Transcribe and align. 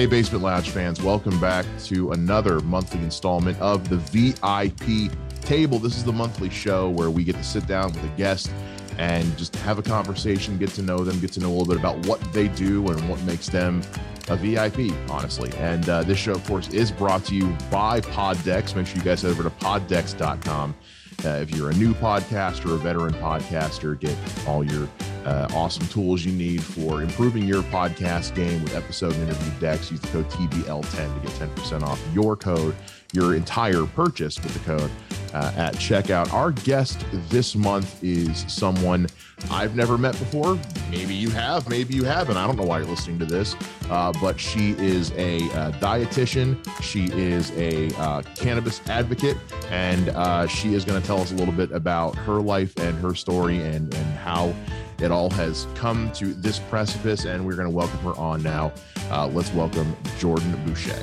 Hey, 0.00 0.06
Basement 0.06 0.42
Lounge 0.42 0.70
fans, 0.70 1.02
welcome 1.02 1.38
back 1.40 1.66
to 1.84 2.12
another 2.12 2.60
monthly 2.60 3.00
installment 3.00 3.60
of 3.60 3.86
the 3.90 3.98
VIP 3.98 5.12
Table. 5.42 5.78
This 5.78 5.98
is 5.98 6.04
the 6.04 6.12
monthly 6.12 6.48
show 6.48 6.88
where 6.88 7.10
we 7.10 7.22
get 7.22 7.36
to 7.36 7.44
sit 7.44 7.66
down 7.66 7.92
with 7.92 8.02
a 8.04 8.16
guest 8.16 8.50
and 8.96 9.36
just 9.36 9.54
have 9.56 9.78
a 9.78 9.82
conversation, 9.82 10.56
get 10.56 10.70
to 10.70 10.80
know 10.80 11.04
them, 11.04 11.20
get 11.20 11.32
to 11.32 11.40
know 11.40 11.50
a 11.50 11.52
little 11.52 11.66
bit 11.66 11.76
about 11.76 12.06
what 12.06 12.18
they 12.32 12.48
do 12.48 12.88
and 12.88 13.10
what 13.10 13.20
makes 13.24 13.50
them 13.50 13.82
a 14.30 14.36
VIP, 14.36 14.90
honestly. 15.10 15.52
And 15.58 15.86
uh, 15.86 16.02
this 16.02 16.16
show, 16.16 16.32
of 16.32 16.46
course, 16.46 16.68
is 16.68 16.90
brought 16.90 17.26
to 17.26 17.34
you 17.34 17.54
by 17.70 18.00
PodDecks. 18.00 18.74
Make 18.74 18.86
sure 18.86 18.96
you 18.96 19.04
guys 19.04 19.20
head 19.20 19.32
over 19.32 19.42
to 19.42 19.50
poddecks.com. 19.50 20.74
Uh, 21.24 21.40
if 21.42 21.54
you're 21.54 21.70
a 21.70 21.74
new 21.74 21.92
podcaster, 21.94 22.74
a 22.74 22.78
veteran 22.78 23.12
podcaster, 23.14 23.98
get 23.98 24.16
all 24.46 24.64
your 24.64 24.88
uh, 25.24 25.48
awesome 25.52 25.86
tools 25.88 26.24
you 26.24 26.32
need 26.32 26.62
for 26.62 27.02
improving 27.02 27.46
your 27.46 27.62
podcast 27.64 28.34
game 28.34 28.62
with 28.62 28.74
episode 28.74 29.12
and 29.14 29.28
interview 29.28 29.60
decks. 29.60 29.90
Use 29.90 30.00
the 30.00 30.08
code 30.08 30.28
TBL10 30.30 31.14
to 31.14 31.20
get 31.26 31.50
10% 31.56 31.82
off 31.82 32.02
your 32.14 32.36
code, 32.36 32.74
your 33.12 33.34
entire 33.34 33.84
purchase 33.86 34.40
with 34.42 34.52
the 34.54 34.60
code 34.60 34.90
uh, 35.34 35.52
at 35.56 35.74
checkout. 35.74 36.32
Our 36.32 36.52
guest 36.52 37.04
this 37.28 37.54
month 37.54 38.02
is 38.02 38.44
someone 38.48 39.06
I've 39.50 39.74
never 39.74 39.96
met 39.96 40.18
before. 40.18 40.58
Maybe 40.90 41.14
you 41.14 41.30
have, 41.30 41.68
maybe 41.68 41.94
you 41.94 42.04
haven't. 42.04 42.36
I 42.36 42.46
don't 42.46 42.56
know 42.56 42.64
why 42.64 42.78
you're 42.78 42.88
listening 42.88 43.18
to 43.20 43.24
this, 43.24 43.56
uh, 43.88 44.12
but 44.20 44.38
she 44.38 44.72
is 44.72 45.12
a 45.12 45.38
uh, 45.52 45.72
dietitian. 45.72 46.58
She 46.82 47.06
is 47.06 47.50
a 47.52 47.94
uh, 48.00 48.22
cannabis 48.34 48.86
advocate, 48.88 49.36
and 49.70 50.10
uh, 50.10 50.46
she 50.46 50.74
is 50.74 50.84
going 50.84 51.00
to 51.00 51.06
tell 51.06 51.20
us 51.20 51.32
a 51.32 51.34
little 51.34 51.54
bit 51.54 51.72
about 51.72 52.16
her 52.16 52.40
life 52.40 52.76
and 52.78 52.98
her 52.98 53.14
story 53.14 53.60
and 53.60 53.92
and 53.94 54.06
how 54.18 54.54
it 54.98 55.10
all 55.10 55.30
has 55.30 55.66
come 55.74 56.12
to 56.12 56.34
this 56.34 56.58
precipice. 56.58 57.24
And 57.24 57.46
we're 57.46 57.56
going 57.56 57.68
to 57.68 57.74
welcome 57.74 58.00
her 58.00 58.14
on 58.16 58.42
now. 58.42 58.72
Let's 59.10 59.52
welcome 59.52 59.96
Jordan 60.18 60.60
Boucher. 60.66 61.02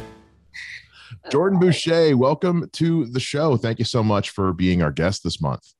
Jordan 1.30 1.60
Boucher, 1.60 2.16
welcome 2.16 2.70
to 2.74 3.06
the 3.06 3.20
show. 3.20 3.58
Thank 3.58 3.80
you 3.80 3.86
so 3.86 4.02
much 4.02 4.30
for 4.30 4.54
being 4.54 4.82
our 4.82 4.92
guest 4.92 5.24
this 5.24 5.42
month. 5.42 5.74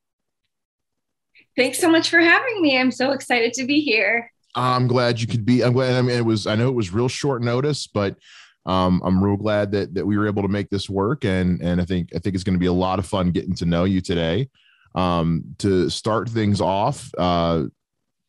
Thanks 1.56 1.80
so 1.80 1.90
much 1.90 2.10
for 2.10 2.20
having 2.20 2.62
me. 2.62 2.78
I'm 2.78 2.92
so 2.92 3.12
excited 3.12 3.54
to 3.54 3.66
be 3.66 3.80
here. 3.80 4.32
I'm 4.56 4.88
glad 4.88 5.22
you 5.22 5.28
could 5.28 5.46
be. 5.46 5.64
I'm 5.64 5.74
glad. 5.74 5.96
I 5.96 6.02
mean, 6.02 6.18
it 6.18 6.26
was. 6.26 6.48
I 6.48 6.56
know 6.56 6.68
it 6.68 6.76
was 6.76 6.92
real 6.92 7.08
short 7.08 7.42
notice, 7.42 7.88
but 7.88 8.18
um, 8.66 9.02
I'm 9.06 9.24
real 9.24 9.38
glad 9.38 9.72
that 9.72 9.94
that 9.94 10.06
we 10.06 10.18
were 10.18 10.28
able 10.28 10.42
to 10.42 10.50
make 10.50 10.70
this 10.70 10.90
work. 10.90 11.24
And 11.24 11.62
and 11.62 11.80
I 11.80 11.86
think 11.86 12.10
I 12.14 12.20
think 12.20 12.36
it's 12.36 12.44
going 12.44 12.56
to 12.56 12.60
be 12.60 12.66
a 12.66 12.74
lot 12.74 13.00
of 13.00 13.06
fun 13.06 13.32
getting 13.32 13.56
to 13.56 13.66
know 13.66 13.86
you 13.86 14.02
today. 14.02 14.50
Um, 14.96 15.44
to 15.60 15.90
start 15.90 16.28
things 16.30 16.60
off, 16.60 17.10
uh, 17.18 17.66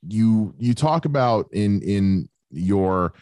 you 0.06 0.54
you 0.58 0.74
talk 0.74 1.04
about 1.04 1.48
in 1.52 1.82
in 1.82 2.28
your 2.50 3.14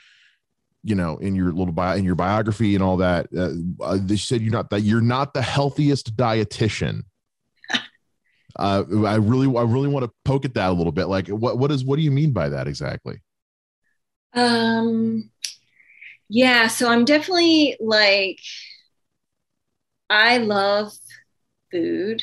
you 0.86 0.94
know 0.94 1.16
in 1.18 1.34
your 1.34 1.50
little 1.50 1.72
bio 1.72 1.96
in 1.96 2.04
your 2.04 2.14
biography 2.14 2.74
and 2.74 2.82
all 2.82 2.96
that 2.96 3.26
uh, 3.36 3.50
uh, 3.82 3.98
they 4.00 4.16
said 4.16 4.40
you're 4.40 4.52
not 4.52 4.70
that 4.70 4.82
you're 4.82 5.00
not 5.00 5.34
the 5.34 5.42
healthiest 5.42 6.16
dietitian. 6.16 7.02
Uh, 8.58 8.84
i 9.04 9.16
really 9.16 9.46
i 9.54 9.62
really 9.62 9.86
want 9.86 10.02
to 10.02 10.10
poke 10.24 10.46
at 10.46 10.54
that 10.54 10.70
a 10.70 10.72
little 10.72 10.90
bit. 10.90 11.08
Like 11.08 11.28
what 11.28 11.58
what 11.58 11.70
is 11.70 11.84
what 11.84 11.96
do 11.96 12.02
you 12.02 12.10
mean 12.10 12.32
by 12.32 12.48
that 12.48 12.66
exactly? 12.66 13.20
Um 14.32 15.30
yeah 16.30 16.66
so 16.66 16.88
i'm 16.88 17.04
definitely 17.04 17.76
like 17.80 18.38
i 20.08 20.38
love 20.38 20.92
food. 21.70 22.22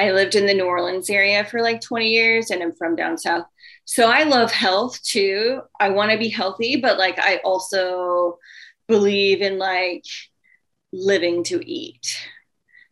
I 0.00 0.10
lived 0.10 0.34
in 0.34 0.46
the 0.46 0.54
new 0.54 0.64
orleans 0.64 1.08
area 1.08 1.44
for 1.44 1.62
like 1.62 1.80
20 1.80 2.08
years 2.08 2.50
and 2.50 2.60
i'm 2.60 2.74
from 2.74 2.96
down 2.96 3.16
south 3.16 3.46
so 3.86 4.10
I 4.10 4.24
love 4.24 4.50
health 4.50 5.00
too. 5.02 5.62
I 5.78 5.90
want 5.90 6.10
to 6.10 6.18
be 6.18 6.28
healthy, 6.28 6.76
but 6.76 6.98
like 6.98 7.20
I 7.20 7.36
also 7.44 8.38
believe 8.88 9.40
in 9.42 9.58
like 9.58 10.04
living 10.92 11.44
to 11.44 11.64
eat. 11.64 12.04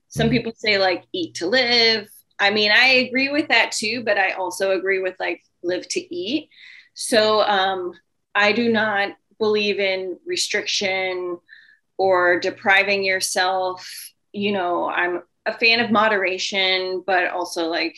Some 0.09 0.31
people 0.31 0.53
say 0.57 0.79
like 0.79 1.05
eat 1.13 1.35
to 1.37 1.49
live. 1.49 2.09
I 2.39 2.51
mean, 2.51 2.71
I 2.71 2.87
agree 2.87 3.29
with 3.29 3.49
that 3.49 3.73
too, 3.73 4.05
but 4.05 4.19
I 4.19 4.33
also 4.33 4.71
agree 4.71 5.01
with 5.01 5.17
like 5.19 5.43
live 5.65 5.89
to 5.89 6.15
eat. 6.15 6.49
So 6.95 7.43
um, 7.43 7.93
I 8.37 8.53
do 8.53 8.71
not 8.71 9.17
believe 9.41 9.81
in 9.81 10.17
restriction 10.25 11.39
or 11.99 12.39
depriving 12.39 13.03
yourself. 13.03 14.13
You 14.33 14.53
know, 14.53 14.89
I'm 14.89 15.23
a 15.45 15.59
fan 15.59 15.81
of 15.81 15.91
moderation, 15.91 17.03
but 17.05 17.31
also 17.31 17.67
like 17.67 17.97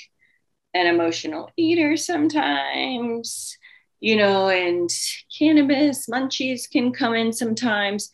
an 0.76 0.86
emotional 0.86 1.50
eater 1.56 1.96
sometimes, 1.96 3.56
you 4.00 4.16
know, 4.16 4.48
and 4.48 4.90
cannabis 5.36 6.06
munchies 6.06 6.70
can 6.70 6.92
come 6.92 7.14
in 7.14 7.32
sometimes. 7.32 8.10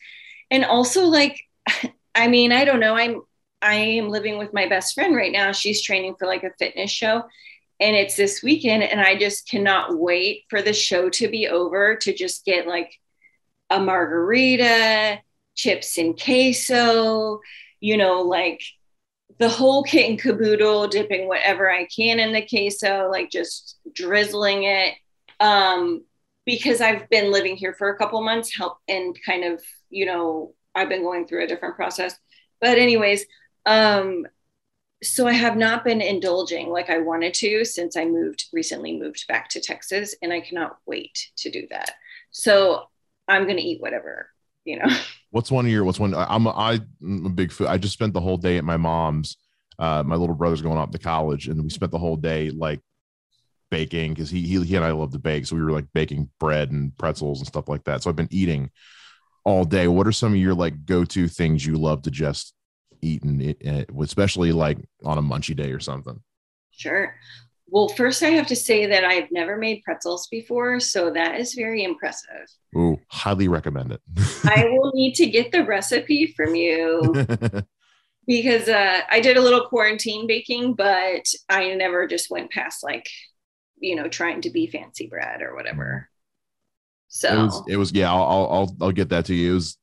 And 0.49 0.65
also 0.65 1.05
like 1.05 1.41
I 2.15 2.27
mean, 2.27 2.51
I 2.51 2.65
don't 2.65 2.79
know, 2.79 2.95
I'm 2.95 3.21
I 3.61 3.75
am 3.75 4.09
living 4.09 4.37
with 4.37 4.53
my 4.53 4.67
best 4.67 4.93
friend 4.93 5.15
right 5.15 5.31
now. 5.31 5.51
She's 5.51 5.81
training 5.81 6.15
for 6.19 6.27
like 6.27 6.43
a 6.43 6.51
fitness 6.59 6.91
show 6.91 7.23
and 7.79 7.95
it's 7.95 8.15
this 8.15 8.41
weekend 8.43 8.83
and 8.83 9.01
I 9.01 9.17
just 9.17 9.49
cannot 9.49 9.97
wait 9.97 10.43
for 10.49 10.61
the 10.61 10.73
show 10.73 11.09
to 11.11 11.27
be 11.27 11.47
over 11.47 11.95
to 11.97 12.13
just 12.13 12.45
get 12.45 12.67
like 12.67 12.93
a 13.69 13.79
margarita, 13.79 15.19
chips 15.55 15.97
and 15.97 16.19
queso, 16.19 17.39
you 17.79 17.97
know, 17.97 18.21
like 18.21 18.61
the 19.39 19.49
whole 19.49 19.83
kit 19.83 20.09
and 20.09 20.21
caboodle, 20.21 20.87
dipping 20.87 21.27
whatever 21.27 21.69
I 21.69 21.85
can 21.85 22.19
in 22.19 22.33
the 22.33 22.45
queso, 22.47 23.09
like 23.11 23.29
just 23.31 23.77
drizzling 23.93 24.63
it. 24.63 24.95
Um, 25.39 26.03
because 26.45 26.81
I've 26.81 27.09
been 27.09 27.31
living 27.31 27.55
here 27.55 27.73
for 27.73 27.89
a 27.89 27.97
couple 27.97 28.21
months, 28.21 28.55
help 28.55 28.77
and 28.87 29.17
kind 29.25 29.43
of, 29.45 29.61
you 29.89 30.05
know, 30.05 30.53
I've 30.75 30.89
been 30.89 31.03
going 31.03 31.25
through 31.25 31.43
a 31.43 31.47
different 31.47 31.75
process. 31.75 32.17
But 32.59 32.77
anyways, 32.77 33.25
um, 33.65 34.27
so 35.01 35.27
I 35.27 35.33
have 35.33 35.57
not 35.57 35.83
been 35.83 36.01
indulging 36.01 36.69
like 36.69 36.89
I 36.89 36.99
wanted 36.99 37.33
to 37.35 37.65
since 37.65 37.97
I 37.97 38.05
moved 38.05 38.45
recently 38.53 38.97
moved 38.97 39.25
back 39.27 39.49
to 39.49 39.61
Texas, 39.61 40.15
and 40.21 40.31
I 40.31 40.41
cannot 40.41 40.77
wait 40.85 41.31
to 41.37 41.51
do 41.51 41.67
that. 41.71 41.91
So 42.31 42.83
I'm 43.27 43.47
gonna 43.47 43.61
eat 43.61 43.81
whatever 43.81 44.29
you 44.65 44.77
know. 44.77 44.87
What's 45.31 45.51
one 45.51 45.65
of 45.65 45.71
your? 45.71 45.83
What's 45.83 45.99
one? 45.99 46.13
I'm 46.13 46.45
a, 46.45 46.51
I'm 46.51 47.25
a 47.25 47.29
big 47.29 47.51
food. 47.51 47.67
I 47.67 47.77
just 47.77 47.93
spent 47.93 48.13
the 48.13 48.21
whole 48.21 48.37
day 48.37 48.57
at 48.57 48.63
my 48.63 48.77
mom's. 48.77 49.37
Uh, 49.79 50.03
my 50.03 50.15
little 50.15 50.35
brother's 50.35 50.61
going 50.61 50.77
off 50.77 50.91
to 50.91 50.99
college, 50.99 51.47
and 51.47 51.63
we 51.63 51.69
spent 51.69 51.91
the 51.91 51.97
whole 51.97 52.15
day 52.15 52.51
like 52.51 52.79
baking 53.71 54.13
because 54.13 54.29
he, 54.29 54.41
he 54.41 54.63
he 54.63 54.75
and 54.75 54.85
I 54.85 54.91
love 54.91 55.11
to 55.13 55.19
bake, 55.19 55.47
so 55.47 55.55
we 55.55 55.63
were 55.63 55.71
like 55.71 55.87
baking 55.95 56.29
bread 56.39 56.71
and 56.71 56.95
pretzels 56.97 57.39
and 57.39 57.47
stuff 57.47 57.67
like 57.67 57.83
that. 57.85 58.03
So 58.03 58.09
I've 58.09 58.15
been 58.15 58.27
eating 58.29 58.69
all 59.43 59.65
day. 59.65 59.87
What 59.87 60.05
are 60.05 60.11
some 60.11 60.33
of 60.33 60.37
your 60.37 60.53
like 60.53 60.85
go 60.85 61.03
to 61.05 61.27
things 61.27 61.65
you 61.65 61.77
love 61.77 62.03
to 62.03 62.11
just 62.11 62.53
eat 63.01 63.23
and 63.23 63.41
it, 63.41 63.89
especially 63.99 64.51
like 64.51 64.77
on 65.03 65.17
a 65.17 65.23
munchy 65.23 65.55
day 65.55 65.71
or 65.71 65.79
something? 65.79 66.21
Sure. 66.69 67.15
Well, 67.73 67.87
first, 67.87 68.21
I 68.21 68.29
have 68.29 68.45
to 68.47 68.55
say 68.55 68.85
that 68.85 69.03
I've 69.03 69.31
never 69.31 69.57
made 69.57 69.81
pretzels 69.81 70.27
before, 70.27 70.79
so 70.79 71.09
that 71.09 71.39
is 71.39 71.55
very 71.55 71.83
impressive. 71.83 72.45
Ooh, 72.77 72.99
highly 73.07 73.47
recommend 73.47 73.91
it. 73.91 73.99
I 74.43 74.65
will 74.65 74.91
need 74.93 75.15
to 75.15 75.25
get 75.25 75.51
the 75.51 75.65
recipe 75.65 76.27
from 76.37 76.53
you 76.53 77.25
because 78.27 78.69
uh, 78.69 79.01
I 79.09 79.19
did 79.21 79.37
a 79.37 79.41
little 79.41 79.65
quarantine 79.65 80.27
baking, 80.27 80.75
but 80.75 81.25
I 81.49 81.73
never 81.73 82.05
just 82.05 82.29
went 82.29 82.51
past 82.51 82.83
like, 82.83 83.09
you 83.79 83.95
know, 83.95 84.07
trying 84.07 84.41
to 84.41 84.51
be 84.51 84.67
fancy 84.67 85.07
bread 85.07 85.41
or 85.41 85.55
whatever. 85.55 86.09
So 87.07 87.33
it 87.33 87.43
was, 87.43 87.63
it 87.69 87.77
was 87.77 87.91
yeah, 87.91 88.13
I'll, 88.13 88.51
I'll, 88.51 88.77
I'll 88.81 88.91
get 88.91 89.09
that 89.09 89.25
to 89.25 89.33
you. 89.33 89.49
It 89.49 89.55
was 89.55 89.77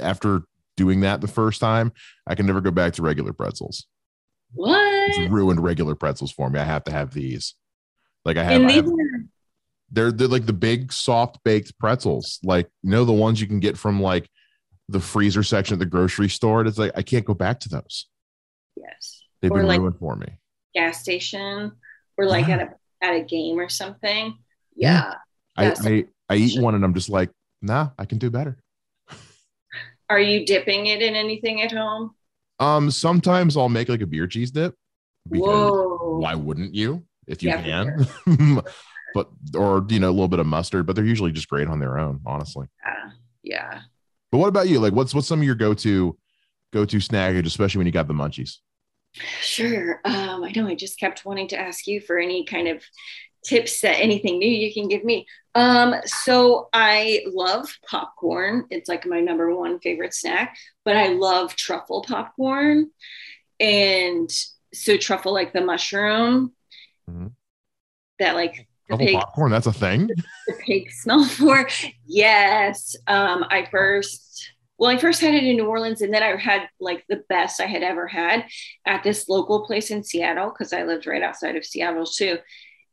after 0.00 0.42
doing 0.76 1.00
that 1.00 1.20
the 1.20 1.26
first 1.26 1.60
time, 1.60 1.92
I 2.28 2.36
can 2.36 2.46
never 2.46 2.60
go 2.60 2.70
back 2.70 2.92
to 2.92 3.02
regular 3.02 3.32
pretzels. 3.32 3.88
What? 4.54 5.10
It's 5.10 5.30
ruined 5.30 5.62
regular 5.62 5.94
pretzels 5.94 6.32
for 6.32 6.48
me. 6.48 6.60
I 6.60 6.64
have 6.64 6.84
to 6.84 6.92
have 6.92 7.12
these. 7.12 7.54
Like 8.24 8.36
I 8.36 8.44
have, 8.44 8.62
I 8.62 8.72
have 8.72 8.88
they're 9.90 10.12
they're 10.12 10.28
like 10.28 10.46
the 10.46 10.52
big 10.52 10.92
soft 10.92 11.38
baked 11.44 11.78
pretzels, 11.78 12.38
like 12.42 12.68
you 12.82 12.90
know 12.90 13.04
the 13.04 13.12
ones 13.12 13.40
you 13.40 13.46
can 13.46 13.60
get 13.60 13.76
from 13.76 14.00
like 14.00 14.28
the 14.88 15.00
freezer 15.00 15.42
section 15.42 15.74
at 15.74 15.78
the 15.78 15.86
grocery 15.86 16.28
store. 16.28 16.60
And 16.60 16.68
It's 16.68 16.78
like 16.78 16.92
I 16.94 17.02
can't 17.02 17.24
go 17.24 17.34
back 17.34 17.60
to 17.60 17.68
those. 17.68 18.06
Yes, 18.76 19.22
they've 19.40 19.50
or 19.50 19.58
been 19.58 19.66
like 19.66 19.80
ruined 19.80 19.98
for 19.98 20.16
me. 20.16 20.38
Gas 20.74 21.00
station 21.00 21.72
or 22.16 22.26
like 22.26 22.48
yeah. 22.48 22.54
at 22.54 22.60
a 22.60 22.74
at 23.02 23.14
a 23.14 23.24
game 23.24 23.58
or 23.58 23.68
something. 23.68 24.38
Yeah, 24.74 25.14
yeah. 25.58 25.74
I, 25.82 25.88
I 25.88 26.04
I 26.30 26.36
eat 26.36 26.60
one 26.60 26.74
and 26.74 26.84
I'm 26.84 26.94
just 26.94 27.10
like, 27.10 27.30
nah, 27.60 27.90
I 27.98 28.06
can 28.06 28.18
do 28.18 28.30
better. 28.30 28.58
Are 30.08 30.20
you 30.20 30.44
dipping 30.44 30.86
it 30.86 31.02
in 31.02 31.14
anything 31.14 31.62
at 31.62 31.72
home? 31.72 32.14
Um, 32.58 32.90
sometimes 32.90 33.56
I'll 33.56 33.68
make 33.68 33.88
like 33.88 34.02
a 34.02 34.06
beer 34.06 34.26
cheese 34.26 34.50
dip. 34.50 34.74
Whoa. 35.28 36.18
Why 36.18 36.34
wouldn't 36.34 36.74
you? 36.74 37.04
If 37.26 37.42
you 37.42 37.50
yeah, 37.50 37.62
can. 37.62 38.06
but 39.14 39.28
or 39.56 39.84
you 39.88 39.98
know, 39.98 40.10
a 40.10 40.12
little 40.12 40.28
bit 40.28 40.40
of 40.40 40.46
mustard, 40.46 40.86
but 40.86 40.96
they're 40.96 41.04
usually 41.04 41.32
just 41.32 41.48
great 41.48 41.68
on 41.68 41.80
their 41.80 41.98
own, 41.98 42.20
honestly. 42.26 42.66
Yeah. 42.84 43.10
Yeah. 43.42 43.80
But 44.30 44.38
what 44.38 44.48
about 44.48 44.68
you? 44.68 44.80
Like 44.80 44.92
what's 44.92 45.14
what's 45.14 45.28
some 45.28 45.40
of 45.40 45.44
your 45.44 45.54
go-to 45.54 46.18
go-to 46.72 46.96
snackage, 46.96 47.46
especially 47.46 47.78
when 47.78 47.86
you 47.86 47.92
got 47.92 48.08
the 48.08 48.14
munchies? 48.14 48.56
Sure. 49.40 50.00
Um, 50.04 50.42
I 50.42 50.52
know 50.56 50.66
I 50.66 50.74
just 50.74 50.98
kept 50.98 51.24
wanting 51.24 51.48
to 51.48 51.58
ask 51.58 51.86
you 51.86 52.00
for 52.00 52.18
any 52.18 52.44
kind 52.44 52.66
of 52.66 52.82
tips 53.44 53.80
that 53.82 54.00
anything 54.00 54.38
new 54.38 54.48
you 54.48 54.72
can 54.72 54.88
give 54.88 55.04
me. 55.04 55.26
Um, 55.54 55.94
so 56.04 56.68
I 56.72 57.24
love 57.26 57.68
popcorn. 57.88 58.66
It's 58.70 58.88
like 58.88 59.06
my 59.06 59.20
number 59.20 59.54
one 59.54 59.78
favorite 59.78 60.14
snack, 60.14 60.56
but 60.84 60.96
I 60.96 61.08
love 61.08 61.54
truffle 61.54 62.02
popcorn. 62.02 62.90
And 63.60 64.30
so 64.72 64.96
truffle 64.96 65.32
like 65.32 65.52
the 65.52 65.60
mushroom 65.60 66.52
mm-hmm. 67.08 67.28
that 68.18 68.34
like 68.34 68.66
truffle 68.88 69.06
pig, 69.06 69.14
popcorn, 69.14 69.52
that's 69.52 69.66
a 69.66 69.72
thing. 69.72 70.10
The 70.46 70.54
pig 70.60 70.90
smell 70.90 71.24
for. 71.24 71.68
Yes. 72.04 72.96
Um, 73.06 73.44
I 73.48 73.66
first 73.70 74.50
well, 74.76 74.90
I 74.90 74.98
first 74.98 75.20
had 75.20 75.34
it 75.34 75.44
in 75.44 75.56
New 75.56 75.66
Orleans 75.66 76.02
and 76.02 76.12
then 76.12 76.22
I 76.22 76.36
had 76.36 76.68
like 76.80 77.04
the 77.08 77.22
best 77.28 77.60
I 77.60 77.66
had 77.66 77.82
ever 77.82 78.08
had 78.08 78.44
at 78.84 79.04
this 79.04 79.28
local 79.28 79.64
place 79.64 79.90
in 79.90 80.02
Seattle 80.02 80.50
because 80.50 80.72
I 80.72 80.82
lived 80.82 81.06
right 81.06 81.22
outside 81.22 81.54
of 81.56 81.64
Seattle 81.64 82.06
too. 82.06 82.38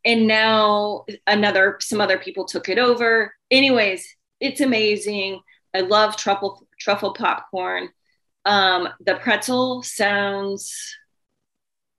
And 0.04 0.28
now 0.28 1.06
another, 1.28 1.78
some 1.82 2.02
other 2.02 2.18
people 2.18 2.46
took 2.46 2.70
it 2.70 2.80
over. 2.80 3.34
Anyways, 3.50 4.16
it's 4.40 4.62
amazing. 4.62 5.42
I 5.74 5.82
love 5.82 6.18
truffle, 6.18 6.68
truffle 6.80 7.14
popcorn. 7.14 7.90
Um, 8.46 8.90
the 9.00 9.16
pretzel 9.16 9.84
sounds 9.84 10.96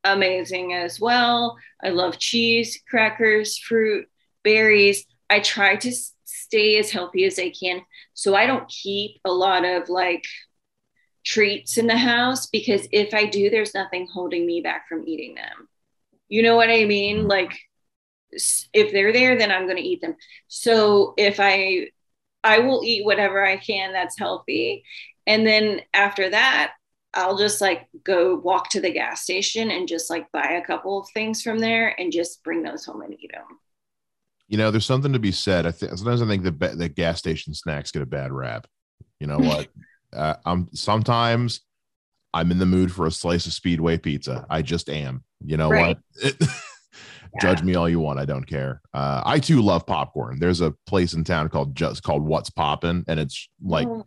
amazing 0.05 0.75
as 0.75 1.01
well. 1.01 1.57
I 1.83 1.91
love 1.91 2.19
cheese, 2.19 2.81
crackers, 2.89 3.59
fruit, 3.59 4.09
berries. 4.43 5.07
I 5.31 5.41
try 5.41 5.77
to 5.77 5.93
stay 6.25 6.79
as 6.79 6.91
healthy 6.91 7.25
as 7.25 7.39
I 7.39 7.51
can. 7.51 7.83
So 8.15 8.35
I 8.35 8.47
don't 8.47 8.69
keep 8.69 9.21
a 9.25 9.33
lot 9.33 9.65
of 9.65 9.89
like 9.89 10.25
treats 11.25 11.79
in 11.79 11.87
the 11.87 11.97
house 11.97 12.47
because 12.47 12.87
if 12.91 13.15
I 13.15 13.27
do, 13.27 13.49
there's 13.49 13.75
nothing 13.75 14.09
holding 14.13 14.47
me 14.47 14.61
back 14.61 14.89
from 14.89 15.07
eating 15.07 15.35
them. 15.35 15.69
You 16.29 16.43
know 16.43 16.57
what 16.57 16.71
I 16.71 16.85
mean? 16.85 17.19
Mm-hmm. 17.19 17.29
Like 17.29 17.59
if 18.73 18.93
they're 18.93 19.13
there, 19.13 19.37
then 19.37 19.51
I'm 19.51 19.65
going 19.65 19.77
to 19.77 19.83
eat 19.83 20.01
them. 20.01 20.17
So 20.49 21.15
if 21.17 21.39
I, 21.41 21.89
I 22.45 22.61
will 22.61 22.83
eat 22.85 23.05
whatever 23.05 23.45
I 23.45 23.57
can 23.57 23.93
that's 23.93 24.19
healthy. 24.19 24.85
And 25.27 25.47
then 25.47 25.83
after 25.95 26.31
that, 26.31 26.75
I'll 27.15 27.37
just 27.37 27.61
like 27.61 27.89
go 28.05 28.37
walk 28.37 28.71
to 28.71 28.81
the 28.81 28.91
gas 28.91 29.23
station 29.23 29.71
and 29.71 29.87
just 29.87 30.09
like 30.09 30.33
buy 30.33 30.53
a 30.53 30.65
couple 30.65 31.01
of 31.01 31.09
things 31.11 31.43
from 31.43 31.59
there 31.59 31.99
and 32.01 32.11
just 32.11 32.43
bring 32.43 32.63
those 32.63 32.85
home 32.85 33.03
and 33.03 33.15
eat 33.15 33.31
them. 33.33 33.45
You 34.49 34.59
know, 34.59 34.71
there's 34.71 34.87
something 34.87 35.13
to 35.13 35.19
be 35.19 35.33
said. 35.33 35.67
I 35.67 35.73
think 35.73 35.97
sometimes 35.97 36.23
I 36.23 36.27
think 36.27 36.43
the 36.43 36.75
the 36.75 36.89
gas 36.89 37.19
station 37.19 37.55
snacks 37.55 37.91
get 37.91 38.03
a 38.03 38.07
bad 38.07 38.33
rap. 38.33 38.67
You 39.21 39.27
know 39.27 39.39
what? 39.39 39.69
uh, 40.13 40.35
I'm 40.45 40.69
sometimes 40.73 41.61
I'm 42.35 42.51
in 42.51 42.59
the 42.59 42.67
mood 42.67 42.93
for 42.93 43.07
a 43.07 43.11
slice 43.11 43.47
of 43.47 43.53
Speedway 43.53 43.99
pizza. 43.99 44.47
I 44.49 44.63
just 44.63 44.89
am. 44.89 45.23
You 45.45 45.57
know 45.57 45.71
right. 45.71 45.97
what? 46.23 46.35
yeah. 47.35 47.41
Judge 47.41 47.63
me 47.63 47.75
all 47.75 47.89
you 47.89 48.01
want. 48.01 48.19
I 48.19 48.25
don't 48.25 48.47
care. 48.47 48.83
Uh, 48.93 49.23
I 49.25 49.39
too 49.39 49.63
love 49.63 49.87
popcorn. 49.87 50.39
There's 50.39 50.61
a 50.61 50.75
place 50.87 51.15
in 51.15 51.25
town 51.25 51.49
called 51.49 51.75
just 51.75 52.03
called 52.03 52.23
What's 52.23 52.51
Poppin', 52.51 53.05
and 53.09 53.19
it's 53.19 53.49
like 53.63 53.89
oh. 53.89 54.07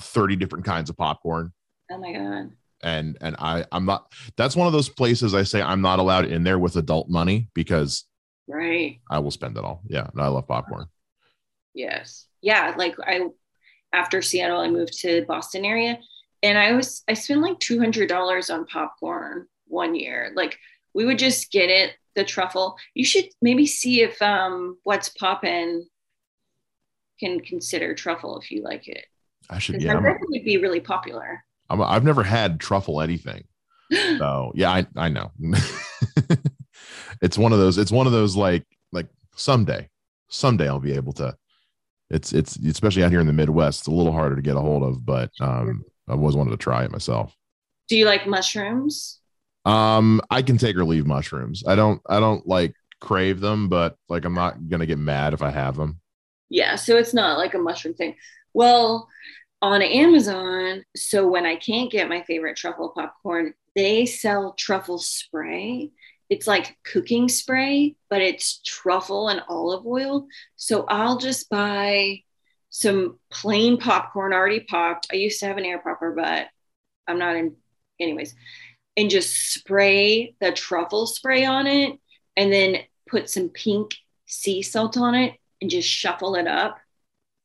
30 0.00 0.36
different 0.36 0.64
kinds 0.64 0.90
of 0.90 0.96
popcorn. 0.96 1.52
Oh 1.90 1.98
my 1.98 2.12
god. 2.12 2.52
And 2.82 3.16
and 3.20 3.36
I 3.38 3.64
I'm 3.70 3.86
not. 3.86 4.12
That's 4.36 4.56
one 4.56 4.66
of 4.66 4.72
those 4.72 4.88
places 4.88 5.34
I 5.34 5.44
say 5.44 5.62
I'm 5.62 5.82
not 5.82 5.98
allowed 5.98 6.24
in 6.26 6.42
there 6.42 6.58
with 6.58 6.76
adult 6.76 7.08
money 7.08 7.48
because 7.54 8.04
Right. 8.52 9.00
I 9.10 9.18
will 9.20 9.30
spend 9.30 9.56
it 9.56 9.64
all. 9.64 9.82
Yeah. 9.86 10.08
No, 10.14 10.22
I 10.22 10.28
love 10.28 10.48
popcorn. 10.48 10.86
Yes. 11.74 12.26
Yeah. 12.40 12.74
Like 12.76 12.96
I, 13.00 13.28
after 13.92 14.20
Seattle, 14.22 14.60
I 14.60 14.68
moved 14.68 15.00
to 15.00 15.24
Boston 15.26 15.64
area 15.64 15.98
and 16.42 16.58
I 16.58 16.72
was, 16.72 17.02
I 17.08 17.14
spent 17.14 17.40
like 17.40 17.58
$200 17.60 18.52
on 18.52 18.66
popcorn 18.66 19.46
one 19.66 19.94
year. 19.94 20.32
Like 20.34 20.58
we 20.92 21.04
would 21.04 21.18
just 21.18 21.50
get 21.50 21.70
it, 21.70 21.94
the 22.14 22.24
truffle. 22.24 22.76
You 22.94 23.04
should 23.04 23.26
maybe 23.40 23.66
see 23.66 24.02
if 24.02 24.20
um 24.22 24.78
what's 24.84 25.08
poppin' 25.08 25.86
can 27.20 27.40
consider 27.40 27.94
truffle 27.94 28.38
if 28.38 28.50
you 28.50 28.62
like 28.62 28.88
it. 28.88 29.06
I 29.50 29.58
should, 29.58 29.80
yeah. 29.82 29.94
Would 29.94 30.44
be 30.44 30.56
really 30.56 30.80
popular. 30.80 31.44
i 31.68 31.94
have 31.94 32.04
never 32.04 32.22
had 32.22 32.60
truffle 32.60 33.00
anything. 33.00 33.44
So 34.18 34.52
yeah, 34.54 34.70
I, 34.70 34.86
I 34.96 35.08
know. 35.10 35.32
it's 37.22 37.38
one 37.38 37.52
of 37.52 37.58
those 37.58 37.78
it's 37.78 37.92
one 37.92 38.06
of 38.06 38.12
those 38.12 38.36
like 38.36 38.64
like 38.90 39.06
someday 39.36 39.88
someday 40.28 40.68
i'll 40.68 40.80
be 40.80 40.92
able 40.92 41.12
to 41.12 41.34
it's 42.10 42.32
it's 42.32 42.56
especially 42.56 43.02
out 43.04 43.10
here 43.10 43.20
in 43.20 43.26
the 43.26 43.32
midwest 43.32 43.80
it's 43.80 43.88
a 43.88 43.92
little 43.92 44.12
harder 44.12 44.36
to 44.36 44.42
get 44.42 44.56
a 44.56 44.60
hold 44.60 44.82
of 44.82 45.04
but 45.06 45.30
um 45.40 45.84
i 46.08 46.12
always 46.12 46.36
wanted 46.36 46.50
to 46.50 46.56
try 46.56 46.84
it 46.84 46.90
myself 46.90 47.34
do 47.88 47.96
you 47.96 48.04
like 48.04 48.26
mushrooms 48.26 49.20
um 49.64 50.20
i 50.30 50.42
can 50.42 50.58
take 50.58 50.76
or 50.76 50.84
leave 50.84 51.06
mushrooms. 51.06 51.62
I 51.66 51.74
don't 51.76 52.00
i 52.08 52.18
don't 52.20 52.46
like 52.46 52.74
crave 53.00 53.40
them 53.40 53.68
but 53.68 53.96
like 54.08 54.24
i'm 54.24 54.34
not 54.34 54.68
gonna 54.68 54.86
get 54.86 54.98
mad 54.98 55.34
if 55.34 55.42
i 55.42 55.50
have 55.50 55.76
them 55.76 56.00
yeah 56.48 56.76
so 56.76 56.96
it's 56.96 57.14
not 57.14 57.38
like 57.38 57.54
a 57.54 57.58
mushroom 57.58 57.94
thing. 57.94 58.16
Well 58.54 59.08
on 59.60 59.80
amazon 59.82 60.84
so 60.96 61.28
when 61.28 61.46
i 61.46 61.56
can't 61.56 61.90
get 61.90 62.08
my 62.08 62.22
favorite 62.22 62.56
truffle 62.56 62.90
popcorn 62.90 63.54
they 63.74 64.06
sell 64.06 64.54
truffle 64.54 64.98
spray. 64.98 65.90
It's 66.30 66.46
like 66.46 66.76
cooking 66.84 67.28
spray, 67.28 67.96
but 68.08 68.22
it's 68.22 68.60
truffle 68.62 69.28
and 69.28 69.42
olive 69.48 69.86
oil. 69.86 70.26
So 70.56 70.84
I'll 70.88 71.18
just 71.18 71.50
buy 71.50 72.22
some 72.70 73.18
plain 73.30 73.76
popcorn 73.76 74.32
already 74.32 74.60
popped. 74.60 75.08
I 75.12 75.16
used 75.16 75.40
to 75.40 75.46
have 75.46 75.58
an 75.58 75.64
air 75.64 75.78
popper, 75.78 76.12
but 76.12 76.48
I'm 77.06 77.18
not 77.18 77.36
in, 77.36 77.56
anyways, 78.00 78.34
and 78.96 79.10
just 79.10 79.52
spray 79.52 80.34
the 80.40 80.52
truffle 80.52 81.06
spray 81.06 81.44
on 81.44 81.66
it 81.66 81.98
and 82.36 82.52
then 82.52 82.78
put 83.08 83.30
some 83.30 83.48
pink 83.48 83.94
sea 84.26 84.62
salt 84.62 84.96
on 84.96 85.14
it 85.14 85.34
and 85.60 85.70
just 85.70 85.88
shuffle 85.88 86.34
it 86.34 86.46
up. 86.46 86.78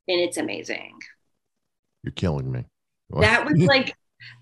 And 0.07 0.19
it's 0.21 0.37
amazing. 0.37 0.99
You're 2.03 2.13
killing 2.13 2.51
me. 2.51 2.65
What? 3.09 3.21
That 3.21 3.45
was 3.45 3.59
like 3.59 3.93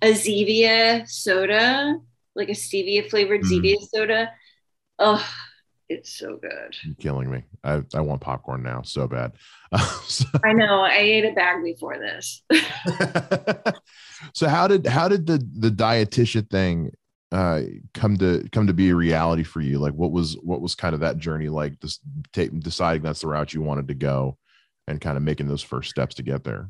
a 0.02 0.12
Zevia 0.14 1.08
soda 1.10 2.00
like 2.36 2.50
a 2.50 2.54
stevia 2.54 3.10
flavored 3.10 3.42
mm. 3.42 3.50
Zevia 3.50 3.78
soda. 3.82 4.32
Oh, 5.00 5.26
it's 5.90 6.18
so 6.18 6.38
good. 6.38 6.76
You're 6.84 6.96
killing 6.96 7.30
me. 7.30 7.44
I, 7.64 7.84
I 7.94 8.02
want 8.02 8.22
popcorn 8.22 8.64
now 8.64 8.82
so 8.82 9.08
bad. 9.08 9.34
so, 10.06 10.26
I 10.44 10.54
know. 10.54 10.82
I 10.82 10.98
ate 10.98 11.26
a 11.26 11.34
bag 11.34 11.64
before 11.64 11.98
this. 11.98 12.42
so 14.34 14.48
how 14.48 14.68
did 14.68 14.88
how 14.88 15.08
did 15.08 15.28
the 15.28 15.38
the 15.60 15.70
dietitian 15.70 16.50
thing 16.50 16.92
uh 17.32 17.62
come 17.94 18.18
to 18.18 18.48
come 18.52 18.68
to 18.68 18.74
be 18.74 18.90
a 18.90 18.96
reality 18.96 19.44
for 19.44 19.62
you? 19.62 19.78
Like 19.78 19.94
what 19.94 20.12
was 20.12 20.38
what 20.42 20.62
was 20.62 20.76
kind 20.76 20.94
of 20.96 21.02
that 21.02 21.18
journey 21.18 21.50
like? 21.50 21.80
Just 21.80 22.02
take, 22.34 22.58
deciding 22.60 23.04
that's 23.04 23.22
the 23.22 23.28
route 23.28 23.54
you 23.54 23.62
wanted 23.62 23.88
to 23.90 23.96
go, 23.96 24.38
and 24.88 25.00
kind 25.00 25.18
of 25.18 25.24
making 25.24 25.48
those 25.48 25.64
first 25.64 25.90
steps 25.90 26.16
to 26.16 26.24
get 26.24 26.44
there. 26.44 26.70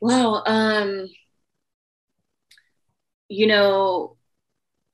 Well, 0.00 0.42
um, 0.46 1.08
you 3.28 3.46
know, 3.46 4.16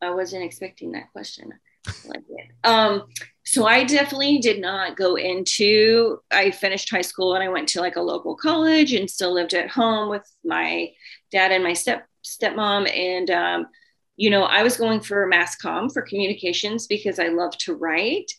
I 0.00 0.10
wasn't 0.10 0.44
expecting 0.44 0.92
that 0.92 1.10
question. 1.12 1.52
Like 2.04 2.22
um, 2.64 3.04
so 3.44 3.66
I 3.66 3.84
definitely 3.84 4.38
did 4.38 4.60
not 4.60 4.96
go 4.96 5.16
into. 5.16 6.18
I 6.30 6.50
finished 6.50 6.90
high 6.90 7.02
school 7.02 7.34
and 7.34 7.42
I 7.42 7.48
went 7.48 7.68
to 7.70 7.80
like 7.80 7.96
a 7.96 8.02
local 8.02 8.36
college 8.36 8.92
and 8.92 9.10
still 9.10 9.32
lived 9.32 9.54
at 9.54 9.70
home 9.70 10.08
with 10.08 10.28
my 10.44 10.90
dad 11.30 11.52
and 11.52 11.64
my 11.64 11.72
step 11.72 12.06
stepmom. 12.24 12.90
And 12.94 13.30
um, 13.30 13.66
you 14.16 14.30
know, 14.30 14.44
I 14.44 14.62
was 14.62 14.76
going 14.76 15.00
for 15.00 15.26
mass 15.26 15.56
comm 15.56 15.92
for 15.92 16.02
communications 16.02 16.86
because 16.86 17.18
I 17.18 17.28
love 17.28 17.56
to 17.58 17.74
write. 17.74 18.30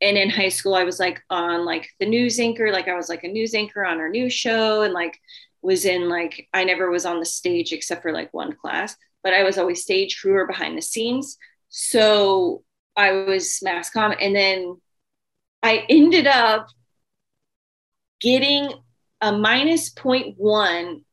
And 0.00 0.16
in 0.16 0.30
high 0.30 0.48
school, 0.48 0.74
I 0.74 0.84
was 0.84 1.00
like 1.00 1.20
on 1.30 1.64
like 1.64 1.88
the 1.98 2.06
news 2.06 2.38
anchor, 2.38 2.70
like 2.70 2.88
I 2.88 2.94
was 2.94 3.08
like 3.08 3.24
a 3.24 3.28
news 3.28 3.54
anchor 3.54 3.84
on 3.84 3.98
our 3.98 4.08
news 4.08 4.32
show, 4.32 4.82
and 4.82 4.94
like 4.94 5.18
was 5.62 5.84
in 5.84 6.08
like 6.08 6.48
I 6.54 6.64
never 6.64 6.90
was 6.90 7.04
on 7.04 7.18
the 7.18 7.26
stage 7.26 7.72
except 7.72 8.02
for 8.02 8.12
like 8.12 8.32
one 8.32 8.52
class 8.52 8.96
but 9.22 9.34
I 9.34 9.42
was 9.42 9.58
always 9.58 9.82
stage 9.82 10.20
crew 10.20 10.34
or 10.34 10.46
behind 10.46 10.76
the 10.76 10.82
scenes. 10.82 11.36
So 11.68 12.64
I 12.96 13.12
was 13.12 13.60
mass 13.62 13.90
comm. 13.90 14.16
And 14.20 14.34
then 14.34 14.80
I 15.62 15.84
ended 15.88 16.26
up 16.26 16.68
getting 18.20 18.72
a 19.20 19.32
minus 19.32 19.92
0.1 19.92 21.04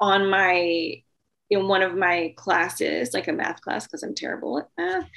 on 0.00 0.30
my 0.30 1.02
in 1.50 1.66
one 1.66 1.82
of 1.82 1.96
my 1.96 2.34
classes, 2.36 3.14
like 3.14 3.28
a 3.28 3.32
math 3.32 3.60
class, 3.62 3.86
because 3.86 4.02
I'm 4.02 4.14
terrible 4.14 4.58
at 4.58 4.68
math. 4.76 5.08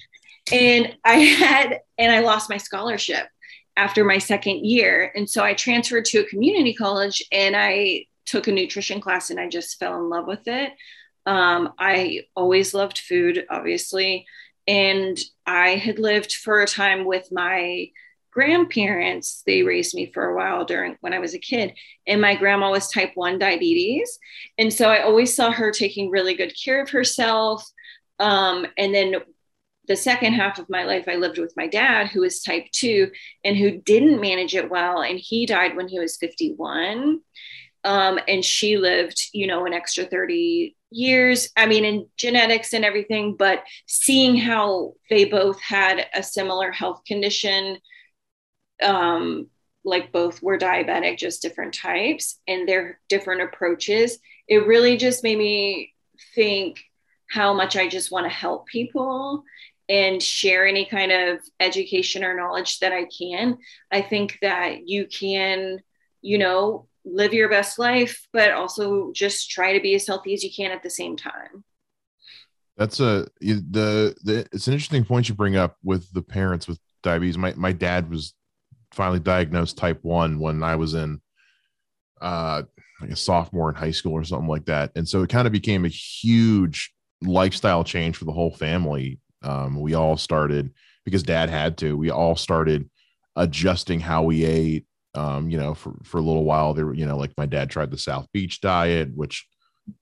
And 0.51 0.95
I 1.03 1.15
had, 1.15 1.79
and 1.97 2.11
I 2.11 2.21
lost 2.21 2.49
my 2.49 2.57
scholarship 2.57 3.27
after 3.75 4.03
my 4.03 4.17
second 4.17 4.65
year. 4.65 5.11
And 5.15 5.29
so 5.29 5.43
I 5.43 5.53
transferred 5.53 6.05
to 6.05 6.19
a 6.19 6.25
community 6.25 6.73
college 6.73 7.23
and 7.31 7.55
I 7.55 8.05
took 8.25 8.47
a 8.47 8.51
nutrition 8.51 9.01
class 9.01 9.29
and 9.29 9.39
I 9.39 9.49
just 9.49 9.77
fell 9.79 9.95
in 9.95 10.09
love 10.09 10.27
with 10.27 10.47
it. 10.47 10.71
Um, 11.25 11.73
I 11.77 12.21
always 12.35 12.73
loved 12.73 12.97
food, 12.97 13.45
obviously. 13.49 14.25
And 14.71 15.19
I 15.45 15.71
had 15.71 15.99
lived 15.99 16.31
for 16.31 16.61
a 16.61 16.65
time 16.65 17.03
with 17.03 17.27
my 17.29 17.87
grandparents. 18.31 19.43
They 19.45 19.63
raised 19.63 19.93
me 19.93 20.13
for 20.13 20.23
a 20.23 20.33
while 20.33 20.63
during 20.63 20.95
when 21.01 21.13
I 21.13 21.19
was 21.19 21.33
a 21.33 21.39
kid. 21.39 21.73
And 22.07 22.21
my 22.21 22.35
grandma 22.35 22.71
was 22.71 22.87
type 22.87 23.11
1 23.15 23.37
diabetes. 23.37 24.17
And 24.57 24.71
so 24.71 24.87
I 24.87 25.01
always 25.01 25.35
saw 25.35 25.51
her 25.51 25.71
taking 25.71 26.09
really 26.09 26.35
good 26.35 26.53
care 26.63 26.81
of 26.81 26.89
herself. 26.89 27.69
Um, 28.17 28.65
and 28.77 28.95
then 28.95 29.15
the 29.89 29.97
second 29.97 30.35
half 30.35 30.57
of 30.57 30.69
my 30.69 30.85
life, 30.85 31.09
I 31.09 31.15
lived 31.15 31.37
with 31.37 31.53
my 31.57 31.67
dad, 31.67 32.07
who 32.07 32.21
was 32.21 32.41
type 32.41 32.67
two 32.71 33.11
and 33.43 33.57
who 33.57 33.71
didn't 33.71 34.21
manage 34.21 34.55
it 34.55 34.71
well. 34.71 35.01
And 35.01 35.19
he 35.19 35.45
died 35.45 35.75
when 35.75 35.89
he 35.89 35.99
was 35.99 36.15
51. 36.15 37.19
Um, 37.83 38.19
and 38.25 38.45
she 38.45 38.77
lived, 38.77 39.21
you 39.33 39.47
know, 39.47 39.65
an 39.65 39.73
extra 39.73 40.05
30 40.05 40.77
years. 40.91 41.49
I 41.57 41.65
mean, 41.65 41.85
in 41.85 42.07
genetics 42.17 42.73
and 42.73 42.85
everything, 42.85 43.35
but 43.37 43.63
seeing 43.87 44.35
how 44.35 44.93
they 45.09 45.25
both 45.25 45.59
had 45.61 46.05
a 46.13 46.21
similar 46.21 46.71
health 46.71 47.01
condition, 47.07 47.77
um, 48.83 49.47
like 49.83 50.11
both 50.11 50.43
were 50.43 50.57
diabetic, 50.57 51.17
just 51.17 51.41
different 51.41 51.73
types 51.73 52.39
and 52.47 52.67
their 52.67 52.99
different 53.09 53.41
approaches, 53.41 54.19
it 54.47 54.67
really 54.67 54.97
just 54.97 55.23
made 55.23 55.37
me 55.37 55.93
think 56.35 56.79
how 57.29 57.53
much 57.53 57.77
I 57.77 57.87
just 57.87 58.11
want 58.11 58.25
to 58.25 58.29
help 58.29 58.67
people 58.67 59.43
and 59.89 60.21
share 60.21 60.65
any 60.65 60.85
kind 60.85 61.11
of 61.11 61.39
education 61.59 62.23
or 62.23 62.35
knowledge 62.35 62.79
that 62.79 62.91
I 62.91 63.05
can. 63.05 63.57
I 63.91 64.01
think 64.01 64.37
that 64.41 64.87
you 64.87 65.07
can, 65.07 65.79
you 66.21 66.37
know, 66.37 66.87
live 67.05 67.33
your 67.33 67.49
best 67.49 67.79
life, 67.79 68.27
but 68.31 68.51
also 68.51 69.11
just 69.13 69.49
try 69.49 69.73
to 69.73 69.81
be 69.81 69.95
as 69.95 70.07
healthy 70.07 70.33
as 70.33 70.43
you 70.43 70.51
can 70.55 70.71
at 70.71 70.83
the 70.83 70.89
same 70.89 71.17
time. 71.17 71.63
That's 72.77 72.99
a 72.99 73.27
the 73.39 74.15
the 74.23 74.47
it's 74.51 74.67
an 74.67 74.73
interesting 74.73 75.05
point 75.05 75.29
you 75.29 75.35
bring 75.35 75.55
up 75.55 75.77
with 75.83 76.11
the 76.13 76.21
parents 76.21 76.67
with 76.67 76.79
diabetes. 77.03 77.37
My 77.37 77.53
my 77.55 77.71
dad 77.71 78.09
was 78.09 78.33
finally 78.93 79.19
diagnosed 79.19 79.77
type 79.77 79.99
one 80.01 80.39
when 80.39 80.63
I 80.63 80.75
was 80.75 80.93
in 80.93 81.21
uh 82.21 82.63
like 83.01 83.11
a 83.11 83.15
sophomore 83.15 83.69
in 83.69 83.75
high 83.75 83.91
school 83.91 84.13
or 84.13 84.23
something 84.23 84.47
like 84.47 84.65
that. 84.65 84.91
And 84.95 85.07
so 85.07 85.23
it 85.23 85.29
kind 85.29 85.47
of 85.47 85.51
became 85.51 85.85
a 85.85 85.89
huge 85.89 86.93
lifestyle 87.21 87.83
change 87.83 88.17
for 88.17 88.25
the 88.25 88.31
whole 88.31 88.51
family. 88.51 89.19
Um, 89.41 89.79
we 89.79 89.95
all 89.95 90.17
started 90.17 90.71
because 91.03 91.23
dad 91.23 91.49
had 91.49 91.77
to, 91.79 91.97
we 91.97 92.11
all 92.11 92.35
started 92.35 92.89
adjusting 93.35 93.99
how 93.99 94.23
we 94.23 94.45
ate. 94.45 94.85
Um, 95.13 95.49
you 95.49 95.57
know, 95.57 95.73
for, 95.73 95.93
for 96.03 96.19
a 96.19 96.21
little 96.21 96.45
while 96.45 96.73
there, 96.73 96.93
you 96.93 97.05
know, 97.05 97.17
like 97.17 97.33
my 97.37 97.45
dad 97.45 97.69
tried 97.69 97.91
the 97.91 97.97
South 97.97 98.27
Beach 98.31 98.61
diet, 98.61 99.09
which 99.13 99.45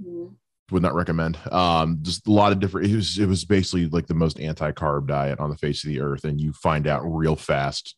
mm-hmm. 0.01 0.33
would 0.71 0.83
not 0.83 0.93
recommend. 0.93 1.37
Um, 1.51 1.97
just 2.03 2.27
a 2.27 2.31
lot 2.31 2.51
of 2.51 2.59
different, 2.59 2.91
it 2.91 2.95
was, 2.95 3.17
it 3.17 3.25
was 3.25 3.43
basically 3.43 3.87
like 3.87 4.05
the 4.05 4.13
most 4.13 4.39
anti-carb 4.39 5.07
diet 5.07 5.39
on 5.39 5.49
the 5.49 5.57
face 5.57 5.83
of 5.83 5.89
the 5.89 5.99
earth. 5.99 6.25
And 6.25 6.39
you 6.39 6.53
find 6.53 6.85
out 6.85 7.01
real 7.03 7.35
fast 7.35 7.95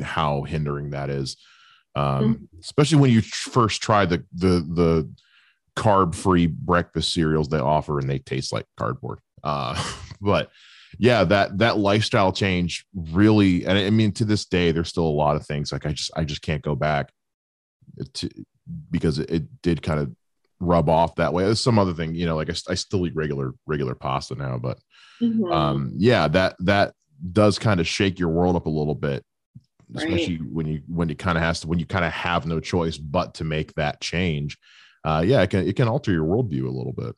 how 0.00 0.42
hindering 0.42 0.90
that 0.90 1.10
is 1.10 1.36
um, 1.94 2.04
mm-hmm. 2.34 2.60
especially 2.60 2.98
when 2.98 3.10
you 3.10 3.20
first 3.20 3.82
try 3.82 4.06
the 4.06 4.24
the 4.32 4.66
the 4.74 5.10
carb 5.76 6.14
free 6.14 6.46
breakfast 6.46 7.12
cereals 7.12 7.48
they 7.48 7.58
offer 7.58 7.98
and 7.98 8.08
they 8.08 8.18
taste 8.18 8.52
like 8.52 8.66
cardboard 8.76 9.18
uh, 9.44 9.74
but 10.20 10.50
yeah 10.98 11.24
that 11.24 11.58
that 11.58 11.78
lifestyle 11.78 12.32
change 12.32 12.86
really 12.94 13.64
and 13.64 13.78
i 13.78 13.90
mean 13.90 14.12
to 14.12 14.24
this 14.24 14.44
day 14.44 14.72
there's 14.72 14.88
still 14.88 15.06
a 15.06 15.08
lot 15.08 15.36
of 15.36 15.46
things 15.46 15.72
like 15.72 15.86
i 15.86 15.92
just 15.92 16.10
i 16.16 16.24
just 16.24 16.42
can't 16.42 16.62
go 16.62 16.74
back 16.74 17.10
to 18.12 18.28
because 18.90 19.18
it, 19.18 19.30
it 19.30 19.62
did 19.62 19.82
kind 19.82 20.00
of 20.00 20.14
rub 20.60 20.88
off 20.88 21.16
that 21.16 21.32
way 21.32 21.44
there's 21.44 21.60
some 21.60 21.78
other 21.78 21.92
thing 21.92 22.14
you 22.14 22.24
know 22.24 22.36
like 22.36 22.48
I, 22.48 22.54
I 22.70 22.74
still 22.74 23.06
eat 23.06 23.16
regular 23.16 23.52
regular 23.66 23.94
pasta 23.94 24.34
now 24.36 24.58
but 24.58 24.78
mm-hmm. 25.20 25.50
um 25.52 25.92
yeah 25.96 26.28
that 26.28 26.56
that 26.60 26.94
does 27.32 27.58
kind 27.58 27.80
of 27.80 27.86
shake 27.86 28.18
your 28.18 28.28
world 28.28 28.56
up 28.56 28.66
a 28.66 28.70
little 28.70 28.94
bit 28.94 29.24
especially 29.94 30.38
right. 30.38 30.52
when 30.52 30.66
you 30.66 30.82
when 30.86 31.08
you 31.08 31.16
kind 31.16 31.36
of 31.36 31.42
has 31.42 31.60
to 31.60 31.68
when 31.68 31.78
you 31.78 31.86
kind 31.86 32.04
of 32.04 32.12
have 32.12 32.46
no 32.46 32.60
choice 32.60 32.96
but 32.96 33.34
to 33.34 33.44
make 33.44 33.74
that 33.74 34.00
change 34.00 34.56
uh 35.04 35.22
yeah 35.24 35.42
it 35.42 35.50
can 35.50 35.66
it 35.66 35.76
can 35.76 35.88
alter 35.88 36.12
your 36.12 36.24
worldview 36.24 36.66
a 36.66 36.70
little 36.70 36.92
bit 36.92 37.14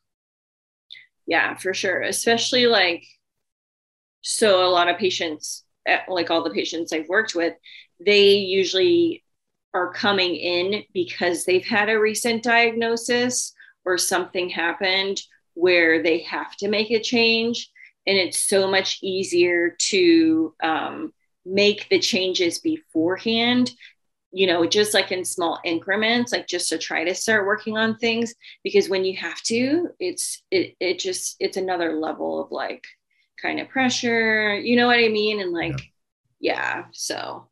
yeah 1.27 1.55
for 1.55 1.75
sure 1.75 2.01
especially 2.03 2.67
like 2.67 3.05
so 4.25 4.67
a 4.67 4.71
lot 4.71 4.89
of 4.89 4.99
patients 4.99 5.65
eh, 5.87 6.01
like 6.09 6.31
all 6.31 6.43
the 6.43 6.51
patients 6.51 6.93
i've 6.93 7.09
worked 7.09 7.35
with 7.35 7.55
they 8.05 8.35
usually 8.35 9.23
are 9.75 9.93
coming 9.93 10.37
in 10.37 10.85
because 10.95 11.45
they've 11.45 11.67
had 11.67 11.91
a 11.91 11.99
recent 11.99 12.43
diagnosis 12.43 13.53
or 13.85 13.99
something 13.99 14.49
happened 14.49 15.21
where 15.55 16.03
they 16.03 16.21
have 16.21 16.57
to 16.57 16.69
make 16.69 16.91
a 16.91 17.01
change. 17.01 17.71
And 18.07 18.17
it's 18.17 18.39
so 18.39 18.71
much 18.71 18.99
easier 19.03 19.77
to 19.91 20.55
um, 20.63 21.13
make 21.45 21.89
the 21.91 21.99
changes 21.99 22.59
beforehand 22.61 23.73
you 24.37 24.49
know 24.49 24.67
just 24.67 24.95
like 24.95 25.13
in 25.13 25.25
small 25.25 25.61
increments 25.63 26.33
like 26.33 26.49
just 26.49 26.69
to 26.69 26.77
try 26.77 27.05
to 27.05 27.15
start 27.15 27.47
working 27.47 27.77
on 27.77 27.97
things. 27.97 28.35
Because 28.65 28.89
when 28.89 29.05
you 29.05 29.17
have 29.17 29.41
to 29.43 29.91
it's 30.01 30.43
it, 30.51 30.75
it 30.81 30.99
just 30.99 31.37
it's 31.39 31.57
another 31.57 31.93
level 31.93 32.43
of 32.43 32.51
like 32.51 32.85
kind 33.45 33.61
of 33.61 33.69
pressure 33.69 34.55
you 34.55 34.77
know 34.77 34.87
what 34.87 34.99
i 34.99 35.09
mean? 35.09 35.41
And 35.41 35.53
like 35.53 35.79
yeah, 36.41 36.79
yeah 36.79 36.85
so. 36.93 37.49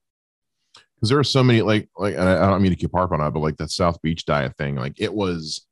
Because 0.97 1.09
there 1.11 1.19
are 1.19 1.25
so 1.25 1.43
many 1.43 1.63
like 1.63 1.89
like 1.97 2.17
I 2.17 2.47
don't 2.47 2.63
mean 2.63 2.71
to 2.71 2.77
keep 2.77 2.93
harping 2.95 3.21
on 3.21 3.27
it, 3.27 3.31
but 3.33 3.41
like 3.41 3.57
that 3.57 3.71
south 3.71 4.01
beach 4.03 4.25
diet 4.25 4.57
thing 4.57 4.77
like 4.77 4.95
it 4.99 5.13
was 5.13 5.67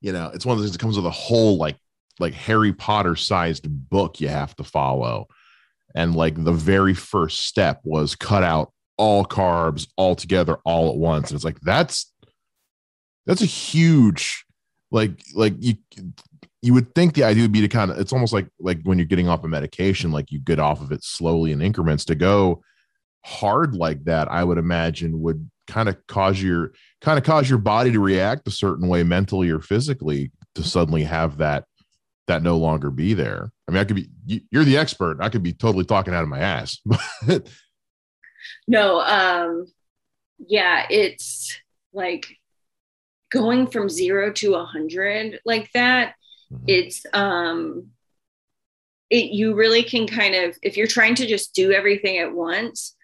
you 0.00 0.12
know 0.12 0.30
it's 0.34 0.44
one 0.44 0.52
of 0.52 0.58
those 0.58 0.66
things 0.66 0.76
that 0.76 0.82
comes 0.82 0.96
with 0.96 1.06
a 1.06 1.10
whole 1.10 1.56
like 1.56 1.76
like 2.20 2.34
harry 2.34 2.72
potter 2.72 3.16
sized 3.16 3.66
book 3.68 4.20
you 4.20 4.28
have 4.28 4.54
to 4.56 4.64
follow. 4.64 5.26
And 5.96 6.14
like 6.14 6.42
the 6.42 6.52
very 6.52 6.94
first 6.94 7.46
step 7.46 7.80
was 7.84 8.14
cut 8.14 8.42
out 8.42 8.72
all 8.96 9.24
carbs 9.24 9.88
all 9.96 10.14
together 10.14 10.58
all 10.64 10.90
at 10.90 10.96
once. 10.96 11.30
And 11.30 11.36
it's 11.36 11.44
like 11.44 11.60
that's 11.60 12.12
that's 13.26 13.42
a 13.42 13.46
huge 13.46 14.44
like 14.90 15.22
like 15.34 15.54
you 15.58 15.74
you 16.64 16.74
would 16.74 16.94
think 16.94 17.14
the 17.14 17.24
idea 17.24 17.42
would 17.44 17.52
be 17.52 17.60
to 17.60 17.68
kind 17.68 17.90
of 17.90 17.98
it's 17.98 18.12
almost 18.12 18.32
like 18.32 18.46
like 18.58 18.80
when 18.84 18.98
you're 18.98 19.06
getting 19.06 19.28
off 19.28 19.44
a 19.44 19.48
medication 19.48 20.10
like 20.10 20.32
you 20.32 20.38
get 20.38 20.58
off 20.58 20.80
of 20.80 20.92
it 20.92 21.04
slowly 21.04 21.52
in 21.52 21.60
increments 21.60 22.04
to 22.06 22.14
go 22.14 22.62
hard 23.24 23.74
like 23.74 24.04
that 24.04 24.30
i 24.30 24.42
would 24.42 24.58
imagine 24.58 25.20
would 25.20 25.48
kind 25.66 25.88
of 25.88 25.96
cause 26.06 26.42
your 26.42 26.72
kind 27.00 27.18
of 27.18 27.24
cause 27.24 27.48
your 27.48 27.58
body 27.58 27.90
to 27.92 28.00
react 28.00 28.46
a 28.48 28.50
certain 28.50 28.88
way 28.88 29.02
mentally 29.02 29.50
or 29.50 29.60
physically 29.60 30.30
to 30.54 30.62
suddenly 30.62 31.04
have 31.04 31.38
that 31.38 31.64
that 32.26 32.42
no 32.42 32.56
longer 32.56 32.90
be 32.90 33.14
there. 33.14 33.50
I 33.68 33.72
mean, 33.72 33.80
I 33.80 33.84
could 33.84 33.96
be, 33.96 34.44
you're 34.50 34.64
the 34.64 34.78
expert. 34.78 35.18
I 35.20 35.28
could 35.28 35.42
be 35.42 35.52
totally 35.52 35.84
talking 35.84 36.14
out 36.14 36.22
of 36.22 36.28
my 36.28 36.40
ass. 36.40 36.78
but 37.26 37.48
no, 38.66 39.00
um, 39.00 39.66
yeah, 40.38 40.86
it's 40.88 41.58
like 41.92 42.26
going 43.30 43.66
from 43.66 43.88
zero 43.88 44.32
to 44.32 44.54
a 44.54 44.64
hundred 44.64 45.40
like 45.44 45.70
that. 45.74 46.14
Mm-hmm. 46.54 46.64
It's, 46.68 47.04
um, 47.12 47.90
it, 49.10 49.32
you 49.32 49.54
really 49.54 49.82
can 49.82 50.06
kind 50.06 50.34
of, 50.34 50.56
if 50.62 50.76
you're 50.76 50.86
trying 50.86 51.14
to 51.16 51.26
just 51.26 51.54
do 51.54 51.72
everything 51.72 52.18
at 52.18 52.32
once, 52.32 52.94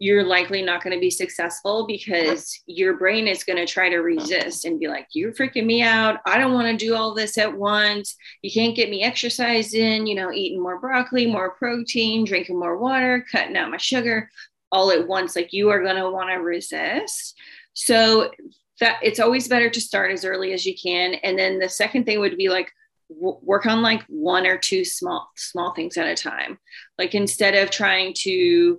you're 0.00 0.24
likely 0.24 0.62
not 0.62 0.82
going 0.82 0.94
to 0.94 1.00
be 1.00 1.10
successful 1.10 1.86
because 1.86 2.60
your 2.66 2.96
brain 2.96 3.26
is 3.26 3.42
going 3.42 3.56
to 3.56 3.66
try 3.66 3.88
to 3.88 3.98
resist 3.98 4.64
and 4.64 4.78
be 4.78 4.86
like, 4.86 5.08
You're 5.12 5.32
freaking 5.32 5.66
me 5.66 5.82
out. 5.82 6.20
I 6.24 6.38
don't 6.38 6.54
want 6.54 6.68
to 6.68 6.86
do 6.86 6.94
all 6.94 7.14
this 7.14 7.36
at 7.36 7.56
once. 7.56 8.14
You 8.42 8.52
can't 8.52 8.76
get 8.76 8.90
me 8.90 9.02
exercise 9.02 9.74
in, 9.74 10.06
you 10.06 10.14
know, 10.14 10.30
eating 10.30 10.62
more 10.62 10.78
broccoli, 10.78 11.26
more 11.26 11.50
protein, 11.50 12.24
drinking 12.24 12.58
more 12.58 12.78
water, 12.78 13.26
cutting 13.30 13.56
out 13.56 13.70
my 13.70 13.76
sugar 13.76 14.30
all 14.70 14.92
at 14.92 15.08
once. 15.08 15.34
Like 15.34 15.52
you 15.52 15.70
are 15.70 15.82
going 15.82 15.96
to 15.96 16.10
want 16.10 16.30
to 16.30 16.36
resist. 16.36 17.36
So 17.74 18.30
that 18.80 18.98
it's 19.02 19.18
always 19.18 19.48
better 19.48 19.68
to 19.68 19.80
start 19.80 20.12
as 20.12 20.24
early 20.24 20.52
as 20.52 20.64
you 20.64 20.74
can. 20.80 21.14
And 21.14 21.36
then 21.36 21.58
the 21.58 21.68
second 21.68 22.04
thing 22.04 22.20
would 22.20 22.36
be 22.36 22.48
like, 22.48 22.70
work 23.08 23.66
on 23.66 23.82
like 23.82 24.02
one 24.08 24.46
or 24.46 24.58
two 24.58 24.84
small 24.84 25.30
small 25.34 25.72
things 25.74 25.96
at 25.96 26.06
a 26.06 26.14
time 26.14 26.58
like 26.98 27.14
instead 27.14 27.54
of 27.54 27.70
trying 27.70 28.12
to 28.14 28.78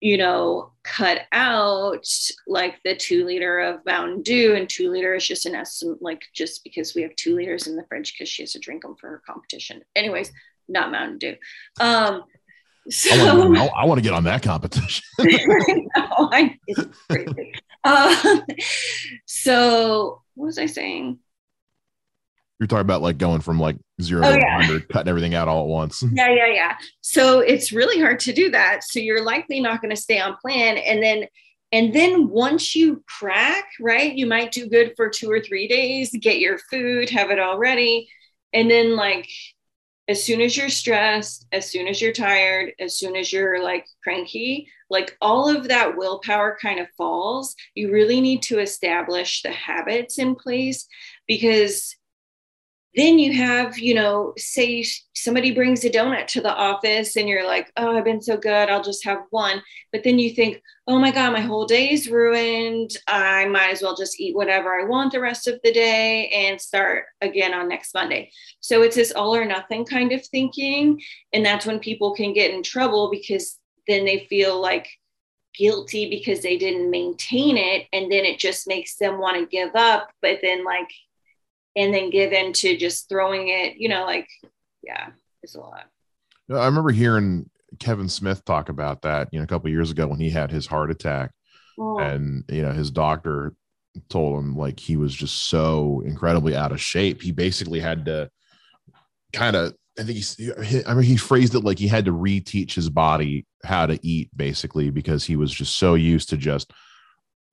you 0.00 0.18
know, 0.18 0.72
cut 0.84 1.22
out 1.32 2.06
like 2.46 2.76
the 2.84 2.94
two 2.94 3.24
liter 3.24 3.58
of 3.60 3.84
Mountain 3.86 4.22
Dew, 4.22 4.54
and 4.54 4.68
two 4.68 4.90
liter 4.90 5.14
is 5.14 5.26
just 5.26 5.46
an 5.46 5.54
estimate, 5.54 6.02
like 6.02 6.22
just 6.34 6.62
because 6.64 6.94
we 6.94 7.02
have 7.02 7.16
two 7.16 7.34
liters 7.34 7.66
in 7.66 7.76
the 7.76 7.84
fridge 7.88 8.12
because 8.12 8.28
she 8.28 8.42
has 8.42 8.52
to 8.52 8.58
drink 8.58 8.82
them 8.82 8.94
for 9.00 9.08
her 9.08 9.22
competition. 9.26 9.82
Anyways, 9.94 10.30
not 10.68 10.92
Mountain 10.92 11.18
Dew. 11.18 11.36
Um, 11.80 12.24
so 12.90 13.54
I 13.74 13.84
want 13.84 13.98
to 13.98 14.02
get 14.02 14.12
on 14.12 14.24
that 14.24 14.42
competition. 14.42 15.02
no, 15.18 15.26
I, 16.32 16.58
it's 16.66 16.86
crazy. 17.08 17.52
Uh, 17.84 18.40
so 19.26 20.20
what 20.34 20.46
was 20.46 20.58
I 20.58 20.66
saying? 20.66 21.20
You're 22.58 22.66
talking 22.66 22.80
about 22.80 23.02
like 23.02 23.18
going 23.18 23.40
from 23.40 23.60
like 23.60 23.76
zero 24.00 24.26
oh, 24.26 24.32
to 24.32 24.38
yeah. 24.38 24.56
100, 24.56 24.88
cutting 24.88 25.08
everything 25.08 25.34
out 25.34 25.48
all 25.48 25.62
at 25.62 25.68
once. 25.68 26.02
Yeah, 26.12 26.30
yeah, 26.30 26.46
yeah. 26.46 26.76
So 27.02 27.40
it's 27.40 27.72
really 27.72 28.00
hard 28.00 28.20
to 28.20 28.32
do 28.32 28.50
that. 28.50 28.80
So 28.84 28.98
you're 28.98 29.24
likely 29.24 29.60
not 29.60 29.82
going 29.82 29.94
to 29.94 30.00
stay 30.00 30.18
on 30.18 30.36
plan. 30.40 30.78
And 30.78 31.02
then, 31.02 31.26
and 31.72 31.94
then 31.94 32.28
once 32.28 32.74
you 32.74 33.04
crack, 33.06 33.66
right, 33.80 34.14
you 34.14 34.26
might 34.26 34.52
do 34.52 34.68
good 34.68 34.94
for 34.96 35.10
two 35.10 35.30
or 35.30 35.40
three 35.40 35.68
days, 35.68 36.10
get 36.20 36.38
your 36.38 36.58
food, 36.70 37.10
have 37.10 37.30
it 37.30 37.38
all 37.38 37.58
ready. 37.58 38.08
And 38.54 38.70
then, 38.70 38.96
like, 38.96 39.28
as 40.08 40.24
soon 40.24 40.40
as 40.40 40.56
you're 40.56 40.68
stressed, 40.68 41.46
as 41.52 41.70
soon 41.70 41.88
as 41.88 42.00
you're 42.00 42.12
tired, 42.12 42.72
as 42.78 42.96
soon 42.96 43.16
as 43.16 43.32
you're 43.32 43.62
like 43.62 43.86
cranky, 44.02 44.68
like 44.88 45.16
all 45.20 45.48
of 45.48 45.68
that 45.68 45.96
willpower 45.96 46.56
kind 46.60 46.78
of 46.78 46.86
falls. 46.96 47.56
You 47.74 47.92
really 47.92 48.20
need 48.20 48.42
to 48.42 48.60
establish 48.60 49.42
the 49.42 49.50
habits 49.50 50.18
in 50.18 50.36
place 50.36 50.86
because 51.26 51.96
then 52.96 53.18
you 53.18 53.32
have, 53.34 53.78
you 53.78 53.94
know, 53.94 54.32
say 54.38 54.82
somebody 55.14 55.52
brings 55.52 55.84
a 55.84 55.90
donut 55.90 56.26
to 56.28 56.40
the 56.40 56.54
office 56.54 57.16
and 57.16 57.28
you're 57.28 57.46
like, 57.46 57.70
oh, 57.76 57.96
I've 57.96 58.04
been 58.04 58.22
so 58.22 58.38
good. 58.38 58.70
I'll 58.70 58.82
just 58.82 59.04
have 59.04 59.18
one. 59.28 59.62
But 59.92 60.02
then 60.02 60.18
you 60.18 60.30
think, 60.30 60.62
oh 60.86 60.98
my 60.98 61.10
God, 61.10 61.32
my 61.32 61.40
whole 61.40 61.66
day 61.66 61.90
is 61.90 62.08
ruined. 62.08 62.96
I 63.06 63.44
might 63.46 63.72
as 63.72 63.82
well 63.82 63.94
just 63.94 64.18
eat 64.18 64.34
whatever 64.34 64.80
I 64.80 64.84
want 64.84 65.12
the 65.12 65.20
rest 65.20 65.46
of 65.46 65.60
the 65.62 65.72
day 65.72 66.28
and 66.28 66.58
start 66.58 67.04
again 67.20 67.52
on 67.52 67.68
next 67.68 67.92
Monday. 67.92 68.30
So 68.60 68.80
it's 68.80 68.96
this 68.96 69.12
all 69.12 69.36
or 69.36 69.44
nothing 69.44 69.84
kind 69.84 70.12
of 70.12 70.24
thinking. 70.24 71.02
And 71.34 71.44
that's 71.44 71.66
when 71.66 71.78
people 71.78 72.14
can 72.14 72.32
get 72.32 72.52
in 72.52 72.62
trouble 72.62 73.10
because 73.10 73.58
then 73.86 74.06
they 74.06 74.26
feel 74.30 74.58
like 74.60 74.88
guilty 75.54 76.08
because 76.08 76.40
they 76.40 76.56
didn't 76.56 76.90
maintain 76.90 77.56
it. 77.56 77.88
And 77.92 78.10
then 78.10 78.24
it 78.24 78.38
just 78.38 78.66
makes 78.66 78.96
them 78.96 79.18
want 79.18 79.38
to 79.38 79.46
give 79.46 79.74
up. 79.74 80.10
But 80.22 80.38
then, 80.42 80.64
like, 80.64 80.90
and 81.76 81.92
then 81.92 82.10
give 82.10 82.32
in 82.32 82.52
to 82.54 82.76
just 82.76 83.08
throwing 83.08 83.48
it, 83.48 83.76
you 83.76 83.88
know, 83.88 84.04
like, 84.04 84.26
yeah, 84.82 85.10
it's 85.42 85.54
a 85.54 85.60
lot. 85.60 85.84
I 86.50 86.64
remember 86.64 86.90
hearing 86.90 87.50
Kevin 87.78 88.08
Smith 88.08 88.44
talk 88.44 88.68
about 88.68 89.02
that, 89.02 89.28
you 89.32 89.38
know, 89.38 89.44
a 89.44 89.46
couple 89.48 89.70
years 89.70 89.90
ago 89.90 90.06
when 90.06 90.20
he 90.20 90.30
had 90.30 90.50
his 90.50 90.66
heart 90.66 90.90
attack. 90.90 91.32
Oh. 91.78 91.98
And, 91.98 92.44
you 92.48 92.62
know, 92.62 92.72
his 92.72 92.90
doctor 92.90 93.54
told 94.08 94.38
him 94.38 94.56
like 94.56 94.80
he 94.80 94.96
was 94.96 95.14
just 95.14 95.48
so 95.48 96.02
incredibly 96.06 96.56
out 96.56 96.72
of 96.72 96.80
shape. 96.80 97.20
He 97.20 97.32
basically 97.32 97.80
had 97.80 98.06
to 98.06 98.30
kind 99.32 99.56
of, 99.56 99.74
I 99.98 100.02
think 100.02 100.18
he, 100.18 100.84
I 100.84 100.94
mean, 100.94 101.04
he 101.04 101.16
phrased 101.16 101.54
it 101.54 101.64
like 101.64 101.78
he 101.78 101.88
had 101.88 102.04
to 102.04 102.12
reteach 102.12 102.74
his 102.74 102.88
body 102.88 103.46
how 103.64 103.86
to 103.86 103.98
eat 104.06 104.30
basically 104.36 104.90
because 104.90 105.24
he 105.24 105.36
was 105.36 105.52
just 105.52 105.78
so 105.78 105.94
used 105.94 106.28
to 106.30 106.36
just 106.36 106.72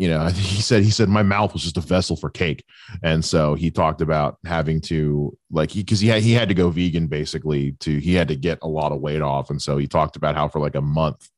you 0.03 0.10
know 0.10 0.27
he 0.36 0.62
said 0.62 0.83
he 0.83 0.91
said 0.91 1.07
my 1.07 1.24
mouth 1.24 1.53
was 1.53 1.63
just 1.63 1.77
a 1.77 1.81
vessel 1.81 2.17
for 2.17 2.29
cake. 2.29 2.65
And 3.01 3.24
so 3.24 3.55
he 3.55 3.72
talked 3.72 4.01
about 4.01 4.38
having 4.45 4.81
to 4.81 5.38
like 5.50 5.72
he 5.72 5.79
because 5.79 6.01
he 6.01 6.10
had 6.10 6.22
he 6.22 6.33
had 6.33 6.50
to 6.50 6.53
go 6.53 6.69
vegan 6.69 7.07
basically 7.07 7.72
to 7.79 8.00
he 8.00 8.13
had 8.13 8.27
to 8.27 8.36
get 8.36 8.60
a 8.62 8.67
lot 8.67 8.91
of 8.91 9.00
weight 9.00 9.22
off. 9.22 9.50
And 9.50 9.62
so 9.62 9.77
he 9.77 9.88
talked 9.88 10.17
about 10.17 10.36
how 10.36 10.50
for 10.50 10.60
like 10.60 10.75
a 10.75 10.81
month 10.81 11.29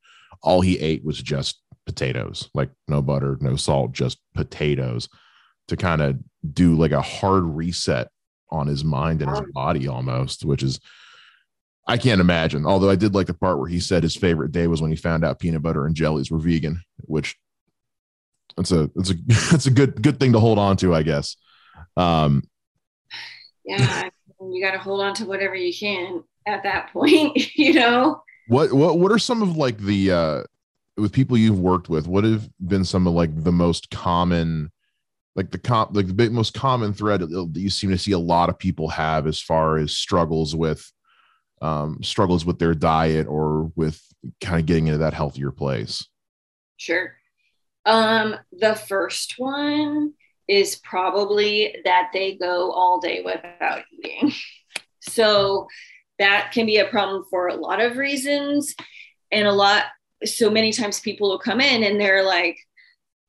all 0.42 0.62
he 0.62 0.80
ate 0.80 1.06
was 1.06 1.22
just 1.22 1.62
potatoes 1.86 2.50
like 2.56 2.72
no 2.88 3.00
butter 3.00 3.38
no 3.42 3.56
salt 3.56 3.92
just 3.92 4.18
potatoes 4.34 5.08
to 5.68 5.78
kind 5.78 6.02
of 6.02 6.18
do 6.52 6.74
like 6.76 6.92
a 6.92 7.02
hard 7.02 7.44
reset 7.44 8.10
on 8.50 8.66
his 8.66 8.84
mind 8.84 9.22
and 9.22 9.30
his 9.30 9.44
body 9.54 9.88
almost 9.88 10.44
which 10.44 10.64
is 10.64 10.80
I 11.88 11.98
can't 11.98 12.22
imagine. 12.22 12.66
Although 12.66 12.90
I 12.90 12.96
did 12.96 13.14
like 13.14 13.28
the 13.28 13.36
part 13.36 13.60
where 13.60 13.70
he 13.70 13.80
said 13.80 14.02
his 14.02 14.16
favorite 14.16 14.52
day 14.52 14.66
was 14.66 14.82
when 14.82 14.90
he 14.90 14.98
found 14.98 15.24
out 15.24 15.38
peanut 15.38 15.62
butter 15.62 15.86
and 15.86 15.96
jellies 15.96 16.32
were 16.32 16.40
vegan, 16.40 16.82
which 17.02 17.36
it's 18.58 18.72
a 18.72 18.90
it's 18.96 19.12
a 19.12 19.16
it's 19.56 19.66
a 19.68 19.72
good 19.72 20.02
good 20.02 20.20
thing 20.20 20.34
to 20.34 20.40
hold 20.40 20.60
on 20.60 20.78
to, 20.78 20.94
I 20.94 21.04
guess. 21.04 21.36
Um, 21.98 22.44
yeah, 23.64 24.10
you 24.42 24.64
got 24.64 24.72
to 24.72 24.80
hold 24.80 25.02
on 25.02 25.14
to 25.16 25.26
whatever 25.26 25.56
you 25.56 25.74
can 25.74 26.24
at 26.48 26.64
that 26.64 26.92
point, 26.92 27.56
you 27.56 27.74
know. 27.74 28.22
What 28.48 28.74
what 28.74 29.00
what 29.00 29.12
are 29.12 29.20
some 29.20 29.42
of 29.42 29.58
like 29.58 29.78
the 29.78 30.12
uh 30.12 30.44
with 30.98 31.12
people 31.12 31.38
you've 31.38 31.60
worked 31.60 31.90
with? 31.90 32.08
What 32.08 32.24
have 32.24 32.48
been 32.66 32.86
some 32.86 33.08
of 33.08 33.14
like 33.14 33.44
the 33.44 33.52
most 33.52 33.90
common 33.90 34.72
like 35.36 35.52
the 35.52 35.58
comp 35.58 35.96
like 35.96 36.16
the 36.16 36.30
most 36.30 36.54
common 36.54 36.94
thread 36.94 37.22
that 37.22 37.52
you 37.56 37.70
seem 37.70 37.90
to 37.90 37.98
see 37.98 38.14
a 38.14 38.20
lot 38.20 38.50
of 38.50 38.58
people 38.58 38.90
have 38.90 39.28
as 39.28 39.42
far 39.42 39.78
as 39.78 39.96
struggles 39.96 40.56
with 40.56 40.92
um 41.62 42.00
struggles 42.02 42.46
with 42.46 42.60
their 42.60 42.74
diet 42.74 43.28
or 43.28 43.72
with 43.76 44.02
kind 44.42 44.60
of 44.60 44.66
getting 44.66 44.88
into 44.88 45.00
that 45.00 45.14
healthier 45.14 45.52
place 45.52 46.08
sure 46.78 47.16
um, 47.86 48.36
the 48.52 48.76
first 48.76 49.36
one 49.38 50.14
is 50.48 50.76
probably 50.78 51.76
that 51.86 52.12
they 52.14 52.36
go 52.36 52.72
all 52.72 53.00
day 53.00 53.22
without 53.24 53.84
eating. 53.92 54.34
So 55.08 55.68
that 56.18 56.52
can 56.52 56.66
be 56.66 56.78
a 56.78 56.88
problem 56.88 57.26
for 57.30 57.48
a 57.48 57.56
lot 57.56 57.80
of 57.80 57.98
reasons. 57.98 58.74
And 59.32 59.48
a 59.48 59.52
lot, 59.52 59.84
so 60.24 60.50
many 60.50 60.72
times 60.72 61.00
people 61.00 61.30
will 61.30 61.38
come 61.38 61.62
in 61.62 61.84
and 61.84 62.02
they're 62.02 62.24
like, 62.24 62.58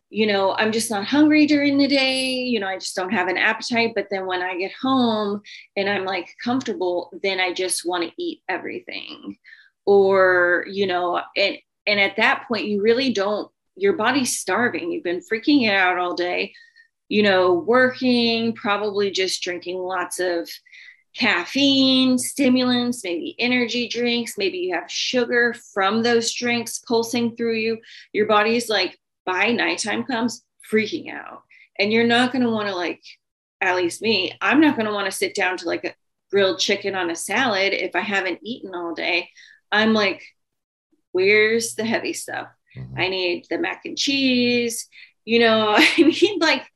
you 0.09 0.27
know, 0.27 0.55
I'm 0.55 0.73
just 0.73 0.91
not 0.91 1.05
hungry 1.05 1.47
during 1.47 1.77
the 1.77 1.87
day. 1.87 2.33
You 2.33 2.61
know, 2.61 2.67
I 2.67 2.77
just 2.79 2.97
don't 2.97 3.13
have 3.13 3.29
an 3.29 3.37
appetite. 3.37 3.93
But 3.95 4.07
then 4.11 4.27
when 4.27 4.41
I 4.41 4.57
get 4.57 4.73
home 4.81 5.43
and 5.77 5.89
I'm 5.89 6.07
like 6.07 6.35
comfortable, 6.43 7.13
then 7.23 7.41
I 7.41 7.53
just 7.53 7.87
want 7.87 8.05
to 8.05 8.13
eat 8.17 8.41
everything. 8.49 9.37
Or, 9.85 10.65
you 10.67 10.87
know, 10.87 11.21
and 11.37 11.59
and 11.87 12.01
at 12.01 12.17
that 12.17 12.47
point 12.49 12.67
you 12.67 12.83
really 12.83 13.13
don't 13.13 13.51
your 13.77 13.93
body's 13.95 14.39
starving. 14.39 14.91
You've 14.91 15.05
been 15.05 15.21
freaking 15.21 15.67
it 15.67 15.75
out 15.75 15.99
all 15.99 16.15
day, 16.15 16.53
you 17.09 17.23
know, 17.23 17.55
working, 17.55 18.55
probably 18.55 19.11
just 19.11 19.43
drinking 19.43 19.79
lots 19.79 20.19
of 20.19 20.49
caffeine, 21.15 22.19
stimulants, 22.19 23.03
maybe 23.03 23.35
energy 23.39 23.89
drinks, 23.89 24.37
maybe 24.37 24.59
you 24.59 24.75
have 24.75 24.91
sugar 24.91 25.55
from 25.73 26.03
those 26.03 26.33
drinks 26.35 26.79
pulsing 26.81 27.35
through 27.37 27.55
you. 27.55 27.79
Your 28.13 28.27
body's 28.27 28.69
like, 28.69 28.99
by 29.25 29.51
nighttime 29.51 30.05
comes, 30.05 30.43
freaking 30.71 31.13
out. 31.13 31.43
And 31.79 31.93
you're 31.93 32.07
not 32.07 32.33
going 32.33 32.43
to 32.43 32.51
want 32.51 32.69
to, 32.69 32.75
like, 32.75 33.03
at 33.61 33.77
least 33.77 34.03
me, 34.03 34.33
I'm 34.41 34.61
not 34.61 34.77
going 34.77 34.87
to 34.87 34.93
want 34.93 35.07
to 35.07 35.17
sit 35.17 35.35
down 35.35 35.57
to 35.59 35.67
like 35.67 35.85
a 35.85 35.95
grilled 36.31 36.59
chicken 36.59 36.95
on 36.95 37.11
a 37.11 37.17
salad 37.17 37.73
if 37.73 37.95
I 37.95 38.01
haven't 38.01 38.41
eaten 38.43 38.75
all 38.75 38.95
day. 38.95 39.31
I'm 39.73 39.95
like, 39.95 40.23
where's 41.13 41.75
the 41.75 41.85
heavy 41.85 42.13
stuff? 42.13 42.49
Mm-hmm. 42.77 42.99
I 42.99 43.09
need 43.09 43.47
the 43.49 43.59
mac 43.59 43.83
and 43.85 43.97
cheese. 43.97 44.89
You 45.25 45.41
know, 45.41 45.75
I 45.77 45.95
need 45.97 46.41
like, 46.41 46.67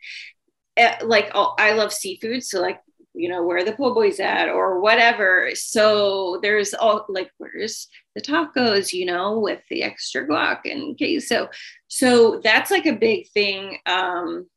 eh, 0.76 0.96
like 1.04 1.30
oh, 1.34 1.54
I 1.58 1.72
love 1.72 1.92
seafood, 1.92 2.42
so 2.42 2.60
like 2.60 2.80
you 3.14 3.28
know 3.28 3.42
where 3.42 3.64
the 3.64 3.72
po' 3.72 3.94
boys 3.94 4.20
at 4.20 4.48
or 4.48 4.80
whatever. 4.80 5.50
So 5.54 6.38
there's 6.42 6.74
all 6.74 7.04
like 7.08 7.30
where's 7.38 7.88
the 8.14 8.20
tacos, 8.20 8.92
you 8.92 9.06
know, 9.06 9.38
with 9.38 9.60
the 9.68 9.82
extra 9.82 10.26
guac 10.26 10.60
and 10.64 10.96
queso. 10.96 11.48
So 11.88 12.40
that's 12.42 12.70
like 12.70 12.86
a 12.86 12.92
big 12.92 13.28
thing, 13.28 13.78
um, 13.86 14.48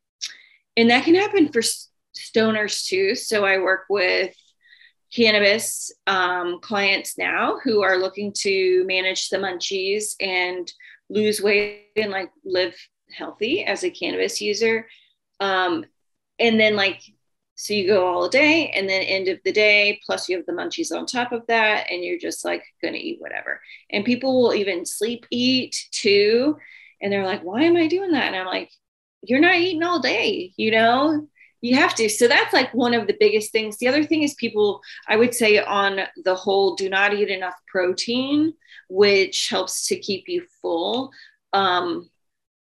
and 0.78 0.90
that 0.90 1.04
can 1.04 1.16
happen 1.16 1.52
for 1.52 1.62
stoners 2.16 2.86
too. 2.88 3.16
So 3.16 3.46
I 3.46 3.60
work 3.60 3.86
with 3.90 4.36
cannabis 5.14 5.92
um, 6.08 6.60
clients 6.62 7.18
now 7.18 7.60
who 7.64 7.84
are 7.84 7.98
looking 7.98 8.34
to 8.36 8.84
manage 8.86 9.30
the 9.30 9.38
munchies 9.38 10.16
and 10.20 10.72
lose 11.14 11.42
weight 11.42 11.90
and 11.96 12.12
like 12.12 12.32
live 12.44 12.76
healthy 13.16 13.64
as 13.64 13.84
a 13.84 13.90
cannabis 13.90 14.42
user. 14.42 14.88
Um, 15.40 15.86
and 16.40 16.60
then 16.60 16.76
like 16.76 17.02
so 17.56 17.74
you 17.74 17.88
go 17.88 18.08
all 18.08 18.28
day 18.28 18.72
and 18.76 18.90
then 18.90 19.04
end 19.04 19.28
of 19.28 19.40
the 19.46 19.52
day 19.52 20.02
plus 20.06 20.28
you 20.28 20.36
have 20.36 20.46
the 20.48 20.52
munchies 20.52 20.92
on 20.92 21.06
top 21.06 21.32
of 21.32 21.46
that 21.48 21.86
and 21.92 22.04
you're 22.04 22.18
just 22.18 22.44
like 22.44 22.64
gonna 22.82 22.98
eat 22.98 23.22
whatever. 23.22 23.62
And 23.92 24.04
people 24.04 24.42
will 24.42 24.54
even 24.54 24.86
sleep 24.86 25.26
eat 25.30 25.88
too. 25.92 26.58
And 27.02 27.12
they're 27.12 27.26
like 27.26 27.44
why 27.44 27.64
am 27.64 27.76
i 27.78 27.88
doing 27.88 28.12
that? 28.12 28.28
And 28.28 28.36
i'm 28.36 28.46
like 28.46 28.72
you're 29.26 29.40
not 29.40 29.56
eating 29.56 29.84
all 29.84 30.00
day 30.00 30.54
you 30.58 30.72
know 30.72 31.28
you 31.64 31.76
have 31.76 31.96
to 31.96 32.08
so 32.10 32.28
that's 32.28 32.54
like 32.54 32.72
one 32.74 32.94
of 32.94 33.08
the 33.08 33.18
biggest 33.20 33.52
things 33.52 33.78
the 33.78 33.88
other 33.88 34.04
thing 34.04 34.22
is 34.22 34.34
people 34.36 34.82
i 35.08 35.16
would 35.16 35.34
say 35.34 35.60
on 35.60 36.02
the 36.24 36.36
whole 36.36 36.76
do 36.76 36.90
not 36.90 37.14
eat 37.14 37.30
enough 37.30 37.56
protein 37.68 38.54
which 38.94 39.50
helps 39.50 39.88
to 39.88 40.00
keep 40.00 40.26
you 40.28 40.46
full. 40.62 41.12
Um, 41.52 42.10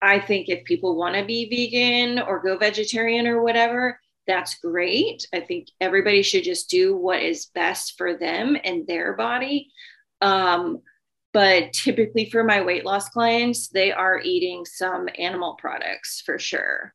I 0.01 0.19
think 0.19 0.47
if 0.47 0.63
people 0.63 0.95
want 0.95 1.15
to 1.15 1.25
be 1.25 1.49
vegan 1.49 2.19
or 2.19 2.39
go 2.39 2.55
vegetarian 2.55 3.25
or 3.25 3.41
whatever, 3.41 3.99
that's 4.27 4.59
great. 4.59 5.27
I 5.33 5.39
think 5.39 5.69
everybody 5.81 6.21
should 6.21 6.43
just 6.43 6.69
do 6.69 6.95
what 6.95 7.21
is 7.21 7.47
best 7.47 7.97
for 7.97 8.15
them 8.15 8.57
and 8.63 8.85
their 8.85 9.13
body. 9.13 9.71
Um, 10.21 10.83
but 11.33 11.73
typically 11.73 12.29
for 12.29 12.43
my 12.43 12.61
weight 12.61 12.85
loss 12.85 13.09
clients, 13.09 13.69
they 13.69 13.91
are 13.91 14.21
eating 14.23 14.65
some 14.65 15.09
animal 15.17 15.55
products 15.55 16.21
for 16.23 16.37
sure. 16.37 16.93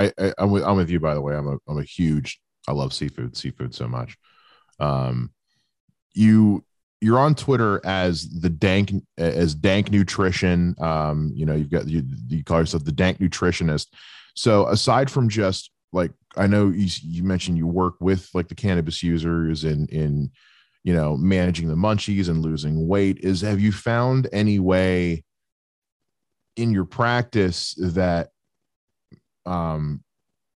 I, 0.00 0.12
I 0.18 0.32
am 0.38 0.50
with, 0.50 0.64
I'm 0.64 0.76
with 0.76 0.90
you 0.90 0.98
by 1.00 1.14
the 1.14 1.20
way. 1.20 1.36
I'm 1.36 1.46
a 1.46 1.58
I'm 1.68 1.78
a 1.78 1.84
huge 1.84 2.40
I 2.66 2.72
love 2.72 2.92
seafood 2.92 3.36
seafood 3.36 3.74
so 3.74 3.86
much. 3.86 4.16
Um, 4.78 5.30
you 6.14 6.64
you're 7.00 7.18
on 7.18 7.34
Twitter 7.34 7.80
as 7.84 8.28
the 8.28 8.50
dank 8.50 8.92
as 9.16 9.54
dank 9.54 9.90
nutrition. 9.90 10.74
Um, 10.80 11.32
you 11.34 11.46
know, 11.46 11.54
you've 11.54 11.70
got 11.70 11.88
you, 11.88 12.02
you 12.28 12.44
call 12.44 12.60
yourself 12.60 12.84
the 12.84 12.92
dank 12.92 13.18
nutritionist. 13.18 13.88
So 14.34 14.66
aside 14.68 15.10
from 15.10 15.28
just 15.28 15.70
like 15.92 16.12
I 16.36 16.46
know 16.46 16.68
you 16.68 16.88
you 17.02 17.22
mentioned 17.22 17.58
you 17.58 17.66
work 17.66 17.94
with 18.00 18.28
like 18.34 18.48
the 18.48 18.54
cannabis 18.54 19.02
users 19.02 19.64
in 19.64 19.86
in 19.88 20.30
you 20.84 20.94
know 20.94 21.16
managing 21.16 21.68
the 21.68 21.74
munchies 21.74 22.28
and 22.28 22.42
losing 22.42 22.86
weight 22.86 23.18
is 23.18 23.40
have 23.40 23.60
you 23.60 23.72
found 23.72 24.28
any 24.32 24.58
way 24.58 25.24
in 26.56 26.70
your 26.70 26.84
practice 26.84 27.74
that 27.78 28.30
um 29.46 30.02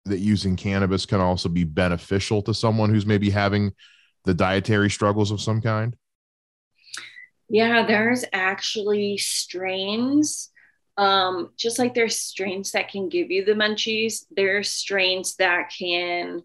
that 0.04 0.18
using 0.18 0.56
cannabis 0.56 1.06
can 1.06 1.20
also 1.20 1.48
be 1.48 1.64
beneficial 1.64 2.42
to 2.42 2.52
someone 2.52 2.90
who's 2.90 3.06
maybe 3.06 3.30
having 3.30 3.72
the 4.24 4.34
dietary 4.34 4.90
struggles 4.90 5.30
of 5.30 5.40
some 5.40 5.60
kind 5.60 5.96
yeah, 7.48 7.86
there's 7.86 8.24
actually 8.32 9.18
strains. 9.18 10.50
Um, 10.96 11.50
just 11.56 11.78
like 11.78 11.94
there's 11.94 12.18
strains 12.18 12.72
that 12.72 12.88
can 12.88 13.08
give 13.08 13.30
you 13.30 13.44
the 13.44 13.52
munchies, 13.52 14.24
there's 14.30 14.70
strains 14.70 15.36
that 15.36 15.72
can 15.76 16.42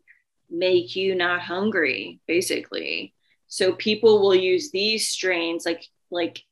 make 0.49 0.95
you 0.95 1.15
not 1.15 1.41
hungry, 1.41 2.19
basically. 2.27 3.13
So 3.47 3.73
people 3.73 4.21
will 4.21 4.35
use 4.35 4.71
these 4.71 5.07
strains 5.07 5.65
like 5.65 5.83
like 6.11 6.43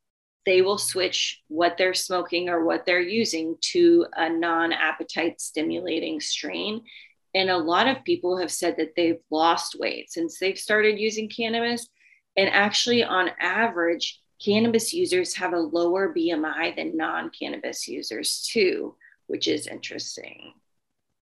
they 0.48 0.62
will 0.62 0.78
switch 0.78 1.42
what 1.50 1.78
they're 1.78 1.94
smoking 1.94 2.48
or 2.48 2.64
what 2.64 2.86
they're 2.86 3.02
using 3.02 3.58
to 3.60 4.06
a 4.14 4.30
non-appetite 4.30 5.42
stimulating 5.42 6.22
strain. 6.22 6.82
And 7.36 7.50
a 7.50 7.58
lot 7.58 7.90
of 7.90 8.06
people 8.06 8.38
have 8.38 8.50
said 8.50 8.78
that 8.78 8.96
they've 8.96 9.20
lost 9.30 9.78
weight 9.78 10.10
since 10.10 10.40
they've 10.40 10.58
started 10.58 10.98
using 10.98 11.28
cannabis. 11.28 11.90
And 12.38 12.50
actually, 12.50 13.04
on 13.04 13.30
average, 13.42 14.22
cannabis 14.42 14.94
users 14.94 15.36
have 15.36 15.52
a 15.52 15.60
lower 15.60 16.14
BMI 16.16 16.78
than 16.78 16.96
non 16.96 17.30
cannabis 17.38 17.86
users, 17.86 18.48
too, 18.50 18.96
which 19.26 19.50
is 19.50 19.68
interesting. 19.68 20.54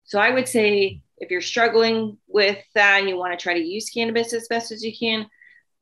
So 0.04 0.20
I 0.20 0.32
would 0.32 0.50
say 0.50 1.02
if 1.18 1.32
you're 1.32 1.40
struggling 1.40 2.18
with 2.28 2.62
that 2.76 3.00
and 3.00 3.08
you 3.08 3.16
want 3.16 3.40
to 3.40 3.42
try 3.42 3.54
to 3.54 3.64
use 3.64 3.90
cannabis 3.90 4.34
as 4.34 4.50
best 4.50 4.74
as 4.74 4.84
you 4.84 4.92
can, 4.94 5.28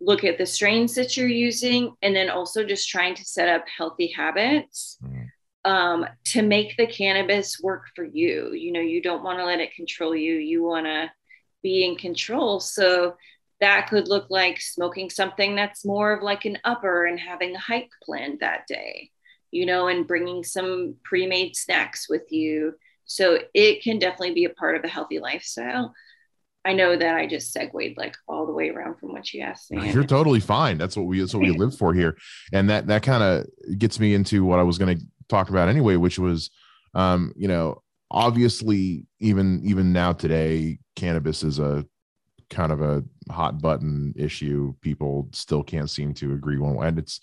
look 0.02 0.24
at 0.24 0.38
the 0.38 0.46
strains 0.46 0.96
that 0.96 1.16
you're 1.16 1.28
using 1.28 1.94
and 2.02 2.16
then 2.16 2.30
also 2.30 2.64
just 2.64 2.90
trying 2.90 3.14
to 3.16 3.24
set 3.24 3.48
up 3.48 3.64
healthy 3.78 4.08
habits 4.08 4.98
mm. 5.04 5.28
um, 5.64 6.06
to 6.24 6.42
make 6.42 6.76
the 6.76 6.88
cannabis 6.88 7.62
work 7.62 7.84
for 7.96 8.04
you. 8.04 8.52
You 8.54 8.72
know, 8.72 8.80
you 8.80 9.02
don't 9.02 9.24
want 9.24 9.38
to 9.40 9.46
let 9.46 9.60
it 9.60 9.76
control 9.76 10.16
you, 10.16 10.34
you 10.34 10.64
want 10.64 10.88
to 10.88 11.12
be 11.62 11.86
in 11.86 11.96
control. 11.96 12.60
So 12.60 13.16
that 13.60 13.88
could 13.90 14.08
look 14.08 14.26
like 14.32 14.60
smoking 14.60 15.12
something 15.12 15.56
that's 15.56 15.86
more 15.86 16.12
of 16.14 16.24
like 16.24 16.46
an 16.46 16.58
upper 16.64 17.06
and 17.06 17.20
having 17.20 17.56
a 17.56 17.60
hike 17.60 17.92
planned 18.04 18.40
that 18.40 18.66
day, 18.68 19.12
you 19.52 19.68
know, 19.68 19.88
and 19.88 20.08
bringing 20.08 20.44
some 20.44 20.96
pre 21.04 21.28
made 21.28 21.56
snacks 21.56 22.10
with 22.10 22.32
you. 22.32 22.74
So 23.06 23.38
it 23.54 23.84
can 23.84 24.00
definitely 24.00 24.34
be 24.34 24.46
a 24.46 24.50
part 24.50 24.78
of 24.78 24.84
a 24.84 24.88
healthy 24.88 25.20
lifestyle. 25.20 25.94
I 26.64 26.74
know 26.74 26.96
that 26.96 27.16
I 27.16 27.26
just 27.26 27.52
segued 27.52 27.98
like 27.98 28.16
all 28.28 28.46
the 28.46 28.54
way 28.54 28.70
around 28.70 29.00
from 29.00 29.14
what 29.14 29.34
you 29.34 29.42
asked 29.42 29.72
me. 29.72 29.92
You're 29.92 30.04
totally 30.04 30.40
fine. 30.40 30.78
That's 30.78 30.96
what 30.96 31.08
we 31.08 31.20
that's 31.20 31.34
what 31.34 31.42
we 31.42 31.52
live 31.58 31.76
for 31.76 31.94
here. 31.94 32.18
And 32.54 32.70
that 32.70 32.88
that 32.88 33.04
kind 33.04 33.24
of 33.24 33.78
gets 33.80 34.00
me 34.00 34.14
into 34.14 34.46
what 34.46 34.60
I 34.60 34.64
was 34.64 34.78
going 34.78 34.98
to 34.98 35.06
talk 35.28 35.50
about 35.50 35.70
anyway, 35.70 35.96
which 35.96 36.20
was 36.20 36.52
um, 36.94 37.34
you 37.36 37.48
know, 37.48 37.82
obviously 38.12 39.06
even 39.20 39.62
even 39.64 39.94
now 39.94 40.12
today 40.12 40.78
cannabis 40.96 41.44
is 41.44 41.60
a 41.60 41.86
kind 42.50 42.72
of 42.74 42.82
a 42.82 43.02
hot 43.32 43.62
button 43.62 44.14
issue 44.18 44.74
people 44.82 45.30
still 45.32 45.64
can't 45.64 45.90
seem 45.90 46.14
to 46.14 46.34
agree 46.34 46.58
on 46.58 46.86
and 46.86 47.00
it's 47.00 47.22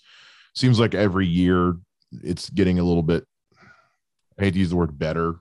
seems 0.55 0.79
like 0.79 0.95
every 0.95 1.27
year 1.27 1.75
it's 2.23 2.49
getting 2.49 2.79
a 2.79 2.83
little 2.83 3.03
bit 3.03 3.23
i 4.39 4.45
hate 4.45 4.53
to 4.53 4.59
use 4.59 4.71
the 4.71 4.75
word 4.75 4.97
better 4.97 5.35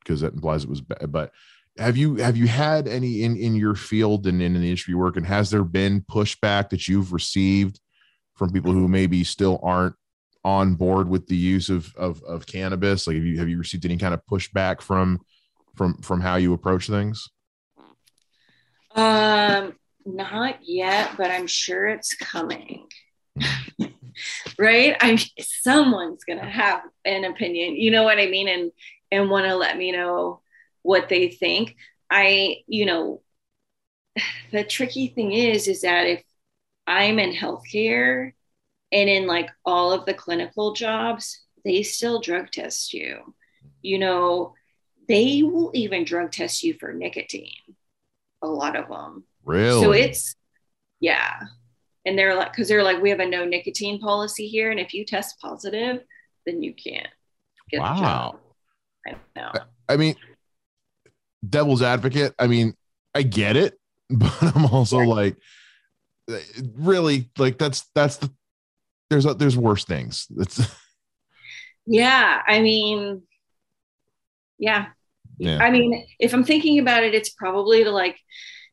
because 0.00 0.20
that 0.20 0.34
implies 0.34 0.62
it 0.62 0.68
was 0.68 0.82
bad 0.82 1.10
but 1.10 1.32
have 1.78 1.96
you 1.96 2.16
have 2.16 2.36
you 2.36 2.46
had 2.46 2.88
any 2.88 3.22
in 3.22 3.36
in 3.36 3.54
your 3.54 3.74
field 3.74 4.26
and 4.26 4.40
in, 4.40 4.54
the 4.54 4.60
industry 4.60 4.94
work 4.94 5.16
and 5.16 5.26
has 5.26 5.50
there 5.50 5.64
been 5.64 6.00
pushback 6.02 6.70
that 6.70 6.88
you've 6.88 7.12
received 7.12 7.80
from 8.34 8.52
people 8.52 8.72
who 8.72 8.88
maybe 8.88 9.24
still 9.24 9.60
aren't 9.62 9.94
on 10.44 10.74
board 10.74 11.08
with 11.08 11.26
the 11.26 11.36
use 11.36 11.68
of 11.68 11.94
of, 11.96 12.22
of 12.22 12.46
cannabis 12.46 13.06
like 13.06 13.16
have 13.16 13.24
you 13.24 13.38
have 13.38 13.48
you 13.48 13.58
received 13.58 13.84
any 13.84 13.96
kind 13.96 14.14
of 14.14 14.20
pushback 14.30 14.80
from 14.80 15.20
from 15.74 16.00
from 16.02 16.20
how 16.20 16.36
you 16.36 16.52
approach 16.52 16.86
things 16.86 17.28
um, 18.96 19.74
not 20.06 20.58
yet, 20.62 21.12
but 21.16 21.30
I'm 21.30 21.46
sure 21.46 21.86
it's 21.86 22.14
coming. 22.14 22.88
right? 24.58 24.96
I'm 25.00 25.18
someone's 25.38 26.24
gonna 26.24 26.48
have 26.48 26.80
an 27.04 27.24
opinion. 27.24 27.76
You 27.76 27.90
know 27.90 28.04
what 28.04 28.18
I 28.18 28.26
mean? 28.26 28.48
And 28.48 28.72
and 29.12 29.30
want 29.30 29.46
to 29.46 29.54
let 29.54 29.76
me 29.76 29.92
know 29.92 30.40
what 30.86 31.08
they 31.08 31.28
think. 31.28 31.76
I, 32.10 32.58
you 32.66 32.86
know, 32.86 33.22
the 34.52 34.64
tricky 34.64 35.08
thing 35.08 35.32
is, 35.32 35.68
is 35.68 35.82
that 35.82 36.06
if 36.06 36.22
I'm 36.86 37.18
in 37.18 37.32
healthcare 37.32 38.32
and 38.92 39.08
in 39.08 39.26
like 39.26 39.50
all 39.64 39.92
of 39.92 40.06
the 40.06 40.14
clinical 40.14 40.72
jobs, 40.72 41.40
they 41.64 41.82
still 41.82 42.20
drug 42.20 42.50
test 42.50 42.94
you. 42.94 43.34
You 43.82 43.98
know, 43.98 44.54
they 45.08 45.42
will 45.42 45.72
even 45.74 46.04
drug 46.04 46.32
test 46.32 46.62
you 46.62 46.74
for 46.78 46.92
nicotine 46.92 47.50
a 48.42 48.46
lot 48.46 48.76
of 48.76 48.88
them. 48.88 49.24
Really? 49.44 49.82
So 49.82 49.92
it's, 49.92 50.36
yeah. 51.00 51.40
And 52.04 52.16
they're 52.16 52.36
like, 52.36 52.52
because 52.52 52.68
they're 52.68 52.84
like, 52.84 53.02
we 53.02 53.10
have 53.10 53.20
a 53.20 53.26
no 53.26 53.44
nicotine 53.44 53.98
policy 53.98 54.46
here. 54.46 54.70
And 54.70 54.78
if 54.78 54.94
you 54.94 55.04
test 55.04 55.40
positive, 55.40 56.02
then 56.44 56.62
you 56.62 56.72
can't 56.74 57.08
get 57.70 57.80
wow. 57.80 57.94
the 57.94 58.00
job. 58.00 58.38
I 59.06 59.40
know. 59.40 59.52
I 59.88 59.96
mean, 59.96 60.14
devil's 61.48 61.82
advocate. 61.82 62.34
I 62.38 62.46
mean, 62.46 62.74
I 63.14 63.22
get 63.22 63.56
it, 63.56 63.78
but 64.10 64.34
I'm 64.42 64.66
also 64.66 64.98
like, 64.98 65.36
really, 66.74 67.30
like 67.38 67.58
that's 67.58 67.84
that's 67.94 68.16
the 68.16 68.30
there's 69.10 69.26
a, 69.26 69.34
there's 69.34 69.56
worse 69.56 69.84
things. 69.84 70.26
That's 70.30 70.60
yeah. 71.86 72.42
I 72.46 72.60
mean, 72.60 73.22
yeah, 74.58 74.86
yeah. 75.38 75.58
I 75.58 75.70
mean, 75.70 76.06
if 76.18 76.34
I'm 76.34 76.44
thinking 76.44 76.78
about 76.78 77.04
it, 77.04 77.14
it's 77.14 77.30
probably 77.30 77.84
to 77.84 77.90
like 77.90 78.18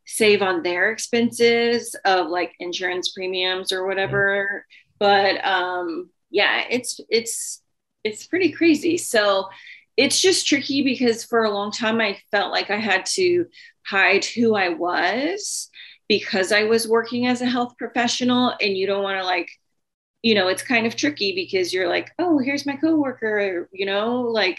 save 0.05 0.41
on 0.41 0.63
their 0.63 0.91
expenses 0.91 1.95
of 2.05 2.27
like 2.27 2.53
insurance 2.59 3.11
premiums 3.11 3.71
or 3.71 3.85
whatever. 3.85 4.65
But 4.99 5.43
um 5.45 6.09
yeah, 6.29 6.63
it's 6.69 6.99
it's 7.09 7.61
it's 8.03 8.25
pretty 8.25 8.51
crazy. 8.51 8.97
So 8.97 9.49
it's 9.97 10.21
just 10.21 10.47
tricky 10.47 10.83
because 10.83 11.23
for 11.23 11.43
a 11.43 11.51
long 11.51 11.71
time 11.71 12.01
I 12.01 12.19
felt 12.31 12.51
like 12.51 12.69
I 12.69 12.77
had 12.77 13.05
to 13.07 13.45
hide 13.85 14.25
who 14.25 14.55
I 14.55 14.69
was 14.69 15.69
because 16.07 16.51
I 16.51 16.63
was 16.63 16.87
working 16.87 17.27
as 17.27 17.41
a 17.41 17.45
health 17.45 17.77
professional 17.77 18.53
and 18.61 18.77
you 18.77 18.87
don't 18.87 19.03
want 19.03 19.19
to 19.19 19.25
like 19.25 19.49
you 20.23 20.35
know, 20.35 20.47
it's 20.47 20.63
kind 20.63 20.87
of 20.87 20.95
tricky 20.95 21.35
because 21.35 21.73
you're 21.73 21.89
like, 21.89 22.09
oh, 22.17 22.39
here's 22.39 22.65
my 22.65 22.77
coworker, 22.77 23.67
you 23.73 23.85
know, 23.85 24.21
like 24.21 24.57